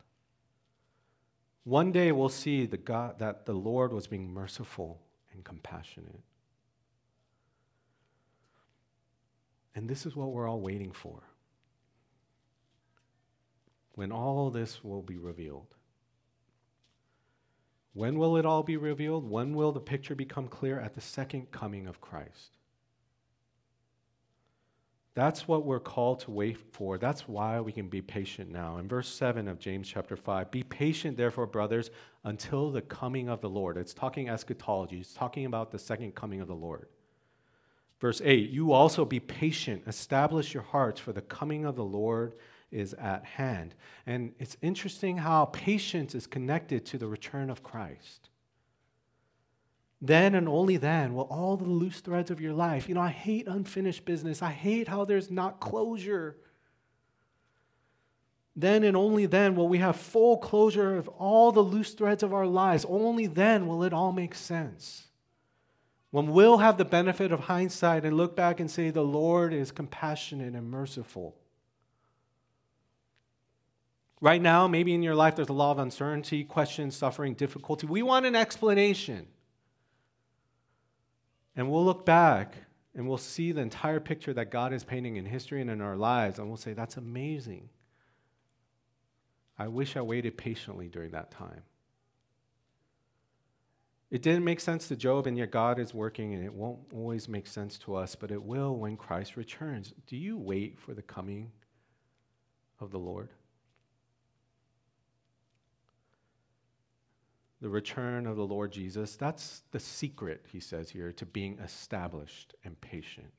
One 1.64 1.94
day 1.94 2.12
we'll 2.12 2.28
see 2.28 2.66
the 2.66 2.78
God, 2.78 3.20
that 3.20 3.46
the 3.46 3.54
Lord 3.54 3.94
was 3.94 4.08
being 4.08 4.34
merciful 4.34 5.00
and 5.32 5.44
compassionate. 5.46 6.20
And 9.74 9.90
this 9.90 10.06
is 10.06 10.16
what 10.16 10.32
we're 10.32 10.50
all 10.50 10.60
waiting 10.60 10.92
for. 10.92 11.24
When 13.96 14.12
all 14.12 14.50
this 14.50 14.84
will 14.84 15.02
be 15.02 15.18
revealed. 15.18 15.68
When 17.94 18.18
will 18.18 18.38
it 18.38 18.46
all 18.46 18.64
be 18.64 18.78
revealed? 18.78 19.30
When 19.30 19.54
will 19.54 19.72
the 19.72 19.80
picture 19.80 20.16
become 20.16 20.48
clear? 20.48 20.80
At 20.80 20.96
the 20.96 21.02
second 21.02 21.52
coming 21.52 21.88
of 21.88 22.02
Christ. 22.02 22.58
That's 25.16 25.48
what 25.48 25.64
we're 25.64 25.80
called 25.80 26.22
to 26.22 26.32
wait 26.32 26.58
for. 26.58 26.98
That's 26.98 27.28
why 27.28 27.60
we 27.62 27.72
can 27.72 27.88
be 27.88 28.02
patient 28.02 28.50
now. 28.50 28.78
In 28.78 28.88
verse 28.88 29.08
7 29.08 29.48
of 29.48 29.60
James 29.60 29.88
chapter 29.88 30.16
5, 30.16 30.50
be 30.50 30.64
patient, 30.64 31.18
therefore, 31.18 31.46
brothers, 31.46 31.92
until 32.24 32.72
the 32.72 32.82
coming 32.82 33.30
of 33.30 33.40
the 33.40 33.50
Lord. 33.50 33.78
It's 33.78 33.94
talking 33.94 34.28
eschatology, 34.28 35.00
it's 35.00 35.14
talking 35.14 35.46
about 35.46 35.72
the 35.72 35.78
second 35.78 36.16
coming 36.16 36.42
of 36.42 36.48
the 36.48 36.56
Lord. 36.56 36.88
Verse 38.00 38.22
8, 38.26 38.50
you 38.50 38.72
also 38.74 39.06
be 39.06 39.20
patient, 39.20 39.84
establish 39.86 40.54
your 40.54 40.64
hearts, 40.64 41.00
for 41.00 41.14
the 41.14 41.22
coming 41.22 41.64
of 41.64 41.76
the 41.76 41.86
Lord 41.86 42.34
is 42.74 42.94
at 42.96 43.24
hand. 43.24 43.76
And 44.06 44.34
it's 44.40 44.58
interesting 44.62 45.18
how 45.18 45.46
patience 45.46 46.16
is 46.16 46.28
connected 46.28 46.86
to 46.88 46.98
the 46.98 47.08
return 47.08 47.50
of 47.50 47.64
Christ. 47.64 48.30
Then 50.02 50.36
and 50.36 50.50
only 50.50 50.76
then 50.76 51.14
will 51.14 51.24
all 51.24 51.56
the 51.56 51.64
loose 51.64 52.02
threads 52.02 52.30
of 52.30 52.42
your 52.42 52.52
life, 52.52 52.90
you 52.90 52.96
know, 52.96 53.02
I 53.02 53.10
hate 53.10 53.48
unfinished 53.48 54.04
business. 54.04 54.42
I 54.42 54.52
hate 54.52 54.90
how 54.90 55.06
there's 55.06 55.32
not 55.32 55.62
closure. 55.62 56.36
Then 58.56 58.84
and 58.84 58.98
only 58.98 59.26
then 59.26 59.56
will 59.56 59.70
we 59.70 59.78
have 59.78 59.96
full 59.96 60.38
closure 60.38 60.98
of 60.98 61.08
all 61.08 61.54
the 61.54 61.62
loose 61.62 61.94
threads 61.94 62.22
of 62.22 62.34
our 62.34 62.46
lives. 62.46 62.86
Only 62.88 63.28
then 63.28 63.66
will 63.66 63.84
it 63.84 63.94
all 63.94 64.12
make 64.12 64.36
sense. 64.36 65.08
When 66.12 66.28
we'll 66.28 66.58
have 66.58 66.78
the 66.78 66.86
benefit 66.86 67.32
of 67.32 67.40
hindsight 67.40 68.06
and 68.06 68.16
look 68.16 68.36
back 68.36 68.60
and 68.60 68.70
say, 68.70 68.92
The 68.92 69.02
Lord 69.02 69.54
is 69.54 69.72
compassionate 69.72 70.54
and 70.54 70.70
merciful. 70.70 71.36
Right 74.24 74.42
now, 74.42 74.70
maybe 74.70 74.94
in 74.94 75.04
your 75.04 75.16
life, 75.16 75.36
there's 75.36 75.50
a 75.50 75.54
lot 75.54 75.72
of 75.72 75.80
uncertainty, 75.80 76.46
questions, 76.46 76.96
suffering, 76.96 77.34
difficulty. 77.34 77.88
We 77.88 78.04
want 78.04 78.26
an 78.26 78.38
explanation. 78.38 79.28
And 81.58 81.70
we'll 81.70 81.84
look 81.84 82.06
back 82.06 82.56
and 82.96 83.06
we'll 83.06 83.18
see 83.18 83.52
the 83.52 83.60
entire 83.60 84.00
picture 84.00 84.34
that 84.34 84.50
God 84.50 84.72
is 84.72 84.86
painting 84.86 85.18
in 85.18 85.26
history 85.26 85.60
and 85.60 85.70
in 85.70 85.82
our 85.82 85.98
lives, 85.98 86.40
and 86.40 86.48
we'll 86.48 86.56
say, 86.56 86.72
That's 86.72 86.96
amazing. 86.96 87.68
I 89.60 89.68
wish 89.68 89.98
I 89.98 90.02
waited 90.02 90.38
patiently 90.38 90.88
during 90.88 91.12
that 91.12 91.30
time. 91.30 91.64
It 94.10 94.22
didn't 94.22 94.46
make 94.46 94.62
sense 94.62 94.88
to 94.88 94.96
Job, 94.96 95.28
and 95.28 95.38
yet 95.38 95.52
God 95.52 95.80
is 95.80 95.94
working, 95.94 96.34
and 96.34 96.46
it 96.46 96.54
won't 96.54 96.80
always 96.94 97.28
make 97.28 97.46
sense 97.46 97.78
to 97.80 97.96
us, 97.96 98.16
but 98.16 98.32
it 98.32 98.42
will 98.42 98.74
when 98.78 98.96
Christ 98.96 99.36
returns. 99.36 99.94
Do 100.08 100.16
you 100.16 100.38
wait 100.38 100.80
for 100.80 100.94
the 100.94 101.02
coming 101.02 101.52
of 102.80 102.90
the 102.90 103.00
Lord? 103.00 103.28
The 107.64 107.70
return 107.70 108.28
of 108.28 108.36
the 108.36 108.46
Lord 108.46 108.74
Jesus, 108.74 109.16
that's 109.16 109.64
the 109.72 109.80
secret, 109.80 110.46
he 110.52 110.60
says 110.60 110.90
here, 110.90 111.14
to 111.14 111.26
being 111.26 111.58
established 111.60 112.54
and 112.66 112.80
patient. 112.82 113.32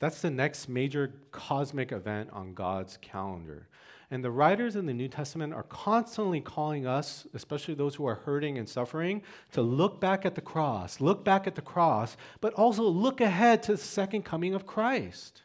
That's 0.00 0.20
the 0.20 0.30
next 0.32 0.68
major 0.68 1.14
cosmic 1.30 1.92
event 1.92 2.30
on 2.32 2.54
God's 2.54 2.98
calendar. 3.00 3.68
And 4.10 4.24
the 4.24 4.32
writers 4.32 4.74
in 4.74 4.86
the 4.86 4.92
New 4.92 5.06
Testament 5.06 5.54
are 5.54 5.62
constantly 5.62 6.40
calling 6.40 6.84
us, 6.84 7.28
especially 7.32 7.74
those 7.74 7.94
who 7.94 8.06
are 8.06 8.16
hurting 8.16 8.58
and 8.58 8.68
suffering, 8.68 9.22
to 9.52 9.62
look 9.62 10.00
back 10.00 10.26
at 10.26 10.34
the 10.34 10.40
cross, 10.40 11.00
look 11.00 11.24
back 11.24 11.46
at 11.46 11.54
the 11.54 11.62
cross, 11.62 12.16
but 12.40 12.52
also 12.54 12.82
look 12.82 13.20
ahead 13.20 13.62
to 13.62 13.72
the 13.72 13.78
second 13.78 14.24
coming 14.24 14.52
of 14.52 14.66
Christ. 14.66 15.42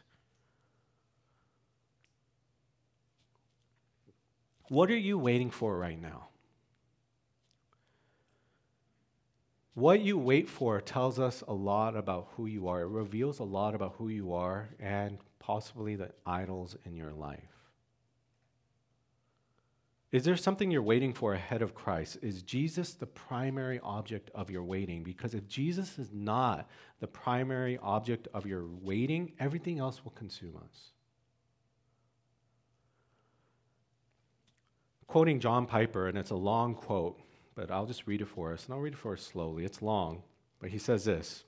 What 4.68 4.90
are 4.90 4.98
you 4.98 5.16
waiting 5.16 5.52
for 5.52 5.78
right 5.78 6.02
now? 6.02 6.27
What 9.78 10.00
you 10.00 10.18
wait 10.18 10.48
for 10.48 10.80
tells 10.80 11.20
us 11.20 11.44
a 11.46 11.54
lot 11.54 11.94
about 11.94 12.30
who 12.32 12.46
you 12.46 12.66
are. 12.66 12.80
It 12.80 12.88
reveals 12.88 13.38
a 13.38 13.44
lot 13.44 13.76
about 13.76 13.94
who 13.96 14.08
you 14.08 14.32
are 14.32 14.70
and 14.80 15.18
possibly 15.38 15.94
the 15.94 16.10
idols 16.26 16.76
in 16.84 16.96
your 16.96 17.12
life. 17.12 17.38
Is 20.10 20.24
there 20.24 20.36
something 20.36 20.72
you're 20.72 20.82
waiting 20.82 21.14
for 21.14 21.32
ahead 21.32 21.62
of 21.62 21.76
Christ? 21.76 22.18
Is 22.22 22.42
Jesus 22.42 22.94
the 22.94 23.06
primary 23.06 23.78
object 23.84 24.32
of 24.34 24.50
your 24.50 24.64
waiting? 24.64 25.04
Because 25.04 25.32
if 25.32 25.46
Jesus 25.46 25.96
is 25.96 26.10
not 26.12 26.68
the 26.98 27.06
primary 27.06 27.78
object 27.80 28.26
of 28.34 28.46
your 28.46 28.66
waiting, 28.66 29.30
everything 29.38 29.78
else 29.78 30.02
will 30.02 30.10
consume 30.10 30.56
us. 30.56 30.90
Quoting 35.06 35.38
John 35.38 35.66
Piper, 35.66 36.08
and 36.08 36.18
it's 36.18 36.30
a 36.30 36.34
long 36.34 36.74
quote, 36.74 37.20
but 37.58 37.72
I'll 37.72 37.86
just 37.86 38.06
read 38.06 38.20
it 38.20 38.28
for 38.28 38.52
us, 38.52 38.66
and 38.66 38.74
I'll 38.74 38.80
read 38.80 38.92
it 38.92 38.98
for 39.00 39.14
us 39.14 39.20
slowly. 39.20 39.64
It's 39.64 39.82
long, 39.82 40.22
but 40.60 40.70
he 40.70 40.78
says 40.78 41.04
this 41.04 41.42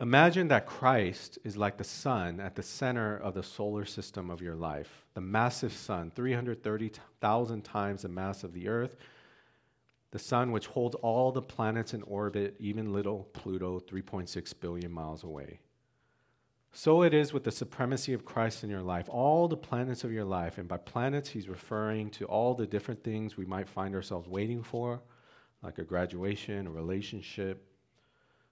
Imagine 0.00 0.46
that 0.48 0.66
Christ 0.66 1.36
is 1.42 1.56
like 1.56 1.78
the 1.78 1.84
sun 1.84 2.38
at 2.38 2.54
the 2.54 2.62
center 2.62 3.16
of 3.16 3.34
the 3.34 3.42
solar 3.42 3.84
system 3.84 4.30
of 4.30 4.40
your 4.40 4.54
life, 4.54 5.04
the 5.14 5.20
massive 5.20 5.72
sun, 5.72 6.12
330,000 6.14 7.64
times 7.64 8.02
the 8.02 8.08
mass 8.08 8.44
of 8.44 8.52
the 8.52 8.68
earth, 8.68 8.94
the 10.12 10.18
sun 10.20 10.52
which 10.52 10.68
holds 10.68 10.94
all 10.94 11.32
the 11.32 11.42
planets 11.42 11.92
in 11.92 12.02
orbit, 12.02 12.54
even 12.60 12.92
little 12.92 13.28
Pluto, 13.32 13.80
3.6 13.80 14.54
billion 14.60 14.92
miles 14.92 15.24
away. 15.24 15.58
So 16.72 17.02
it 17.02 17.14
is 17.14 17.32
with 17.32 17.44
the 17.44 17.50
supremacy 17.50 18.12
of 18.12 18.24
Christ 18.24 18.62
in 18.62 18.70
your 18.70 18.82
life, 18.82 19.08
all 19.08 19.48
the 19.48 19.56
planets 19.56 20.04
of 20.04 20.12
your 20.12 20.24
life. 20.24 20.58
And 20.58 20.68
by 20.68 20.76
planets, 20.76 21.30
he's 21.30 21.48
referring 21.48 22.10
to 22.10 22.26
all 22.26 22.54
the 22.54 22.66
different 22.66 23.02
things 23.02 23.36
we 23.36 23.46
might 23.46 23.68
find 23.68 23.94
ourselves 23.94 24.28
waiting 24.28 24.62
for, 24.62 25.00
like 25.62 25.78
a 25.78 25.84
graduation, 25.84 26.66
a 26.66 26.70
relationship, 26.70 27.64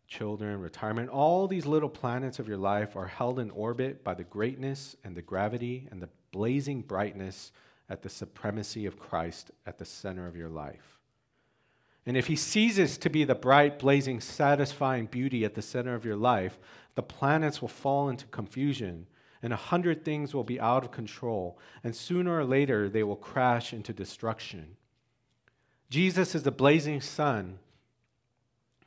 children, 0.09 0.61
retirement. 0.61 1.11
All 1.11 1.47
these 1.47 1.67
little 1.67 1.89
planets 1.89 2.39
of 2.39 2.49
your 2.49 2.57
life 2.57 2.97
are 2.97 3.07
held 3.07 3.39
in 3.39 3.51
orbit 3.51 4.03
by 4.03 4.15
the 4.15 4.25
greatness 4.25 4.97
and 5.05 5.17
the 5.17 5.23
gravity 5.23 5.89
and 5.91 6.01
the 6.01 6.09
blazing 6.33 6.83
brightness 6.83 7.53
at 7.89 8.03
the 8.03 8.09
supremacy 8.09 8.87
of 8.87 8.99
Christ 8.99 9.51
at 9.67 9.79
the 9.79 9.85
center 9.85 10.27
of 10.27 10.37
your 10.37 10.49
life. 10.49 10.96
And 12.07 12.17
if 12.17 12.29
he 12.29 12.37
ceases 12.37 12.97
to 12.99 13.11
be 13.11 13.25
the 13.25 13.35
bright, 13.35 13.81
blazing, 13.81 14.21
satisfying 14.21 15.07
beauty 15.07 15.45
at 15.45 15.55
the 15.55 15.63
center 15.63 15.95
of 15.95 16.05
your 16.05 16.17
life, 16.17 16.59
the 16.95 17.03
planets 17.03 17.61
will 17.61 17.69
fall 17.69 18.09
into 18.09 18.27
confusion, 18.27 19.07
and 19.43 19.53
a 19.53 19.57
hundred 19.57 20.05
things 20.05 20.33
will 20.33 20.45
be 20.45 20.61
out 20.61 20.85
of 20.85 20.93
control, 20.93 21.59
and 21.83 21.95
sooner 21.95 22.39
or 22.39 22.45
later 22.45 22.89
they 22.89 23.03
will 23.03 23.17
crash 23.17 23.73
into 23.73 23.93
destruction. 23.93 24.77
Jesus 25.91 26.35
is 26.35 26.45
the 26.45 26.53
blazing 26.53 27.01
sun 27.01 27.59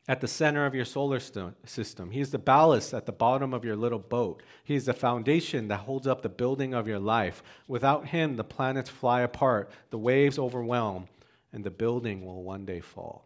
at 0.08 0.22
the 0.22 0.28
center 0.28 0.66
of 0.66 0.74
your 0.74 0.86
solar 0.86 1.20
system. 1.20 2.12
He 2.12 2.20
is 2.20 2.32
the 2.32 2.40
ballast 2.40 2.94
at 2.96 3.06
the 3.06 3.12
bottom 3.12 3.54
of 3.54 3.64
your 3.64 3.76
little 3.76 4.00
boat. 4.00 4.42
He 4.64 4.76
is 4.76 4.86
the 4.86 4.94
foundation 4.94 5.68
that 5.68 5.82
holds 5.82 6.08
up 6.08 6.24
the 6.24 6.30
building 6.30 6.74
of 6.74 6.88
your 6.88 7.00
life. 7.00 7.44
Without 7.68 8.08
him, 8.08 8.36
the 8.36 8.44
planets 8.44 8.90
fly 8.90 9.22
apart, 9.22 9.70
the 9.92 10.00
waves 10.00 10.40
overwhelm, 10.40 11.08
and 11.52 11.64
the 11.64 11.72
building 11.72 12.26
will 12.26 12.44
one 12.44 12.66
day 12.66 12.80
fall. 12.80 13.26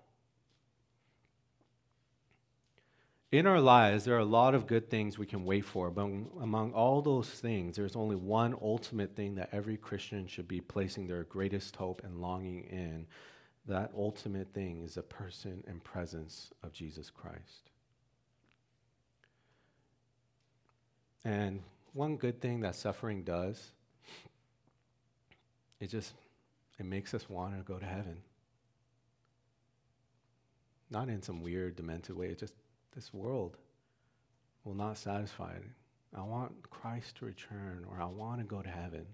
In 3.32 3.47
our 3.47 3.59
lives, 3.59 4.05
there 4.05 4.15
are 4.15 4.19
a 4.19 4.26
lot 4.26 4.53
of 4.53 4.67
good 4.67 4.91
things 4.91 5.17
we 5.17 5.26
can 5.26 5.43
wait 5.43 5.65
for, 5.65 5.89
but 5.89 6.03
among 6.39 6.71
all 6.74 7.01
those 7.01 7.28
things, 7.28 7.76
there's 7.76 7.95
only 7.95 8.15
one 8.15 8.55
ultimate 8.61 9.15
thing 9.15 9.34
that 9.36 9.49
every 9.51 9.76
Christian 9.76 10.28
should 10.28 10.47
be 10.47 10.61
placing 10.61 11.07
their 11.07 11.24
greatest 11.24 11.76
hope 11.76 12.03
and 12.03 12.21
longing 12.21 12.65
in. 12.65 13.07
That 13.65 13.91
ultimate 13.97 14.53
thing 14.53 14.84
is 14.84 14.93
the 14.93 15.01
person 15.01 15.63
and 15.67 15.84
presence 15.84 16.51
of 16.61 16.74
Jesus 16.74 17.09
Christ. 17.09 17.71
And 21.26 21.61
one 21.93 22.17
good 22.17 22.39
thing 22.39 22.59
that 22.59 22.76
suffering 22.76 23.24
does, 23.24 23.71
it 25.80 25.88
just 25.88 26.13
it 26.80 26.86
makes 26.86 27.13
us 27.13 27.30
want 27.30 27.57
to 27.57 27.63
go 27.63 27.78
to 27.78 27.86
heaven. 27.86 28.17
Not 30.89 31.09
in 31.09 31.21
some 31.21 31.41
weird, 31.41 31.76
demented 31.76 32.15
way. 32.15 32.36
Just 32.36 32.53
this 32.95 33.13
world 33.13 33.57
will 34.63 34.76
not 34.76 34.97
satisfy 34.97 35.53
it. 35.53 35.63
I 36.15 36.21
want 36.21 36.69
Christ 36.69 37.17
to 37.17 37.26
return, 37.26 37.86
or 37.89 37.99
I 37.99 38.05
want 38.05 38.39
to 38.39 38.45
go 38.45 38.61
to 38.61 38.69
heaven. 38.69 39.05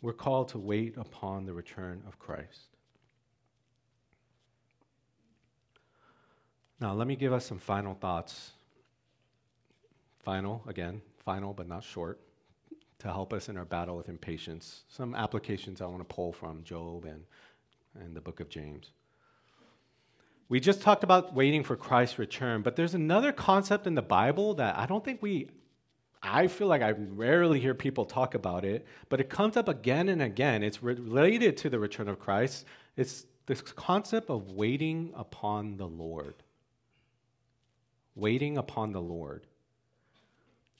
We're 0.00 0.14
called 0.14 0.48
to 0.48 0.58
wait 0.58 0.96
upon 0.96 1.46
the 1.46 1.52
return 1.52 2.02
of 2.06 2.18
Christ. 2.18 2.76
Now, 6.80 6.92
let 6.94 7.06
me 7.06 7.16
give 7.16 7.32
us 7.32 7.44
some 7.44 7.58
final 7.58 7.94
thoughts. 7.94 8.52
Final, 10.22 10.62
again, 10.66 11.00
final 11.24 11.52
but 11.52 11.68
not 11.68 11.82
short, 11.82 12.20
to 12.98 13.08
help 13.08 13.32
us 13.32 13.48
in 13.48 13.56
our 13.56 13.64
battle 13.64 13.96
with 13.96 14.08
impatience. 14.08 14.84
Some 14.88 15.14
applications 15.14 15.80
I 15.80 15.86
want 15.86 16.00
to 16.00 16.14
pull 16.14 16.32
from 16.32 16.64
Job 16.64 17.04
and, 17.04 17.24
and 18.00 18.16
the 18.16 18.20
book 18.20 18.40
of 18.40 18.48
James. 18.48 18.90
We 20.48 20.60
just 20.60 20.80
talked 20.80 21.02
about 21.02 21.34
waiting 21.34 21.64
for 21.64 21.76
Christ's 21.76 22.18
return, 22.18 22.62
but 22.62 22.76
there's 22.76 22.94
another 22.94 23.32
concept 23.32 23.86
in 23.86 23.94
the 23.94 24.02
Bible 24.02 24.54
that 24.54 24.78
I 24.78 24.86
don't 24.86 25.04
think 25.04 25.20
we, 25.20 25.48
I 26.22 26.46
feel 26.46 26.68
like 26.68 26.82
I 26.82 26.90
rarely 26.90 27.58
hear 27.58 27.74
people 27.74 28.04
talk 28.04 28.34
about 28.34 28.64
it, 28.64 28.86
but 29.08 29.20
it 29.20 29.28
comes 29.28 29.56
up 29.56 29.68
again 29.68 30.08
and 30.08 30.22
again. 30.22 30.62
It's 30.62 30.82
related 30.82 31.56
to 31.58 31.70
the 31.70 31.80
return 31.80 32.08
of 32.08 32.20
Christ. 32.20 32.64
It's 32.96 33.26
this 33.46 33.60
concept 33.60 34.30
of 34.30 34.52
waiting 34.52 35.12
upon 35.16 35.76
the 35.76 35.86
Lord. 35.86 36.36
Waiting 38.14 38.56
upon 38.56 38.92
the 38.92 39.00
Lord. 39.00 39.46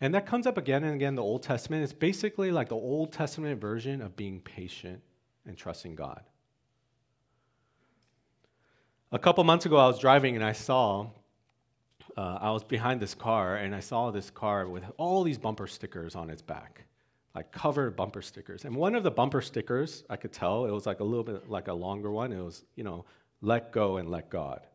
And 0.00 0.14
that 0.14 0.26
comes 0.26 0.46
up 0.46 0.58
again 0.58 0.84
and 0.84 0.94
again 0.94 1.10
in 1.10 1.14
the 1.14 1.22
Old 1.22 1.42
Testament. 1.42 1.82
It's 1.82 1.92
basically 1.92 2.50
like 2.50 2.68
the 2.68 2.74
Old 2.74 3.12
Testament 3.12 3.60
version 3.60 4.02
of 4.02 4.14
being 4.14 4.40
patient 4.40 5.00
and 5.46 5.56
trusting 5.56 5.94
God. 5.94 6.22
A 9.12 9.18
couple 9.18 9.42
months 9.44 9.64
ago, 9.64 9.76
I 9.76 9.86
was 9.86 9.98
driving 9.98 10.34
and 10.34 10.44
I 10.44 10.52
saw, 10.52 11.06
uh, 12.16 12.38
I 12.40 12.50
was 12.50 12.64
behind 12.64 13.00
this 13.00 13.14
car 13.14 13.56
and 13.56 13.74
I 13.74 13.80
saw 13.80 14.10
this 14.10 14.30
car 14.30 14.68
with 14.68 14.84
all 14.98 15.22
these 15.22 15.38
bumper 15.38 15.66
stickers 15.66 16.14
on 16.14 16.28
its 16.28 16.42
back, 16.42 16.84
like 17.34 17.50
covered 17.50 17.96
bumper 17.96 18.20
stickers. 18.20 18.66
And 18.66 18.76
one 18.76 18.94
of 18.94 19.02
the 19.02 19.10
bumper 19.10 19.40
stickers, 19.40 20.04
I 20.10 20.16
could 20.16 20.32
tell, 20.32 20.66
it 20.66 20.72
was 20.72 20.84
like 20.84 21.00
a 21.00 21.04
little 21.04 21.24
bit 21.24 21.48
like 21.48 21.68
a 21.68 21.72
longer 21.72 22.10
one. 22.10 22.32
It 22.32 22.42
was, 22.42 22.64
you 22.74 22.84
know, 22.84 23.06
let 23.40 23.72
go 23.72 23.96
and 23.96 24.10
let 24.10 24.28
God. 24.28 24.66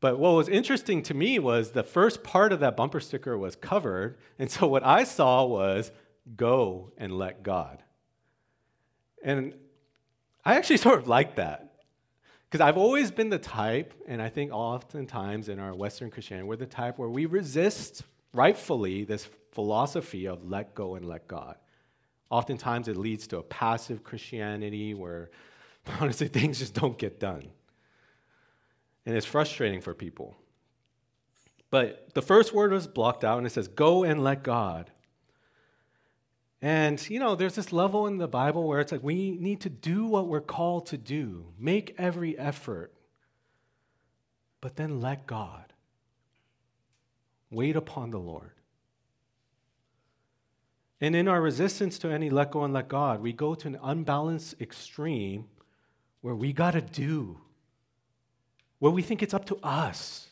But 0.00 0.18
what 0.18 0.34
was 0.34 0.48
interesting 0.48 1.02
to 1.04 1.14
me 1.14 1.38
was 1.38 1.70
the 1.70 1.82
first 1.82 2.22
part 2.22 2.52
of 2.52 2.60
that 2.60 2.76
bumper 2.76 3.00
sticker 3.00 3.36
was 3.38 3.56
covered. 3.56 4.18
And 4.38 4.50
so 4.50 4.66
what 4.66 4.84
I 4.84 5.04
saw 5.04 5.44
was 5.44 5.90
go 6.36 6.92
and 6.98 7.16
let 7.16 7.42
God. 7.42 7.82
And 9.22 9.54
I 10.44 10.56
actually 10.56 10.76
sort 10.78 10.98
of 10.98 11.08
like 11.08 11.36
that. 11.36 11.62
Because 12.48 12.60
I've 12.60 12.76
always 12.76 13.10
been 13.10 13.28
the 13.28 13.38
type, 13.38 13.92
and 14.06 14.22
I 14.22 14.28
think 14.28 14.52
oftentimes 14.52 15.48
in 15.48 15.58
our 15.58 15.74
Western 15.74 16.10
Christianity, 16.10 16.46
we're 16.46 16.56
the 16.56 16.66
type 16.66 16.96
where 16.96 17.08
we 17.08 17.26
resist, 17.26 18.04
rightfully, 18.32 19.02
this 19.02 19.28
philosophy 19.50 20.26
of 20.26 20.48
let 20.48 20.74
go 20.74 20.94
and 20.94 21.08
let 21.08 21.26
God. 21.26 21.56
Oftentimes 22.30 22.86
it 22.86 22.96
leads 22.96 23.26
to 23.28 23.38
a 23.38 23.42
passive 23.42 24.04
Christianity 24.04 24.94
where, 24.94 25.30
honestly, 26.00 26.28
things 26.28 26.60
just 26.60 26.74
don't 26.74 26.96
get 26.96 27.18
done. 27.18 27.48
And 29.06 29.16
it's 29.16 29.26
frustrating 29.26 29.80
for 29.80 29.94
people. 29.94 30.36
But 31.70 32.12
the 32.14 32.22
first 32.22 32.52
word 32.52 32.72
was 32.72 32.86
blocked 32.86 33.24
out, 33.24 33.38
and 33.38 33.46
it 33.46 33.50
says, 33.50 33.68
Go 33.68 34.04
and 34.04 34.22
let 34.22 34.42
God. 34.42 34.90
And, 36.60 37.08
you 37.08 37.20
know, 37.20 37.34
there's 37.34 37.54
this 37.54 37.72
level 37.72 38.06
in 38.06 38.18
the 38.18 38.28
Bible 38.28 38.66
where 38.66 38.80
it's 38.80 38.90
like 38.90 39.02
we 39.02 39.32
need 39.32 39.60
to 39.60 39.70
do 39.70 40.06
what 40.06 40.26
we're 40.26 40.40
called 40.40 40.86
to 40.86 40.98
do, 40.98 41.46
make 41.58 41.94
every 41.98 42.36
effort, 42.38 42.92
but 44.60 44.76
then 44.76 45.00
let 45.00 45.26
God. 45.26 45.72
Wait 47.50 47.76
upon 47.76 48.10
the 48.10 48.18
Lord. 48.18 48.52
And 51.00 51.14
in 51.14 51.28
our 51.28 51.42
resistance 51.42 51.98
to 51.98 52.08
any 52.08 52.30
let 52.30 52.50
go 52.50 52.64
and 52.64 52.72
let 52.72 52.88
God, 52.88 53.20
we 53.20 53.32
go 53.32 53.54
to 53.54 53.68
an 53.68 53.78
unbalanced 53.82 54.54
extreme 54.60 55.44
where 56.22 56.34
we 56.34 56.52
got 56.52 56.72
to 56.72 56.80
do, 56.80 57.38
where 58.78 58.92
we 58.92 59.02
think 59.02 59.22
it's 59.22 59.34
up 59.34 59.46
to 59.46 59.56
us, 59.62 60.28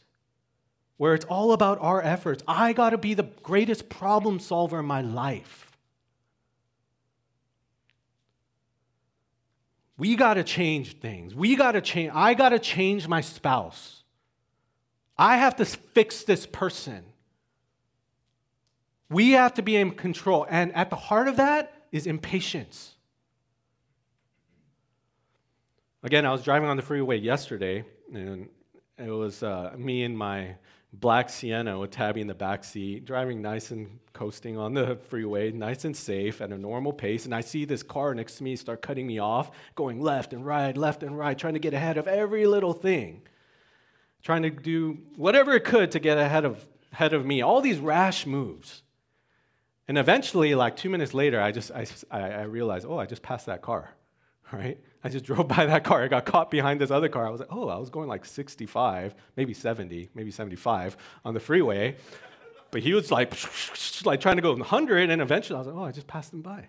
where 0.96 1.14
it's 1.14 1.24
all 1.24 1.52
about 1.52 1.78
our 1.80 2.02
efforts. 2.02 2.42
I 2.46 2.72
got 2.72 2.90
to 2.90 2.98
be 2.98 3.14
the 3.14 3.28
greatest 3.42 3.88
problem 3.88 4.38
solver 4.38 4.80
in 4.80 4.86
my 4.86 5.00
life. 5.00 5.70
We 9.96 10.16
got 10.16 10.34
to 10.34 10.44
change 10.44 10.98
things. 10.98 11.34
We 11.34 11.56
got 11.56 11.72
to 11.72 11.80
change. 11.80 12.10
I 12.14 12.34
got 12.34 12.50
to 12.50 12.58
change 12.58 13.06
my 13.06 13.20
spouse. 13.20 14.02
I 15.16 15.36
have 15.36 15.56
to 15.56 15.64
fix 15.64 16.24
this 16.24 16.46
person. 16.46 17.04
We 19.08 19.32
have 19.32 19.54
to 19.54 19.62
be 19.62 19.76
in 19.76 19.92
control. 19.92 20.46
And 20.50 20.74
at 20.74 20.90
the 20.90 20.96
heart 20.96 21.28
of 21.28 21.36
that 21.36 21.72
is 21.92 22.06
impatience. 22.06 22.94
Again, 26.02 26.26
I 26.26 26.32
was 26.32 26.42
driving 26.42 26.68
on 26.68 26.76
the 26.76 26.82
freeway 26.82 27.18
yesterday, 27.18 27.84
and 28.12 28.48
it 28.98 29.10
was 29.10 29.42
uh, 29.42 29.74
me 29.76 30.04
and 30.04 30.16
my 30.16 30.56
black 30.92 31.28
Sienna 31.28 31.78
with 31.78 31.90
Tabby 31.90 32.20
in 32.20 32.26
the 32.26 32.34
back 32.34 32.64
seat, 32.64 33.04
driving 33.04 33.42
nice 33.42 33.70
and 33.70 33.98
coasting 34.12 34.56
on 34.56 34.74
the 34.74 34.96
freeway, 35.08 35.50
nice 35.50 35.84
and 35.84 35.96
safe 35.96 36.40
at 36.40 36.50
a 36.50 36.58
normal 36.58 36.92
pace. 36.92 37.24
And 37.24 37.34
I 37.34 37.40
see 37.40 37.64
this 37.64 37.82
car 37.82 38.14
next 38.14 38.36
to 38.36 38.44
me 38.44 38.56
start 38.56 38.82
cutting 38.82 39.06
me 39.06 39.18
off, 39.18 39.50
going 39.74 40.00
left 40.00 40.32
and 40.32 40.46
right, 40.46 40.76
left 40.76 41.02
and 41.02 41.18
right, 41.18 41.36
trying 41.36 41.54
to 41.54 41.60
get 41.60 41.74
ahead 41.74 41.98
of 41.98 42.06
every 42.06 42.46
little 42.46 42.72
thing, 42.72 43.22
trying 44.22 44.42
to 44.42 44.50
do 44.50 44.98
whatever 45.16 45.52
it 45.54 45.64
could 45.64 45.90
to 45.92 45.98
get 45.98 46.16
ahead 46.18 46.44
of, 46.44 46.66
ahead 46.92 47.12
of 47.12 47.26
me. 47.26 47.42
All 47.42 47.60
these 47.60 47.78
rash 47.78 48.26
moves. 48.26 48.82
And 49.86 49.98
eventually, 49.98 50.54
like 50.54 50.76
two 50.76 50.88
minutes 50.88 51.12
later, 51.12 51.40
I 51.40 51.52
just 51.52 51.70
I, 51.70 51.86
I 52.10 52.42
realized, 52.42 52.86
oh, 52.88 52.98
I 52.98 53.04
just 53.04 53.22
passed 53.22 53.46
that 53.46 53.60
car, 53.60 53.94
right? 54.52 54.78
I 55.04 55.10
just 55.10 55.24
drove 55.26 55.46
by 55.46 55.66
that 55.66 55.84
car. 55.84 56.02
I 56.02 56.08
got 56.08 56.24
caught 56.24 56.50
behind 56.50 56.80
this 56.80 56.90
other 56.90 57.08
car. 57.08 57.26
I 57.26 57.30
was 57.30 57.40
like, 57.40 57.52
oh, 57.52 57.68
I 57.68 57.76
was 57.76 57.90
going 57.90 58.08
like 58.08 58.24
65, 58.24 59.14
maybe 59.36 59.54
70, 59.54 60.08
maybe 60.14 60.30
75 60.30 60.96
on 61.24 61.34
the 61.34 61.40
freeway. 61.40 61.96
But 62.70 62.82
he 62.82 62.94
was 62.94 63.12
like, 63.12 63.32
like 64.04 64.20
trying 64.20 64.36
to 64.36 64.42
go 64.42 64.52
100, 64.52 65.10
and 65.10 65.22
eventually 65.22 65.56
I 65.56 65.58
was 65.60 65.68
like, 65.68 65.76
oh, 65.76 65.84
I 65.84 65.92
just 65.92 66.06
passed 66.08 66.32
him 66.32 66.42
by. 66.42 66.68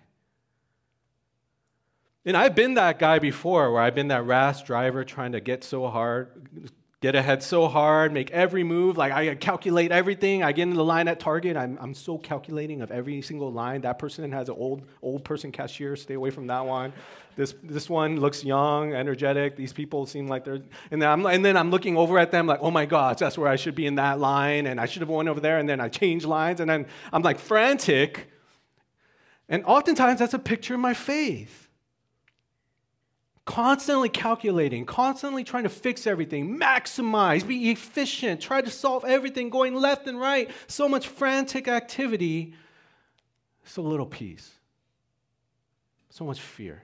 And 2.24 2.36
I've 2.36 2.54
been 2.54 2.74
that 2.74 2.98
guy 2.98 3.18
before 3.18 3.72
where 3.72 3.80
I've 3.80 3.94
been 3.94 4.08
that 4.08 4.26
rash 4.26 4.64
driver 4.64 5.04
trying 5.04 5.32
to 5.32 5.40
get 5.40 5.64
so 5.64 5.88
hard, 5.88 6.70
get 7.00 7.14
ahead 7.14 7.42
so 7.42 7.68
hard, 7.68 8.12
make 8.12 8.30
every 8.30 8.64
move. 8.64 8.96
Like 8.96 9.12
I 9.12 9.34
calculate 9.34 9.92
everything. 9.92 10.42
I 10.42 10.52
get 10.52 10.62
in 10.62 10.74
the 10.74 10.84
line 10.84 11.08
at 11.08 11.20
Target. 11.20 11.56
I'm, 11.56 11.78
I'm 11.80 11.94
so 11.94 12.18
calculating 12.18 12.80
of 12.80 12.90
every 12.90 13.20
single 13.22 13.52
line. 13.52 13.82
That 13.82 13.98
person 13.98 14.30
has 14.32 14.48
an 14.48 14.56
old 14.58 14.82
old 15.02 15.24
person 15.24 15.52
cashier. 15.52 15.96
Stay 15.96 16.14
away 16.14 16.30
from 16.30 16.46
that 16.46 16.64
one. 16.64 16.92
This 17.36 17.54
this 17.62 17.90
one 17.90 18.18
looks 18.18 18.42
young, 18.44 18.94
energetic. 18.94 19.56
These 19.56 19.74
people 19.74 20.06
seem 20.06 20.26
like 20.26 20.44
they're. 20.44 20.60
And 20.90 21.02
then 21.02 21.08
I'm 21.08 21.26
and 21.26 21.44
then 21.44 21.56
I'm 21.56 21.70
looking 21.70 21.96
over 21.96 22.18
at 22.18 22.30
them 22.30 22.46
like, 22.46 22.60
oh 22.62 22.70
my 22.70 22.86
gosh, 22.86 23.18
that's 23.18 23.36
where 23.36 23.48
I 23.48 23.56
should 23.56 23.74
be 23.74 23.86
in 23.86 23.96
that 23.96 24.18
line, 24.18 24.66
and 24.66 24.80
I 24.80 24.86
should 24.86 25.02
have 25.02 25.10
went 25.10 25.28
over 25.28 25.40
there. 25.40 25.58
And 25.58 25.68
then 25.68 25.80
I 25.80 25.88
change 25.88 26.24
lines, 26.24 26.60
and 26.60 26.70
then 26.70 26.86
I'm 27.12 27.22
like 27.22 27.38
frantic. 27.38 28.30
And 29.48 29.64
oftentimes 29.64 30.18
that's 30.18 30.34
a 30.34 30.40
picture 30.40 30.74
of 30.74 30.80
my 30.80 30.94
faith 30.94 31.65
constantly 33.46 34.08
calculating, 34.08 34.84
constantly 34.84 35.44
trying 35.44 35.62
to 35.62 35.70
fix 35.70 36.06
everything, 36.06 36.58
maximize, 36.58 37.46
be 37.46 37.70
efficient, 37.70 38.40
try 38.40 38.60
to 38.60 38.70
solve 38.70 39.04
everything, 39.04 39.48
going 39.48 39.74
left 39.74 40.06
and 40.06 40.20
right. 40.20 40.50
So 40.66 40.88
much 40.88 41.08
frantic 41.08 41.68
activity, 41.68 42.54
so 43.64 43.82
little 43.82 44.04
peace, 44.04 44.50
so 46.10 46.24
much 46.24 46.40
fear. 46.40 46.82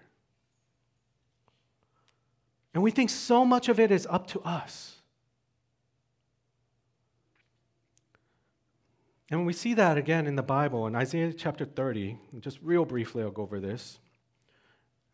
And 2.73 2.83
we 2.83 2.91
think 2.91 3.11
so 3.11 3.45
much 3.45 3.69
of 3.69 3.79
it 3.79 3.91
is 3.91 4.07
up 4.09 4.29
to 4.29 4.41
us. 4.41 4.97
And 9.31 9.47
we 9.47 9.53
see 9.53 9.75
that 9.75 9.99
again 9.99 10.27
in 10.27 10.37
the 10.37 10.43
Bible, 10.43 10.87
in 10.87 10.95
Isaiah 10.95 11.33
chapter 11.33 11.65
30, 11.65 12.19
just 12.41 12.59
real 12.63 12.85
briefly, 12.85 13.23
I'll 13.23 13.31
go 13.31 13.43
over 13.43 13.61
this. 13.61 13.99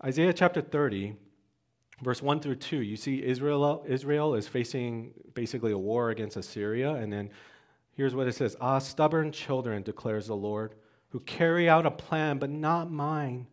Isaiah 0.05 0.33
chapter 0.33 0.61
30, 0.61 1.15
verse 2.03 2.23
1 2.23 2.41
through 2.41 2.57
2, 2.57 2.83
you 2.83 2.97
see 2.97 3.23
Israel, 3.23 3.85
Israel 3.87 4.35
is 4.35 4.47
facing 4.49 5.13
basically 5.35 5.73
a 5.73 5.79
war 5.79 6.11
against 6.11 6.37
Assyria. 6.37 6.95
And 6.95 7.13
then 7.13 7.31
here's 7.93 8.15
what 8.15 8.29
it 8.29 8.35
says 8.35 8.57
Ah, 8.61 8.79
stubborn 8.79 9.33
children, 9.33 9.83
declares 9.83 10.27
the 10.27 10.37
Lord, 10.37 10.75
who 11.11 11.21
carry 11.21 11.69
out 11.69 11.87
a 11.87 11.91
plan, 11.91 12.39
but 12.39 12.51
not 12.51 12.91
mine, 12.91 13.47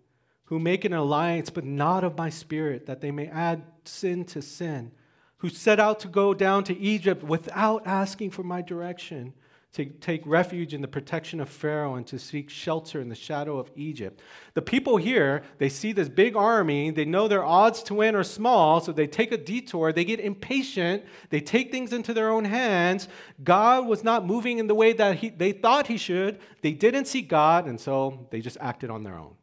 who 0.46 0.60
make 0.60 0.86
an 0.86 0.94
alliance, 0.94 1.50
but 1.50 1.66
not 1.66 2.04
of 2.04 2.18
my 2.18 2.30
spirit, 2.30 2.86
that 2.86 3.02
they 3.02 3.12
may 3.12 3.28
add 3.28 3.64
sin 3.84 4.26
to 4.26 4.42
sin, 4.42 4.92
who 5.38 5.50
set 5.50 5.80
out 5.80 6.00
to 6.02 6.08
go 6.08 6.34
down 6.34 6.64
to 6.66 6.78
Egypt 6.78 7.24
without 7.24 7.86
asking 7.86 8.32
for 8.32 8.44
my 8.44 8.62
direction 8.62 9.34
to 9.76 9.84
take 9.84 10.22
refuge 10.26 10.74
in 10.74 10.80
the 10.80 10.88
protection 10.88 11.42
of 11.42 11.50
Pharaoh 11.50 11.96
and 11.96 12.08
to 12.08 12.18
seek 12.18 12.50
shelter 12.50 13.02
in 13.02 13.10
the 13.10 13.16
shadow 13.16 13.58
of 13.58 13.70
Egypt. 13.76 14.22
The 14.54 14.62
people 14.62 14.96
here, 14.96 15.44
they 15.58 15.68
see 15.68 15.92
this 15.92 16.08
big 16.08 16.38
army, 16.38 16.92
they 16.92 17.04
know 17.04 17.28
their 17.28 17.44
odds 17.44 17.84
to 17.84 17.96
win 17.96 18.16
are 18.16 18.24
small, 18.24 18.80
so 18.80 18.94
they 18.94 19.06
take 19.06 19.34
a 19.34 19.38
detour, 19.38 19.92
they 19.92 20.06
get 20.06 20.22
impatient, 20.22 21.04
they 21.30 21.42
take 21.42 21.72
things 21.72 21.92
into 21.92 22.14
their 22.14 22.30
own 22.30 22.46
hands. 22.46 23.10
God 23.44 23.86
was 23.86 24.02
not 24.02 24.26
moving 24.26 24.60
in 24.60 24.68
the 24.68 24.76
way 24.76 24.94
that 24.94 25.18
he, 25.18 25.28
they 25.28 25.52
thought 25.52 25.88
he 25.88 25.98
should. 25.98 26.40
They 26.62 26.72
didn't 26.72 27.06
see 27.06 27.22
God, 27.22 27.66
and 27.68 27.78
so 27.78 28.28
they 28.32 28.40
just 28.40 28.58
acted 28.62 28.90
on 28.90 29.04
their 29.04 29.18
own. 29.18 29.36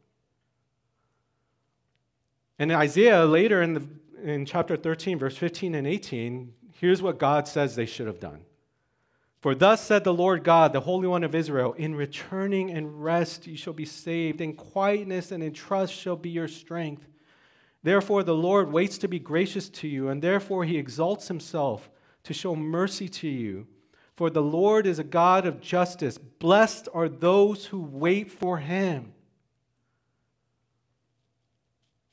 And 2.57 2.71
Isaiah, 2.71 3.23
later 3.25 3.61
in, 3.61 3.75
the, 3.75 3.87
in 4.23 4.47
chapter 4.47 4.77
13, 4.77 5.19
verse 5.19 5.37
15 5.37 5.75
and 5.75 5.85
18, 5.85 6.53
here's 6.71 7.03
what 7.03 7.19
God 7.19 7.47
says 7.47 7.75
they 7.75 7.85
should 7.85 8.07
have 8.07 8.19
done. 8.19 8.41
For 9.43 9.53
thus 9.53 9.85
said 9.85 10.05
the 10.05 10.13
Lord 10.13 10.45
God, 10.45 10.71
the 10.71 10.79
Holy 10.79 11.05
One 11.05 11.25
of 11.25 11.35
Israel 11.35 11.73
In 11.73 11.95
returning 11.95 12.71
and 12.71 13.03
rest 13.03 13.45
you 13.45 13.57
shall 13.57 13.73
be 13.73 13.83
saved, 13.83 14.39
in 14.39 14.53
quietness 14.53 15.33
and 15.33 15.43
in 15.43 15.51
trust 15.51 15.93
shall 15.93 16.15
be 16.15 16.29
your 16.29 16.47
strength. 16.47 17.05
Therefore, 17.83 18.23
the 18.23 18.33
Lord 18.33 18.71
waits 18.71 18.97
to 18.99 19.09
be 19.09 19.19
gracious 19.19 19.67
to 19.67 19.87
you, 19.89 20.07
and 20.07 20.21
therefore 20.21 20.63
he 20.63 20.77
exalts 20.77 21.27
himself 21.27 21.89
to 22.23 22.33
show 22.33 22.55
mercy 22.55 23.09
to 23.09 23.27
you. 23.27 23.67
For 24.15 24.29
the 24.29 24.41
Lord 24.41 24.87
is 24.87 24.97
a 24.97 25.03
God 25.03 25.45
of 25.45 25.59
justice. 25.59 26.17
Blessed 26.17 26.87
are 26.93 27.09
those 27.09 27.65
who 27.65 27.81
wait 27.81 28.31
for 28.31 28.59
him. 28.59 29.11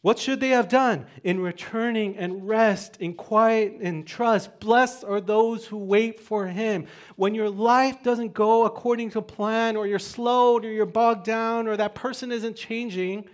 What 0.03 0.19
should 0.19 0.41
they 0.41 0.49
have 0.49 0.69
done? 0.69 1.05
In 1.25 1.41
returning 1.41 2.17
and 2.17 2.49
rest, 2.49 2.97
in 3.01 3.13
quiet 3.13 3.75
and 3.83 4.07
trust. 4.07 4.59
Blessed 4.59 5.05
are 5.05 5.21
those 5.21 5.67
who 5.67 5.77
wait 5.77 6.21
for 6.21 6.47
him. 6.47 6.87
When 7.17 7.35
your 7.35 7.51
life 7.51 8.03
doesn't 8.03 8.33
go 8.33 8.65
according 8.65 9.11
to 9.11 9.21
plan, 9.21 9.77
or 9.77 9.87
you're 9.87 9.99
slowed, 9.99 10.65
or 10.65 10.71
you're 10.71 10.87
bogged 10.87 11.27
down, 11.27 11.69
or 11.69 11.77
that 11.77 11.95
person 11.95 12.33
isn't 12.33 12.57
changing, 12.57 13.27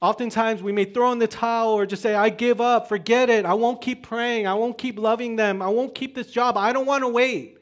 oftentimes 0.00 0.60
we 0.60 0.72
may 0.72 0.86
throw 0.86 1.12
in 1.12 1.20
the 1.20 1.28
towel 1.28 1.74
or 1.74 1.86
just 1.86 2.02
say, 2.02 2.16
I 2.16 2.30
give 2.30 2.60
up, 2.60 2.88
forget 2.88 3.30
it, 3.30 3.46
I 3.46 3.54
won't 3.54 3.80
keep 3.80 4.02
praying, 4.02 4.48
I 4.48 4.54
won't 4.54 4.76
keep 4.76 4.98
loving 4.98 5.36
them, 5.36 5.62
I 5.62 5.68
won't 5.68 5.94
keep 5.94 6.16
this 6.16 6.32
job, 6.32 6.56
I 6.56 6.72
don't 6.72 6.86
want 6.86 7.04
to 7.04 7.08
wait. 7.08 7.58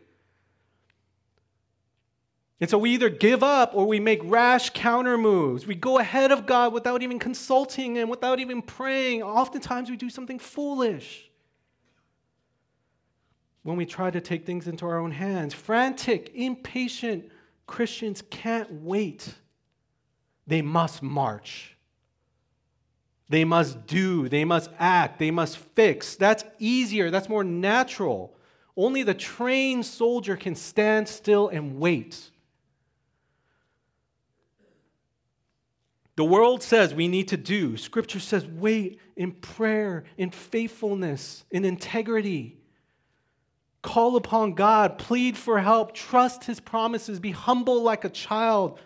And 2.60 2.68
so 2.68 2.76
we 2.76 2.90
either 2.90 3.08
give 3.08 3.42
up 3.42 3.74
or 3.74 3.86
we 3.86 4.00
make 4.00 4.20
rash 4.22 4.70
counter 4.70 5.16
moves. 5.16 5.66
We 5.66 5.74
go 5.74 5.98
ahead 5.98 6.30
of 6.30 6.44
God 6.44 6.74
without 6.74 7.02
even 7.02 7.18
consulting 7.18 7.96
Him, 7.96 8.10
without 8.10 8.38
even 8.38 8.60
praying. 8.60 9.22
Oftentimes 9.22 9.88
we 9.88 9.96
do 9.96 10.10
something 10.10 10.38
foolish 10.38 11.30
when 13.62 13.76
we 13.76 13.86
try 13.86 14.10
to 14.10 14.20
take 14.20 14.44
things 14.44 14.66
into 14.66 14.86
our 14.86 14.98
own 14.98 15.10
hands. 15.10 15.54
Frantic, 15.54 16.32
impatient 16.34 17.30
Christians 17.66 18.22
can't 18.30 18.70
wait, 18.72 19.34
they 20.46 20.60
must 20.60 21.02
march. 21.02 21.76
They 23.28 23.44
must 23.44 23.86
do, 23.86 24.28
they 24.28 24.44
must 24.44 24.70
act, 24.76 25.20
they 25.20 25.30
must 25.30 25.56
fix. 25.56 26.16
That's 26.16 26.42
easier, 26.58 27.10
that's 27.10 27.28
more 27.28 27.44
natural. 27.44 28.34
Only 28.76 29.04
the 29.04 29.14
trained 29.14 29.86
soldier 29.86 30.36
can 30.36 30.56
stand 30.56 31.06
still 31.06 31.48
and 31.48 31.78
wait. 31.78 32.30
The 36.20 36.24
world 36.24 36.62
says 36.62 36.92
we 36.92 37.08
need 37.08 37.28
to 37.28 37.38
do. 37.38 37.78
Scripture 37.78 38.20
says 38.20 38.44
wait 38.44 39.00
in 39.16 39.32
prayer, 39.32 40.04
in 40.18 40.30
faithfulness, 40.30 41.46
in 41.50 41.64
integrity. 41.64 42.58
Call 43.80 44.16
upon 44.16 44.52
God, 44.52 44.98
plead 44.98 45.38
for 45.38 45.60
help, 45.60 45.94
trust 45.94 46.44
his 46.44 46.60
promises, 46.60 47.20
be 47.20 47.30
humble 47.30 47.82
like 47.82 48.04
a 48.04 48.10
child. 48.10 48.78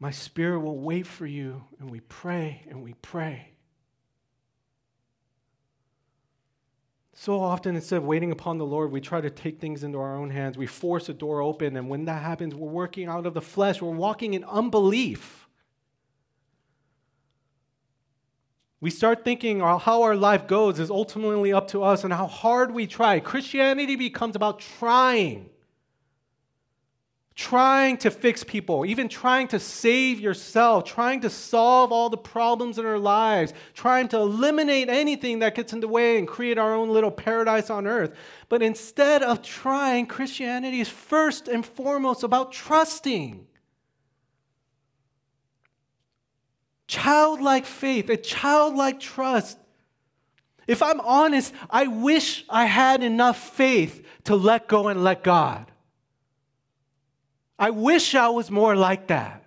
My 0.00 0.12
spirit 0.12 0.60
will 0.60 0.78
wait 0.78 1.06
for 1.06 1.26
you, 1.26 1.64
and 1.78 1.90
we 1.90 2.00
pray 2.00 2.62
and 2.70 2.82
we 2.82 2.94
pray. 2.94 3.50
So 7.18 7.40
often, 7.40 7.76
instead 7.76 7.96
of 7.96 8.04
waiting 8.04 8.30
upon 8.30 8.58
the 8.58 8.66
Lord, 8.66 8.92
we 8.92 9.00
try 9.00 9.22
to 9.22 9.30
take 9.30 9.58
things 9.58 9.82
into 9.82 9.98
our 9.98 10.14
own 10.14 10.28
hands. 10.28 10.58
We 10.58 10.66
force 10.66 11.08
a 11.08 11.14
door 11.14 11.40
open, 11.40 11.74
and 11.74 11.88
when 11.88 12.04
that 12.04 12.22
happens, 12.22 12.54
we're 12.54 12.68
working 12.68 13.08
out 13.08 13.24
of 13.24 13.32
the 13.32 13.40
flesh. 13.40 13.80
We're 13.80 13.90
walking 13.90 14.34
in 14.34 14.44
unbelief. 14.44 15.48
We 18.82 18.90
start 18.90 19.24
thinking 19.24 19.60
how 19.60 20.02
our 20.02 20.14
life 20.14 20.46
goes 20.46 20.78
is 20.78 20.90
ultimately 20.90 21.54
up 21.54 21.68
to 21.68 21.82
us 21.82 22.04
and 22.04 22.12
how 22.12 22.26
hard 22.26 22.72
we 22.72 22.86
try. 22.86 23.18
Christianity 23.18 23.96
becomes 23.96 24.36
about 24.36 24.60
trying 24.60 25.48
trying 27.36 27.98
to 27.98 28.10
fix 28.10 28.42
people, 28.42 28.86
even 28.86 29.10
trying 29.10 29.46
to 29.46 29.60
save 29.60 30.18
yourself, 30.18 30.84
trying 30.84 31.20
to 31.20 31.28
solve 31.28 31.92
all 31.92 32.08
the 32.08 32.16
problems 32.16 32.78
in 32.78 32.86
our 32.86 32.98
lives, 32.98 33.52
trying 33.74 34.08
to 34.08 34.16
eliminate 34.16 34.88
anything 34.88 35.40
that 35.40 35.54
gets 35.54 35.74
in 35.74 35.80
the 35.80 35.86
way 35.86 36.18
and 36.18 36.26
create 36.26 36.56
our 36.56 36.74
own 36.74 36.88
little 36.88 37.10
paradise 37.10 37.68
on 37.68 37.86
earth. 37.86 38.16
But 38.48 38.62
instead 38.62 39.22
of 39.22 39.42
trying, 39.42 40.06
Christianity 40.06 40.80
is 40.80 40.88
first 40.88 41.46
and 41.46 41.64
foremost 41.64 42.22
about 42.22 42.52
trusting. 42.52 43.46
Childlike 46.88 47.66
faith, 47.66 48.08
a 48.08 48.16
childlike 48.16 48.98
trust. 48.98 49.58
If 50.66 50.82
I'm 50.82 51.00
honest, 51.00 51.52
I 51.68 51.86
wish 51.86 52.46
I 52.48 52.64
had 52.64 53.02
enough 53.02 53.50
faith 53.54 54.06
to 54.24 54.36
let 54.36 54.68
go 54.68 54.88
and 54.88 55.04
let 55.04 55.22
God. 55.22 55.70
I 57.58 57.70
wish 57.70 58.14
I 58.14 58.28
was 58.28 58.50
more 58.50 58.76
like 58.76 59.06
that. 59.06 59.42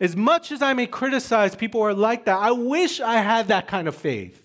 As 0.00 0.16
much 0.16 0.52
as 0.52 0.62
I 0.62 0.74
may 0.74 0.86
criticize 0.86 1.54
people 1.56 1.80
who 1.80 1.86
are 1.86 1.94
like 1.94 2.24
that, 2.26 2.38
I 2.38 2.52
wish 2.52 3.00
I 3.00 3.16
had 3.16 3.48
that 3.48 3.66
kind 3.66 3.88
of 3.88 3.96
faith. 3.96 4.44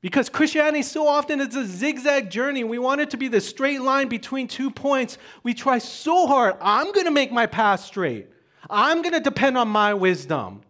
Because 0.00 0.28
Christianity 0.28 0.82
so 0.82 1.08
often 1.08 1.40
is 1.40 1.56
a 1.56 1.66
zigzag 1.66 2.30
journey. 2.30 2.62
We 2.62 2.78
want 2.78 3.00
it 3.00 3.10
to 3.10 3.16
be 3.16 3.26
the 3.26 3.40
straight 3.40 3.80
line 3.80 4.08
between 4.08 4.46
two 4.46 4.70
points. 4.70 5.18
We 5.42 5.52
try 5.52 5.78
so 5.78 6.28
hard. 6.28 6.54
I'm 6.60 6.92
going 6.92 7.06
to 7.06 7.10
make 7.10 7.32
my 7.32 7.46
path 7.46 7.80
straight. 7.80 8.28
I'm 8.70 9.02
going 9.02 9.14
to 9.14 9.20
depend 9.20 9.58
on 9.58 9.68
my 9.68 9.94
wisdom. 9.94 10.62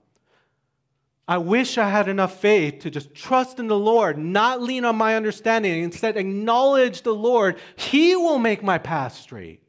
I 1.28 1.38
wish 1.38 1.76
I 1.76 1.88
had 1.90 2.06
enough 2.06 2.40
faith 2.40 2.80
to 2.80 2.90
just 2.90 3.12
trust 3.12 3.58
in 3.58 3.66
the 3.66 3.78
Lord, 3.78 4.16
not 4.16 4.62
lean 4.62 4.84
on 4.84 4.96
my 4.96 5.16
understanding, 5.16 5.82
instead 5.82 6.16
acknowledge 6.16 7.02
the 7.02 7.14
Lord. 7.14 7.58
He 7.74 8.14
will 8.14 8.38
make 8.38 8.62
my 8.62 8.78
path 8.78 9.14
straight. 9.14 9.60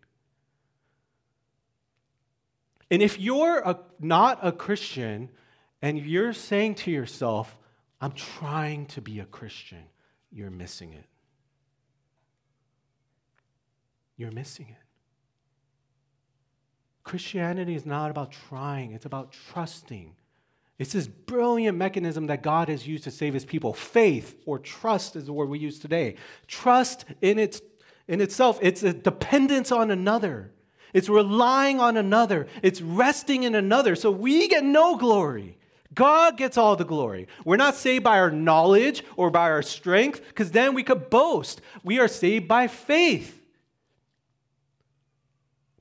And 2.91 3.01
if 3.01 3.20
you're 3.20 3.60
a, 3.60 3.80
not 3.99 4.39
a 4.43 4.51
Christian 4.51 5.30
and 5.82 5.99
you're 5.99 6.34
saying 6.34 6.76
to 6.76 6.91
yourself, 6.91 7.58
I'm 7.99 8.12
trying 8.12 8.86
to 8.88 9.01
be 9.01 9.20
a 9.20 9.26
Christian, 9.26 9.84
you're 10.32 10.51
missing 10.51 10.93
it. 10.93 11.05
You're 14.16 14.32
missing 14.32 14.68
it. 14.70 14.84
Christianity 17.03 17.76
is 17.76 17.86
not 17.86 18.12
about 18.12 18.32
trying, 18.32 18.91
it's 18.91 19.05
about 19.05 19.32
trusting 19.32 20.16
it's 20.80 20.93
this 20.93 21.07
brilliant 21.07 21.78
mechanism 21.78 22.28
that 22.28 22.43
God 22.43 22.69
has 22.69 22.88
used 22.88 23.03
to 23.05 23.11
save 23.11 23.34
his 23.34 23.45
people. 23.45 23.73
Faith 23.73 24.39
or 24.45 24.59
trust 24.59 25.15
is 25.15 25.25
the 25.25 25.34
word 25.34 25.49
we 25.49 25.57
use 25.57 25.80
today. 25.80 26.15
Trust 26.47 27.05
in, 27.21 27.39
its, 27.39 27.61
in 28.07 28.21
itself, 28.21 28.59
it's 28.61 28.84
a 28.84 28.93
dependence 28.93 29.71
on 29.71 29.89
another. 29.89 30.51
It's 30.93 31.09
relying 31.09 31.80
on 31.80 31.97
another. 31.97 32.47
It's 32.61 32.82
resting 32.82 33.43
in 33.43 33.55
another. 33.55 33.95
So 33.95 34.11
we 34.11 34.47
get 34.47 34.63
no 34.63 34.97
glory. 34.97 35.57
God 35.93 36.38
gets 36.38 36.57
all 36.57 36.75
the 36.75 36.86
glory. 36.86 37.28
We're 37.43 37.57
not 37.57 37.73
saved 37.73 38.03
by 38.03 38.19
our 38.19 38.30
knowledge 38.30 39.03
or 39.15 39.32
by 39.32 39.49
our 39.49 39.63
strength, 39.63 40.21
because 40.28 40.51
then 40.51 40.75
we 40.75 40.84
could 40.84 41.09
boast. 41.09 41.61
We 41.84 41.97
are 41.97 42.07
saved 42.07 42.47
by 42.47 42.67
faith. 42.67 43.41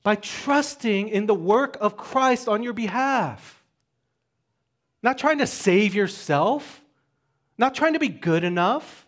By 0.01 0.15
trusting 0.15 1.09
in 1.09 1.27
the 1.27 1.35
work 1.35 1.77
of 1.79 1.97
Christ 1.97 2.47
on 2.47 2.63
your 2.63 2.73
behalf. 2.73 3.56
Not 5.07 5.17
trying 5.17 5.37
to 5.37 5.47
save 5.47 5.95
yourself, 5.95 6.83
not 7.57 7.73
trying 7.73 7.93
to 7.93 7.99
be 7.99 8.09
good 8.09 8.43
enough. 8.43 9.05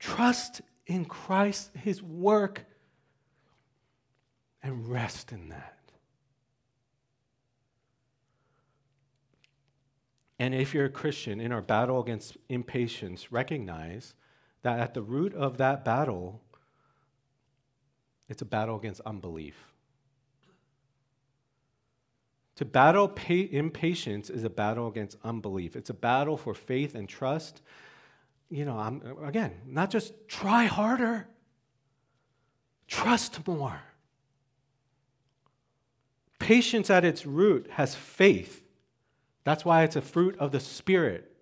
Trust 0.00 0.62
in 0.88 1.04
Christ, 1.04 1.70
His 1.76 2.02
work, 2.02 2.64
and 4.64 4.88
rest 4.88 5.30
in 5.30 5.50
that. 5.50 5.78
And 10.40 10.56
if 10.56 10.74
you're 10.74 10.86
a 10.86 10.90
Christian 10.90 11.40
in 11.40 11.52
our 11.52 11.62
battle 11.62 12.00
against 12.00 12.36
impatience, 12.48 13.30
recognize 13.30 14.14
that 14.62 14.80
at 14.80 14.94
the 14.94 15.02
root 15.02 15.34
of 15.34 15.58
that 15.58 15.84
battle, 15.84 16.40
it's 18.28 18.42
a 18.42 18.44
battle 18.44 18.74
against 18.74 19.00
unbelief. 19.02 19.69
To 22.60 22.66
battle 22.66 23.08
pa- 23.08 23.48
impatience 23.52 24.28
is 24.28 24.44
a 24.44 24.50
battle 24.50 24.86
against 24.86 25.16
unbelief. 25.24 25.76
It's 25.76 25.88
a 25.88 25.94
battle 25.94 26.36
for 26.36 26.52
faith 26.52 26.94
and 26.94 27.08
trust. 27.08 27.62
You 28.50 28.66
know, 28.66 28.76
I'm, 28.76 29.00
again, 29.24 29.54
not 29.64 29.90
just 29.90 30.12
try 30.28 30.66
harder, 30.66 31.26
trust 32.86 33.48
more. 33.48 33.80
Patience 36.38 36.90
at 36.90 37.02
its 37.02 37.24
root 37.24 37.66
has 37.70 37.94
faith. 37.94 38.62
That's 39.44 39.64
why 39.64 39.84
it's 39.84 39.96
a 39.96 40.02
fruit 40.02 40.36
of 40.38 40.52
the 40.52 40.60
Spirit. 40.60 41.34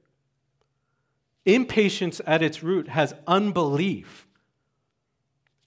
Impatience 1.45 2.21
at 2.29 2.45
its 2.45 2.63
root 2.63 2.87
has 2.87 3.13
unbelief. 3.27 4.28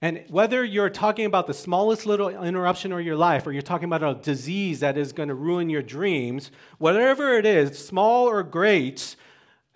And 0.02 0.24
whether 0.28 0.64
you're 0.64 0.90
talking 0.90 1.26
about 1.26 1.46
the 1.46 1.54
smallest 1.54 2.06
little 2.06 2.28
interruption 2.28 2.90
of 2.90 3.02
your 3.02 3.16
life 3.16 3.46
or 3.46 3.52
you're 3.52 3.62
talking 3.62 3.84
about 3.84 4.02
a 4.02 4.20
disease 4.20 4.80
that 4.80 4.98
is 4.98 5.12
going 5.12 5.28
to 5.28 5.34
ruin 5.36 5.70
your 5.70 5.80
dreams, 5.80 6.50
whatever 6.78 7.34
it 7.38 7.46
is, 7.46 7.78
small 7.78 8.28
or 8.28 8.42
great, 8.42 9.14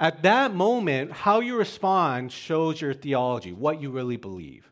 at 0.01 0.24
that 0.24 0.53
moment, 0.53 1.12
how 1.12 1.39
you 1.39 1.57
respond 1.57 2.33
shows 2.33 2.81
your 2.81 2.93
theology, 2.93 3.53
what 3.53 3.81
you 3.81 3.91
really 3.93 4.16
believe. 4.16 4.68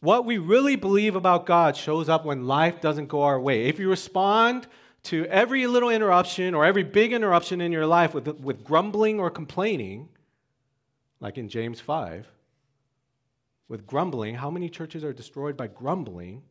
What 0.00 0.26
we 0.26 0.36
really 0.36 0.76
believe 0.76 1.16
about 1.16 1.46
God 1.46 1.74
shows 1.74 2.10
up 2.10 2.26
when 2.26 2.46
life 2.46 2.82
doesn't 2.82 3.06
go 3.06 3.22
our 3.22 3.40
way. 3.40 3.68
If 3.68 3.78
you 3.78 3.88
respond 3.88 4.66
to 5.04 5.24
every 5.26 5.66
little 5.66 5.88
interruption 5.88 6.54
or 6.54 6.66
every 6.66 6.82
big 6.82 7.14
interruption 7.14 7.62
in 7.62 7.72
your 7.72 7.86
life 7.86 8.12
with, 8.12 8.28
with 8.28 8.64
grumbling 8.64 9.18
or 9.18 9.30
complaining, 9.30 10.10
like 11.20 11.38
in 11.38 11.48
James 11.48 11.80
5, 11.80 12.28
with 13.68 13.86
grumbling, 13.86 14.34
how 14.34 14.50
many 14.50 14.68
churches 14.68 15.04
are 15.04 15.12
destroyed 15.12 15.56
by 15.56 15.66
grumbling? 15.66 16.42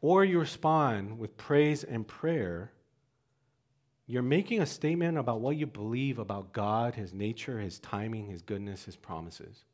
Or 0.00 0.24
you 0.24 0.40
respond 0.40 1.18
with 1.18 1.36
praise 1.36 1.84
and 1.84 2.06
prayer, 2.06 2.72
you're 4.06 4.22
making 4.22 4.60
a 4.60 4.66
statement 4.66 5.16
about 5.16 5.40
what 5.40 5.56
you 5.56 5.66
believe 5.66 6.18
about 6.18 6.52
God, 6.52 6.96
His 6.96 7.14
nature, 7.14 7.60
His 7.60 7.78
timing, 7.78 8.26
His 8.26 8.42
goodness, 8.42 8.84
His 8.84 8.96
promises. 8.96 9.64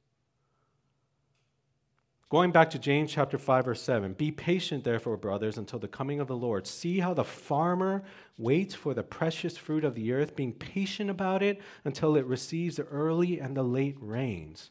Going 2.31 2.53
back 2.53 2.69
to 2.71 2.79
James 2.79 3.11
chapter 3.11 3.39
5 3.39 3.65
verse 3.65 3.81
7, 3.81 4.13
be 4.13 4.31
patient 4.31 4.85
therefore 4.85 5.17
brothers 5.17 5.57
until 5.57 5.79
the 5.79 5.89
coming 5.89 6.21
of 6.21 6.29
the 6.29 6.37
Lord. 6.37 6.67
See 6.67 7.01
how 7.01 7.15
the 7.15 7.25
farmer 7.25 8.03
waits 8.37 8.75
for 8.75 8.93
the 8.93 9.03
precious 9.03 9.57
fruit 9.57 9.83
of 9.83 9.95
the 9.95 10.13
earth, 10.13 10.37
being 10.37 10.53
patient 10.53 11.09
about 11.09 11.43
it 11.43 11.63
until 11.85 12.17
it 12.17 12.27
receives 12.27 12.77
the 12.77 12.85
early 12.85 13.41
and 13.41 13.57
the 13.57 13.63
late 13.63 13.97
rains. 13.99 14.71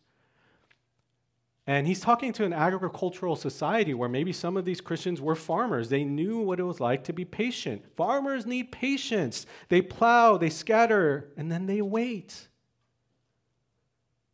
And 1.70 1.86
he's 1.86 2.00
talking 2.00 2.32
to 2.34 2.46
an 2.46 2.54
agricultural 2.54 3.36
society 3.36 3.94
where 3.94 4.08
maybe 4.08 4.32
some 4.32 4.56
of 4.56 4.64
these 4.64 4.80
Christians 4.80 5.20
were 5.20 5.36
farmers. 5.36 5.90
They 5.90 6.06
knew 6.06 6.40
what 6.40 6.62
it 6.62 6.64
was 6.64 6.80
like 6.80 7.04
to 7.04 7.14
be 7.14 7.26
patient. 7.26 7.84
Farmers 7.98 8.46
need 8.46 8.72
patience. 8.72 9.46
They 9.68 9.82
plow, 9.82 10.38
they 10.38 10.50
scatter, 10.50 11.34
and 11.36 11.52
then 11.52 11.66
they 11.66 11.82
wait. 11.82 12.48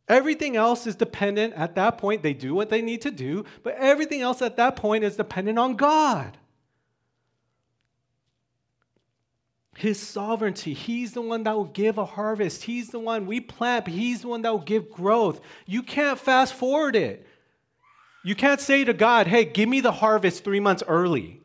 Everything 0.06 0.54
else 0.54 0.86
is 0.86 0.94
dependent 0.94 1.54
at 1.54 1.74
that 1.74 1.98
point. 1.98 2.22
They 2.22 2.34
do 2.34 2.54
what 2.54 2.70
they 2.70 2.82
need 2.82 3.02
to 3.02 3.10
do, 3.10 3.44
but 3.64 3.74
everything 3.78 4.20
else 4.20 4.40
at 4.40 4.56
that 4.56 4.76
point 4.76 5.02
is 5.02 5.16
dependent 5.16 5.58
on 5.58 5.74
God. 5.74 6.38
His 9.76 10.00
sovereignty. 10.00 10.72
He's 10.74 11.12
the 11.12 11.20
one 11.20 11.42
that 11.44 11.56
will 11.56 11.64
give 11.64 11.98
a 11.98 12.04
harvest. 12.04 12.64
He's 12.64 12.90
the 12.90 12.98
one 12.98 13.26
we 13.26 13.40
plant, 13.40 13.86
He's 13.86 14.22
the 14.22 14.28
one 14.28 14.42
that 14.42 14.52
will 14.52 14.58
give 14.58 14.90
growth. 14.90 15.40
You 15.66 15.82
can't 15.82 16.18
fast 16.18 16.54
forward 16.54 16.96
it. 16.96 17.26
You 18.24 18.34
can't 18.34 18.60
say 18.60 18.84
to 18.84 18.94
God, 18.94 19.26
hey, 19.26 19.44
give 19.44 19.68
me 19.68 19.80
the 19.80 19.92
harvest 19.92 20.44
three 20.44 20.60
months 20.60 20.82
early. 20.86 21.42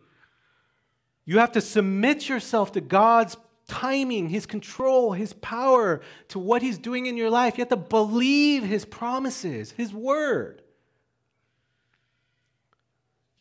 You 1.26 1.40
have 1.40 1.52
to 1.52 1.62
submit 1.62 2.30
yourself 2.30 2.72
to 2.72 2.82
God's 2.82 3.36
timing, 3.68 4.30
His 4.30 4.46
control, 4.46 5.12
His 5.12 5.34
power 5.34 6.02
to 6.30 6.40
what 6.40 6.62
He's 6.62 6.78
doing 6.78 7.06
in 7.06 7.18
your 7.18 7.30
life. 7.30 7.58
You 7.58 7.62
have 7.62 7.70
to 7.70 7.78
believe 7.78 8.64
His 8.64 8.86
promises, 8.86 9.72
His 9.72 9.94
word. 9.94 10.62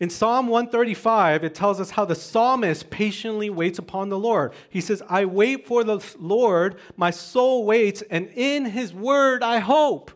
In 0.00 0.10
Psalm 0.10 0.46
135, 0.46 1.42
it 1.42 1.54
tells 1.54 1.80
us 1.80 1.90
how 1.90 2.04
the 2.04 2.14
psalmist 2.14 2.88
patiently 2.88 3.50
waits 3.50 3.80
upon 3.80 4.10
the 4.10 4.18
Lord. 4.18 4.52
He 4.70 4.80
says, 4.80 5.02
I 5.08 5.24
wait 5.24 5.66
for 5.66 5.82
the 5.82 6.00
Lord, 6.18 6.76
my 6.96 7.10
soul 7.10 7.64
waits, 7.64 8.02
and 8.02 8.28
in 8.34 8.66
his 8.66 8.94
word 8.94 9.42
I 9.42 9.58
hope. 9.58 10.12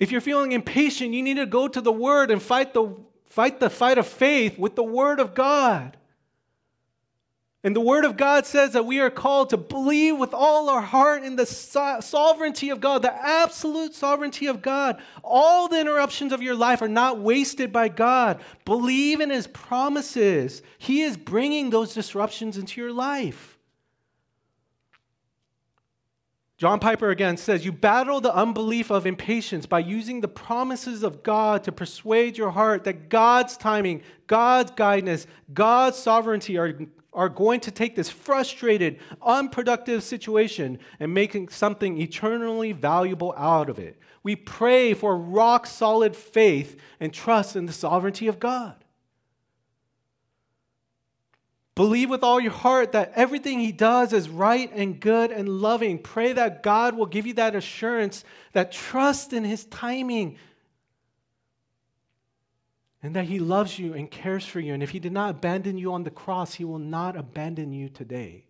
If 0.00 0.10
you're 0.10 0.20
feeling 0.20 0.50
impatient, 0.50 1.14
you 1.14 1.22
need 1.22 1.36
to 1.36 1.46
go 1.46 1.68
to 1.68 1.80
the 1.80 1.92
word 1.92 2.32
and 2.32 2.42
fight 2.42 2.74
the, 2.74 2.96
fight 3.26 3.60
the 3.60 3.70
fight 3.70 3.98
of 3.98 4.06
faith 4.08 4.58
with 4.58 4.74
the 4.74 4.82
word 4.82 5.20
of 5.20 5.34
God. 5.34 5.96
And 7.64 7.76
the 7.76 7.80
Word 7.80 8.04
of 8.04 8.16
God 8.16 8.44
says 8.44 8.72
that 8.72 8.86
we 8.86 8.98
are 8.98 9.10
called 9.10 9.50
to 9.50 9.56
believe 9.56 10.18
with 10.18 10.34
all 10.34 10.68
our 10.68 10.80
heart 10.80 11.22
in 11.22 11.36
the 11.36 11.46
so- 11.46 12.00
sovereignty 12.00 12.70
of 12.70 12.80
God, 12.80 13.02
the 13.02 13.14
absolute 13.14 13.94
sovereignty 13.94 14.46
of 14.46 14.62
God. 14.62 15.00
All 15.22 15.68
the 15.68 15.80
interruptions 15.80 16.32
of 16.32 16.42
your 16.42 16.56
life 16.56 16.82
are 16.82 16.88
not 16.88 17.20
wasted 17.20 17.72
by 17.72 17.88
God. 17.88 18.40
Believe 18.64 19.20
in 19.20 19.30
His 19.30 19.46
promises. 19.46 20.60
He 20.76 21.02
is 21.02 21.16
bringing 21.16 21.70
those 21.70 21.94
disruptions 21.94 22.58
into 22.58 22.80
your 22.80 22.92
life. 22.92 23.52
John 26.58 26.80
Piper 26.80 27.10
again 27.10 27.36
says, 27.36 27.64
You 27.64 27.72
battle 27.72 28.20
the 28.20 28.34
unbelief 28.34 28.90
of 28.90 29.06
impatience 29.06 29.66
by 29.66 29.80
using 29.80 30.20
the 30.20 30.28
promises 30.28 31.02
of 31.04 31.22
God 31.22 31.64
to 31.64 31.72
persuade 31.72 32.38
your 32.38 32.50
heart 32.50 32.84
that 32.84 33.08
God's 33.08 33.56
timing, 33.56 34.02
God's 34.26 34.72
guidance, 34.72 35.26
God's 35.52 35.96
sovereignty 35.96 36.58
are 36.58 36.76
are 37.12 37.28
going 37.28 37.60
to 37.60 37.70
take 37.70 37.94
this 37.94 38.08
frustrated, 38.08 38.98
unproductive 39.20 40.02
situation 40.02 40.78
and 40.98 41.12
making 41.12 41.48
something 41.48 42.00
eternally 42.00 42.72
valuable 42.72 43.34
out 43.36 43.68
of 43.68 43.78
it. 43.78 43.98
We 44.22 44.36
pray 44.36 44.94
for 44.94 45.16
rock 45.16 45.66
solid 45.66 46.16
faith 46.16 46.78
and 47.00 47.12
trust 47.12 47.56
in 47.56 47.66
the 47.66 47.72
sovereignty 47.72 48.28
of 48.28 48.38
God. 48.38 48.76
Believe 51.74 52.10
with 52.10 52.22
all 52.22 52.38
your 52.38 52.52
heart 52.52 52.92
that 52.92 53.12
everything 53.14 53.58
He 53.58 53.72
does 53.72 54.12
is 54.12 54.28
right 54.28 54.70
and 54.74 55.00
good 55.00 55.30
and 55.30 55.48
loving. 55.48 55.98
Pray 55.98 56.34
that 56.34 56.62
God 56.62 56.94
will 56.94 57.06
give 57.06 57.26
you 57.26 57.34
that 57.34 57.54
assurance, 57.54 58.24
that 58.52 58.72
trust 58.72 59.32
in 59.32 59.42
His 59.42 59.64
timing, 59.64 60.36
and 63.02 63.16
that 63.16 63.24
He 63.24 63.38
loves 63.38 63.78
you 63.78 63.94
and 63.94 64.10
cares 64.10 64.46
for 64.46 64.60
you. 64.60 64.74
And 64.74 64.82
if 64.82 64.90
He 64.90 65.00
did 65.00 65.12
not 65.12 65.30
abandon 65.30 65.76
you 65.76 65.92
on 65.92 66.04
the 66.04 66.10
cross, 66.10 66.54
He 66.54 66.64
will 66.64 66.78
not 66.78 67.16
abandon 67.16 67.72
you 67.72 67.88
today. 67.88 68.44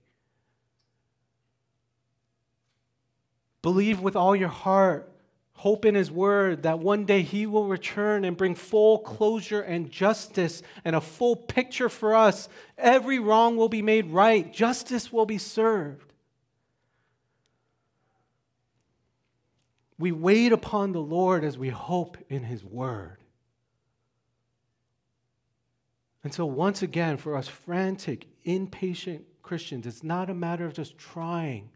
Believe 3.62 4.00
with 4.00 4.16
all 4.16 4.36
your 4.36 4.48
heart, 4.48 5.08
hope 5.54 5.84
in 5.84 5.94
His 5.94 6.10
word 6.10 6.64
that 6.64 6.80
one 6.80 7.06
day 7.06 7.22
He 7.22 7.46
will 7.46 7.66
return 7.66 8.24
and 8.24 8.36
bring 8.36 8.54
full 8.54 8.98
closure 8.98 9.62
and 9.62 9.90
justice 9.90 10.62
and 10.84 10.94
a 10.94 11.00
full 11.00 11.36
picture 11.36 11.88
for 11.88 12.14
us. 12.14 12.48
Every 12.76 13.18
wrong 13.18 13.56
will 13.56 13.70
be 13.70 13.82
made 13.82 14.10
right, 14.10 14.52
justice 14.52 15.12
will 15.12 15.26
be 15.26 15.38
served. 15.38 16.12
We 19.98 20.10
wait 20.10 20.50
upon 20.50 20.90
the 20.90 21.00
Lord 21.00 21.44
as 21.44 21.56
we 21.56 21.68
hope 21.68 22.18
in 22.28 22.42
His 22.42 22.64
word. 22.64 23.21
And 26.24 26.32
so, 26.32 26.46
once 26.46 26.82
again, 26.82 27.16
for 27.16 27.36
us 27.36 27.48
frantic, 27.48 28.26
impatient 28.44 29.24
Christians, 29.42 29.86
it's 29.86 30.04
not 30.04 30.30
a 30.30 30.34
matter 30.34 30.64
of 30.64 30.72
just 30.72 30.96
trying, 30.96 31.70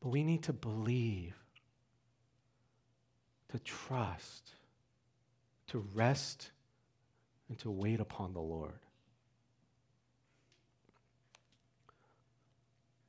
but 0.00 0.10
we 0.10 0.22
need 0.22 0.42
to 0.44 0.52
believe, 0.52 1.34
to 3.48 3.58
trust, 3.60 4.50
to 5.68 5.84
rest, 5.94 6.50
and 7.48 7.58
to 7.60 7.70
wait 7.70 8.00
upon 8.00 8.34
the 8.34 8.40
Lord. 8.40 8.78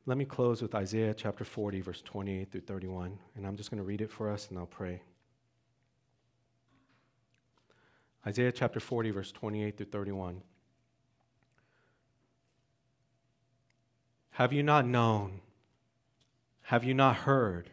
Let 0.06 0.18
me 0.18 0.26
close 0.26 0.62
with 0.62 0.76
Isaiah 0.76 1.16
chapter 1.16 1.44
40, 1.44 1.82
verse 1.82 2.02
28 2.02 2.52
through 2.52 2.62
31, 2.62 3.18
and 3.36 3.46
I'm 3.46 3.58
just 3.58 3.72
going 3.72 3.80
to 3.80 3.84
read 3.84 4.02
it 4.02 4.12
for 4.12 4.30
us 4.30 4.50
and 4.50 4.60
I'll 4.60 4.68
pray. 4.68 5.02
Isaiah 8.28 8.52
chapter 8.52 8.80
40, 8.80 9.12
verse 9.12 9.32
28 9.32 9.78
through 9.78 9.86
31. 9.88 10.42
Have 14.32 14.52
you 14.52 14.64
not 14.64 14.86
known? 14.86 15.42
Have 16.64 16.84
you 16.84 16.94
not 16.94 17.18
heard? 17.18 17.70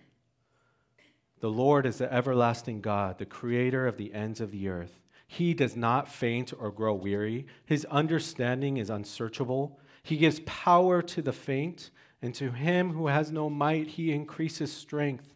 The 1.40 1.48
Lord 1.48 1.86
is 1.86 1.98
the 1.98 2.12
everlasting 2.12 2.82
God, 2.82 3.18
the 3.18 3.26
creator 3.26 3.86
of 3.86 3.96
the 3.96 4.12
ends 4.14 4.40
of 4.40 4.52
the 4.52 4.68
earth. 4.68 5.00
He 5.26 5.54
does 5.54 5.74
not 5.74 6.12
faint 6.12 6.52
or 6.56 6.70
grow 6.70 6.92
weary. 6.94 7.46
His 7.64 7.86
understanding 7.86 8.76
is 8.76 8.90
unsearchable. 8.90 9.80
He 10.02 10.18
gives 10.18 10.40
power 10.40 11.00
to 11.00 11.22
the 11.22 11.32
faint, 11.32 11.90
and 12.20 12.34
to 12.34 12.52
him 12.52 12.92
who 12.92 13.06
has 13.06 13.32
no 13.32 13.48
might, 13.48 13.88
he 13.88 14.12
increases 14.12 14.70
strength. 14.72 15.34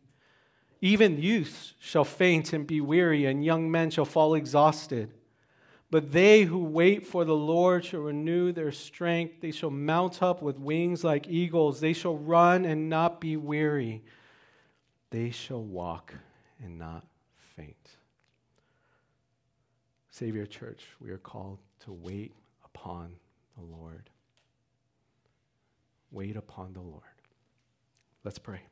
Even 0.80 1.20
youths 1.20 1.74
shall 1.78 2.04
faint 2.04 2.52
and 2.52 2.66
be 2.66 2.80
weary, 2.80 3.24
and 3.24 3.44
young 3.44 3.70
men 3.70 3.90
shall 3.90 4.04
fall 4.04 4.34
exhausted. 4.34 5.10
But 5.90 6.12
they 6.12 6.42
who 6.42 6.58
wait 6.58 7.06
for 7.06 7.24
the 7.24 7.36
Lord 7.36 7.84
shall 7.84 8.00
renew 8.00 8.52
their 8.52 8.72
strength. 8.72 9.40
They 9.40 9.52
shall 9.52 9.70
mount 9.70 10.22
up 10.22 10.42
with 10.42 10.58
wings 10.58 11.04
like 11.04 11.28
eagles. 11.28 11.80
They 11.80 11.92
shall 11.92 12.16
run 12.16 12.64
and 12.64 12.88
not 12.88 13.20
be 13.20 13.36
weary. 13.36 14.02
They 15.10 15.30
shall 15.30 15.62
walk 15.62 16.12
and 16.62 16.78
not 16.78 17.06
faint. 17.56 17.76
Savior 20.10 20.46
Church, 20.46 20.82
we 21.00 21.10
are 21.10 21.18
called 21.18 21.58
to 21.84 21.92
wait 21.92 22.32
upon 22.64 23.12
the 23.56 23.64
Lord. 23.64 24.10
Wait 26.10 26.36
upon 26.36 26.72
the 26.72 26.80
Lord. 26.80 27.02
Let's 28.24 28.38
pray. 28.38 28.62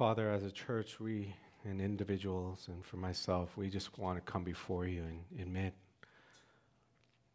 Father, 0.00 0.30
as 0.30 0.44
a 0.44 0.50
church, 0.50 0.98
we 0.98 1.34
and 1.62 1.78
individuals, 1.78 2.68
and 2.68 2.82
for 2.82 2.96
myself, 2.96 3.54
we 3.54 3.68
just 3.68 3.98
want 3.98 4.16
to 4.16 4.32
come 4.32 4.42
before 4.42 4.86
you 4.86 5.02
and 5.02 5.42
admit 5.42 5.74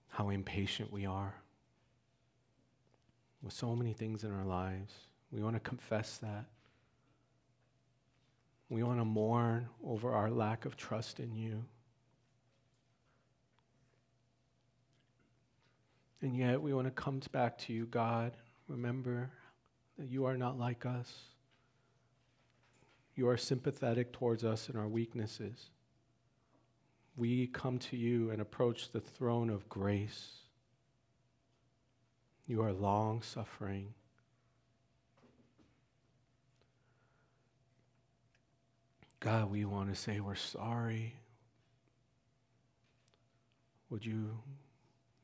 how 0.07 0.30
impatient 0.30 0.91
we 0.91 1.05
are 1.05 1.36
with 3.43 3.53
so 3.53 3.76
many 3.76 3.93
things 3.93 4.24
in 4.24 4.34
our 4.34 4.45
lives. 4.45 4.95
We 5.32 5.43
want 5.43 5.55
to 5.57 5.59
confess 5.59 6.18
that. 6.18 6.45
We 8.72 8.82
want 8.82 8.99
to 8.99 9.05
mourn 9.05 9.70
over 9.86 10.11
our 10.11 10.32
lack 10.32 10.66
of 10.66 10.76
trust 10.76 11.20
in 11.20 11.36
you. 11.36 11.66
And 16.20 16.36
yet, 16.36 16.59
we 16.59 16.74
want 16.74 16.88
to 16.88 16.91
come 16.91 17.22
back 17.32 17.59
to 17.59 17.74
you, 17.74 17.86
God. 17.86 18.32
Remember 18.68 19.30
that 19.99 20.07
you 20.09 20.26
are 20.26 20.36
not 20.36 20.57
like 20.57 20.88
us. 20.88 21.35
You 23.16 23.30
are 23.30 23.38
sympathetic 23.38 24.11
towards 24.11 24.43
us 24.43 24.68
and 24.68 24.78
our 24.78 24.88
weaknesses. 24.88 25.70
We 27.16 27.47
come 27.47 27.80
to 27.80 27.95
you 27.95 28.30
and 28.30 28.41
approach 28.41 28.91
the 28.91 28.99
throne 28.99 29.49
of 29.49 29.70
grace. 29.70 30.32
You 32.45 32.61
are 32.61 32.74
long 32.74 33.22
suffering. 33.22 33.93
God, 39.22 39.49
we 39.49 39.66
want 39.66 39.89
to 39.89 39.95
say 39.95 40.20
we're 40.20 40.36
sorry. 40.36 41.16
Would 43.89 44.05
you 44.05 44.38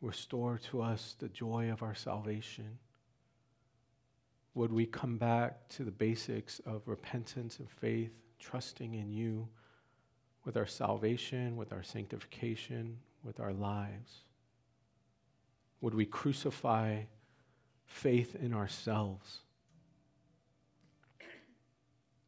restore 0.02 0.60
to 0.70 0.82
us 0.82 1.16
the 1.20 1.30
joy 1.30 1.70
of 1.72 1.84
our 1.84 1.94
salvation? 1.94 2.80
Would 4.54 4.72
we 4.74 4.86
come 4.86 5.18
back 5.18 5.70
to 5.70 5.84
the 5.84 5.92
basics 5.92 6.60
of 6.66 6.88
repentance 6.88 7.60
and 7.60 7.70
faith, 7.70 8.12
trusting 8.40 8.94
in 8.94 9.10
you 9.10 9.48
with 10.44 10.58
our 10.58 10.66
salvation, 10.66 11.56
with 11.56 11.72
our 11.72 11.84
sanctification, 11.84 12.98
with 13.24 13.40
our 13.40 13.54
lives? 13.54 14.26
Would 15.80 15.94
we 15.94 16.06
crucify 16.06 17.04
faith 17.86 18.36
in 18.36 18.54
ourselves 18.54 19.40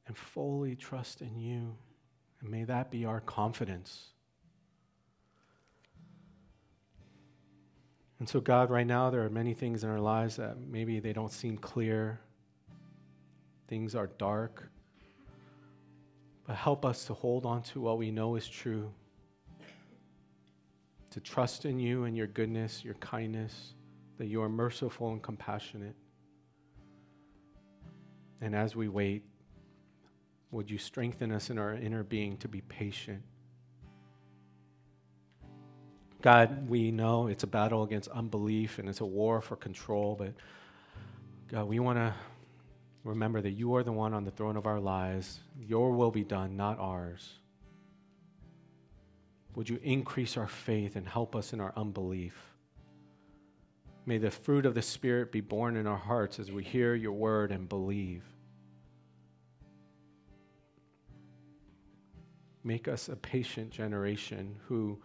and 0.08 0.18
fully 0.18 0.76
trust 0.76 1.22
in 1.22 1.38
you? 1.38 1.76
And 2.42 2.50
may 2.50 2.64
that 2.64 2.90
be 2.90 3.06
our 3.06 3.20
confidence. 3.20 4.08
And 8.24 8.30
so, 8.30 8.40
God, 8.40 8.70
right 8.70 8.88
now, 8.88 9.10
there 9.10 9.26
are 9.26 9.30
many 9.30 9.54
things 9.54 9.84
in 9.84 9.90
our 9.90 10.00
lives 10.00 10.38
that 10.38 10.58
maybe 10.58 11.02
they 11.02 11.12
don't 11.12 11.30
seem 11.30 11.58
clear. 11.58 12.22
Things 13.68 13.96
are 13.96 14.08
dark. 14.08 14.70
But 16.48 16.56
help 16.56 16.86
us 16.86 17.04
to 17.08 17.14
hold 17.14 17.46
on 17.46 17.64
to 17.64 17.82
what 17.82 17.98
we 17.98 18.12
know 18.12 18.36
is 18.36 18.48
true, 18.48 18.94
to 21.10 21.20
trust 21.20 21.66
in 21.66 21.80
you 21.80 22.06
and 22.06 22.16
your 22.16 22.28
goodness, 22.28 22.82
your 22.82 22.94
kindness, 22.94 23.74
that 24.18 24.28
you 24.28 24.42
are 24.42 24.48
merciful 24.48 25.12
and 25.12 25.22
compassionate. 25.22 25.98
And 28.40 28.56
as 28.56 28.74
we 28.74 28.88
wait, 28.88 29.26
would 30.50 30.72
you 30.72 30.78
strengthen 30.78 31.34
us 31.34 31.50
in 31.50 31.58
our 31.60 31.74
inner 31.74 32.04
being 32.04 32.38
to 32.38 32.48
be 32.48 32.62
patient? 32.62 33.24
God, 36.24 36.70
we 36.70 36.90
know 36.90 37.28
it's 37.28 37.44
a 37.44 37.48
battle 37.48 37.84
against 37.84 38.08
unbelief 38.08 38.80
and 38.80 38.88
it's 38.88 39.02
a 39.02 39.06
war 39.06 39.42
for 39.42 39.58
control, 39.58 40.16
but 40.18 40.34
God, 41.52 41.68
we 41.68 41.80
want 41.80 41.98
to 41.98 42.14
remember 43.04 43.42
that 43.42 43.52
you 43.52 43.76
are 43.76 43.84
the 43.84 43.92
one 43.92 44.14
on 44.14 44.24
the 44.24 44.32
throne 44.32 44.56
of 44.56 44.66
our 44.66 44.80
lives. 44.80 45.42
Your 45.60 45.92
will 45.92 46.12
be 46.12 46.24
done, 46.24 46.56
not 46.56 46.80
ours. 46.80 47.34
Would 49.56 49.68
you 49.68 49.82
increase 49.84 50.38
our 50.38 50.48
faith 50.48 50.96
and 50.96 51.06
help 51.06 51.36
us 51.36 51.52
in 51.52 51.60
our 51.60 51.74
unbelief? 51.76 52.54
May 54.06 54.18
the 54.18 54.32
fruit 54.32 54.66
of 54.66 54.76
the 54.76 54.82
Spirit 54.82 55.30
be 55.30 55.42
borne 55.42 55.76
in 55.76 55.86
our 55.86 55.98
hearts 55.98 56.40
as 56.40 56.50
we 56.50 56.64
hear 56.64 56.96
your 56.96 57.12
word 57.12 57.52
and 57.52 57.68
believe. 57.68 58.24
Make 62.64 62.88
us 62.88 63.10
a 63.10 63.18
patient 63.18 63.72
generation 63.72 64.56
who 64.70 65.00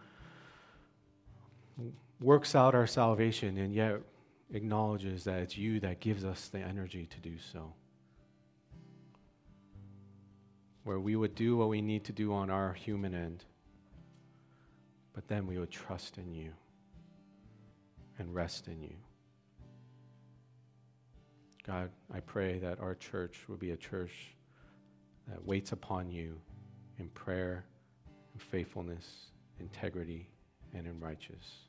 works 2.19 2.55
out 2.55 2.75
our 2.75 2.87
salvation 2.87 3.57
and 3.57 3.73
yet 3.73 3.99
acknowledges 4.53 5.23
that 5.23 5.39
it's 5.39 5.57
you 5.57 5.79
that 5.79 5.99
gives 5.99 6.25
us 6.25 6.49
the 6.49 6.59
energy 6.59 7.05
to 7.05 7.19
do 7.19 7.37
so. 7.37 7.73
Where 10.83 10.99
we 10.99 11.15
would 11.15 11.35
do 11.35 11.55
what 11.55 11.69
we 11.69 11.81
need 11.81 12.05
to 12.05 12.11
do 12.11 12.33
on 12.33 12.49
our 12.49 12.73
human 12.73 13.13
end, 13.13 13.45
but 15.13 15.27
then 15.27 15.45
we 15.47 15.57
would 15.57 15.71
trust 15.71 16.17
in 16.17 16.33
you 16.33 16.51
and 18.17 18.33
rest 18.33 18.67
in 18.67 18.81
you. 18.81 18.95
God, 21.65 21.89
I 22.11 22.19
pray 22.19 22.57
that 22.59 22.79
our 22.79 22.95
church 22.95 23.41
will 23.47 23.57
be 23.57 23.71
a 23.71 23.77
church 23.77 24.35
that 25.27 25.45
waits 25.45 25.71
upon 25.71 26.09
you 26.09 26.39
in 26.97 27.09
prayer, 27.09 27.65
in 28.33 28.39
faithfulness, 28.39 29.27
integrity, 29.59 30.27
and 30.73 30.87
in 30.87 30.99
righteousness. 30.99 31.68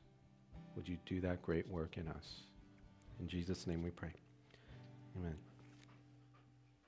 Would 0.75 0.87
you 0.87 0.97
do 1.05 1.21
that 1.21 1.41
great 1.41 1.67
work 1.69 1.97
in 1.97 2.07
us? 2.07 2.41
In 3.19 3.27
Jesus' 3.27 3.67
name 3.67 3.83
we 3.83 3.89
pray. 3.89 4.13
Amen. 5.17 5.35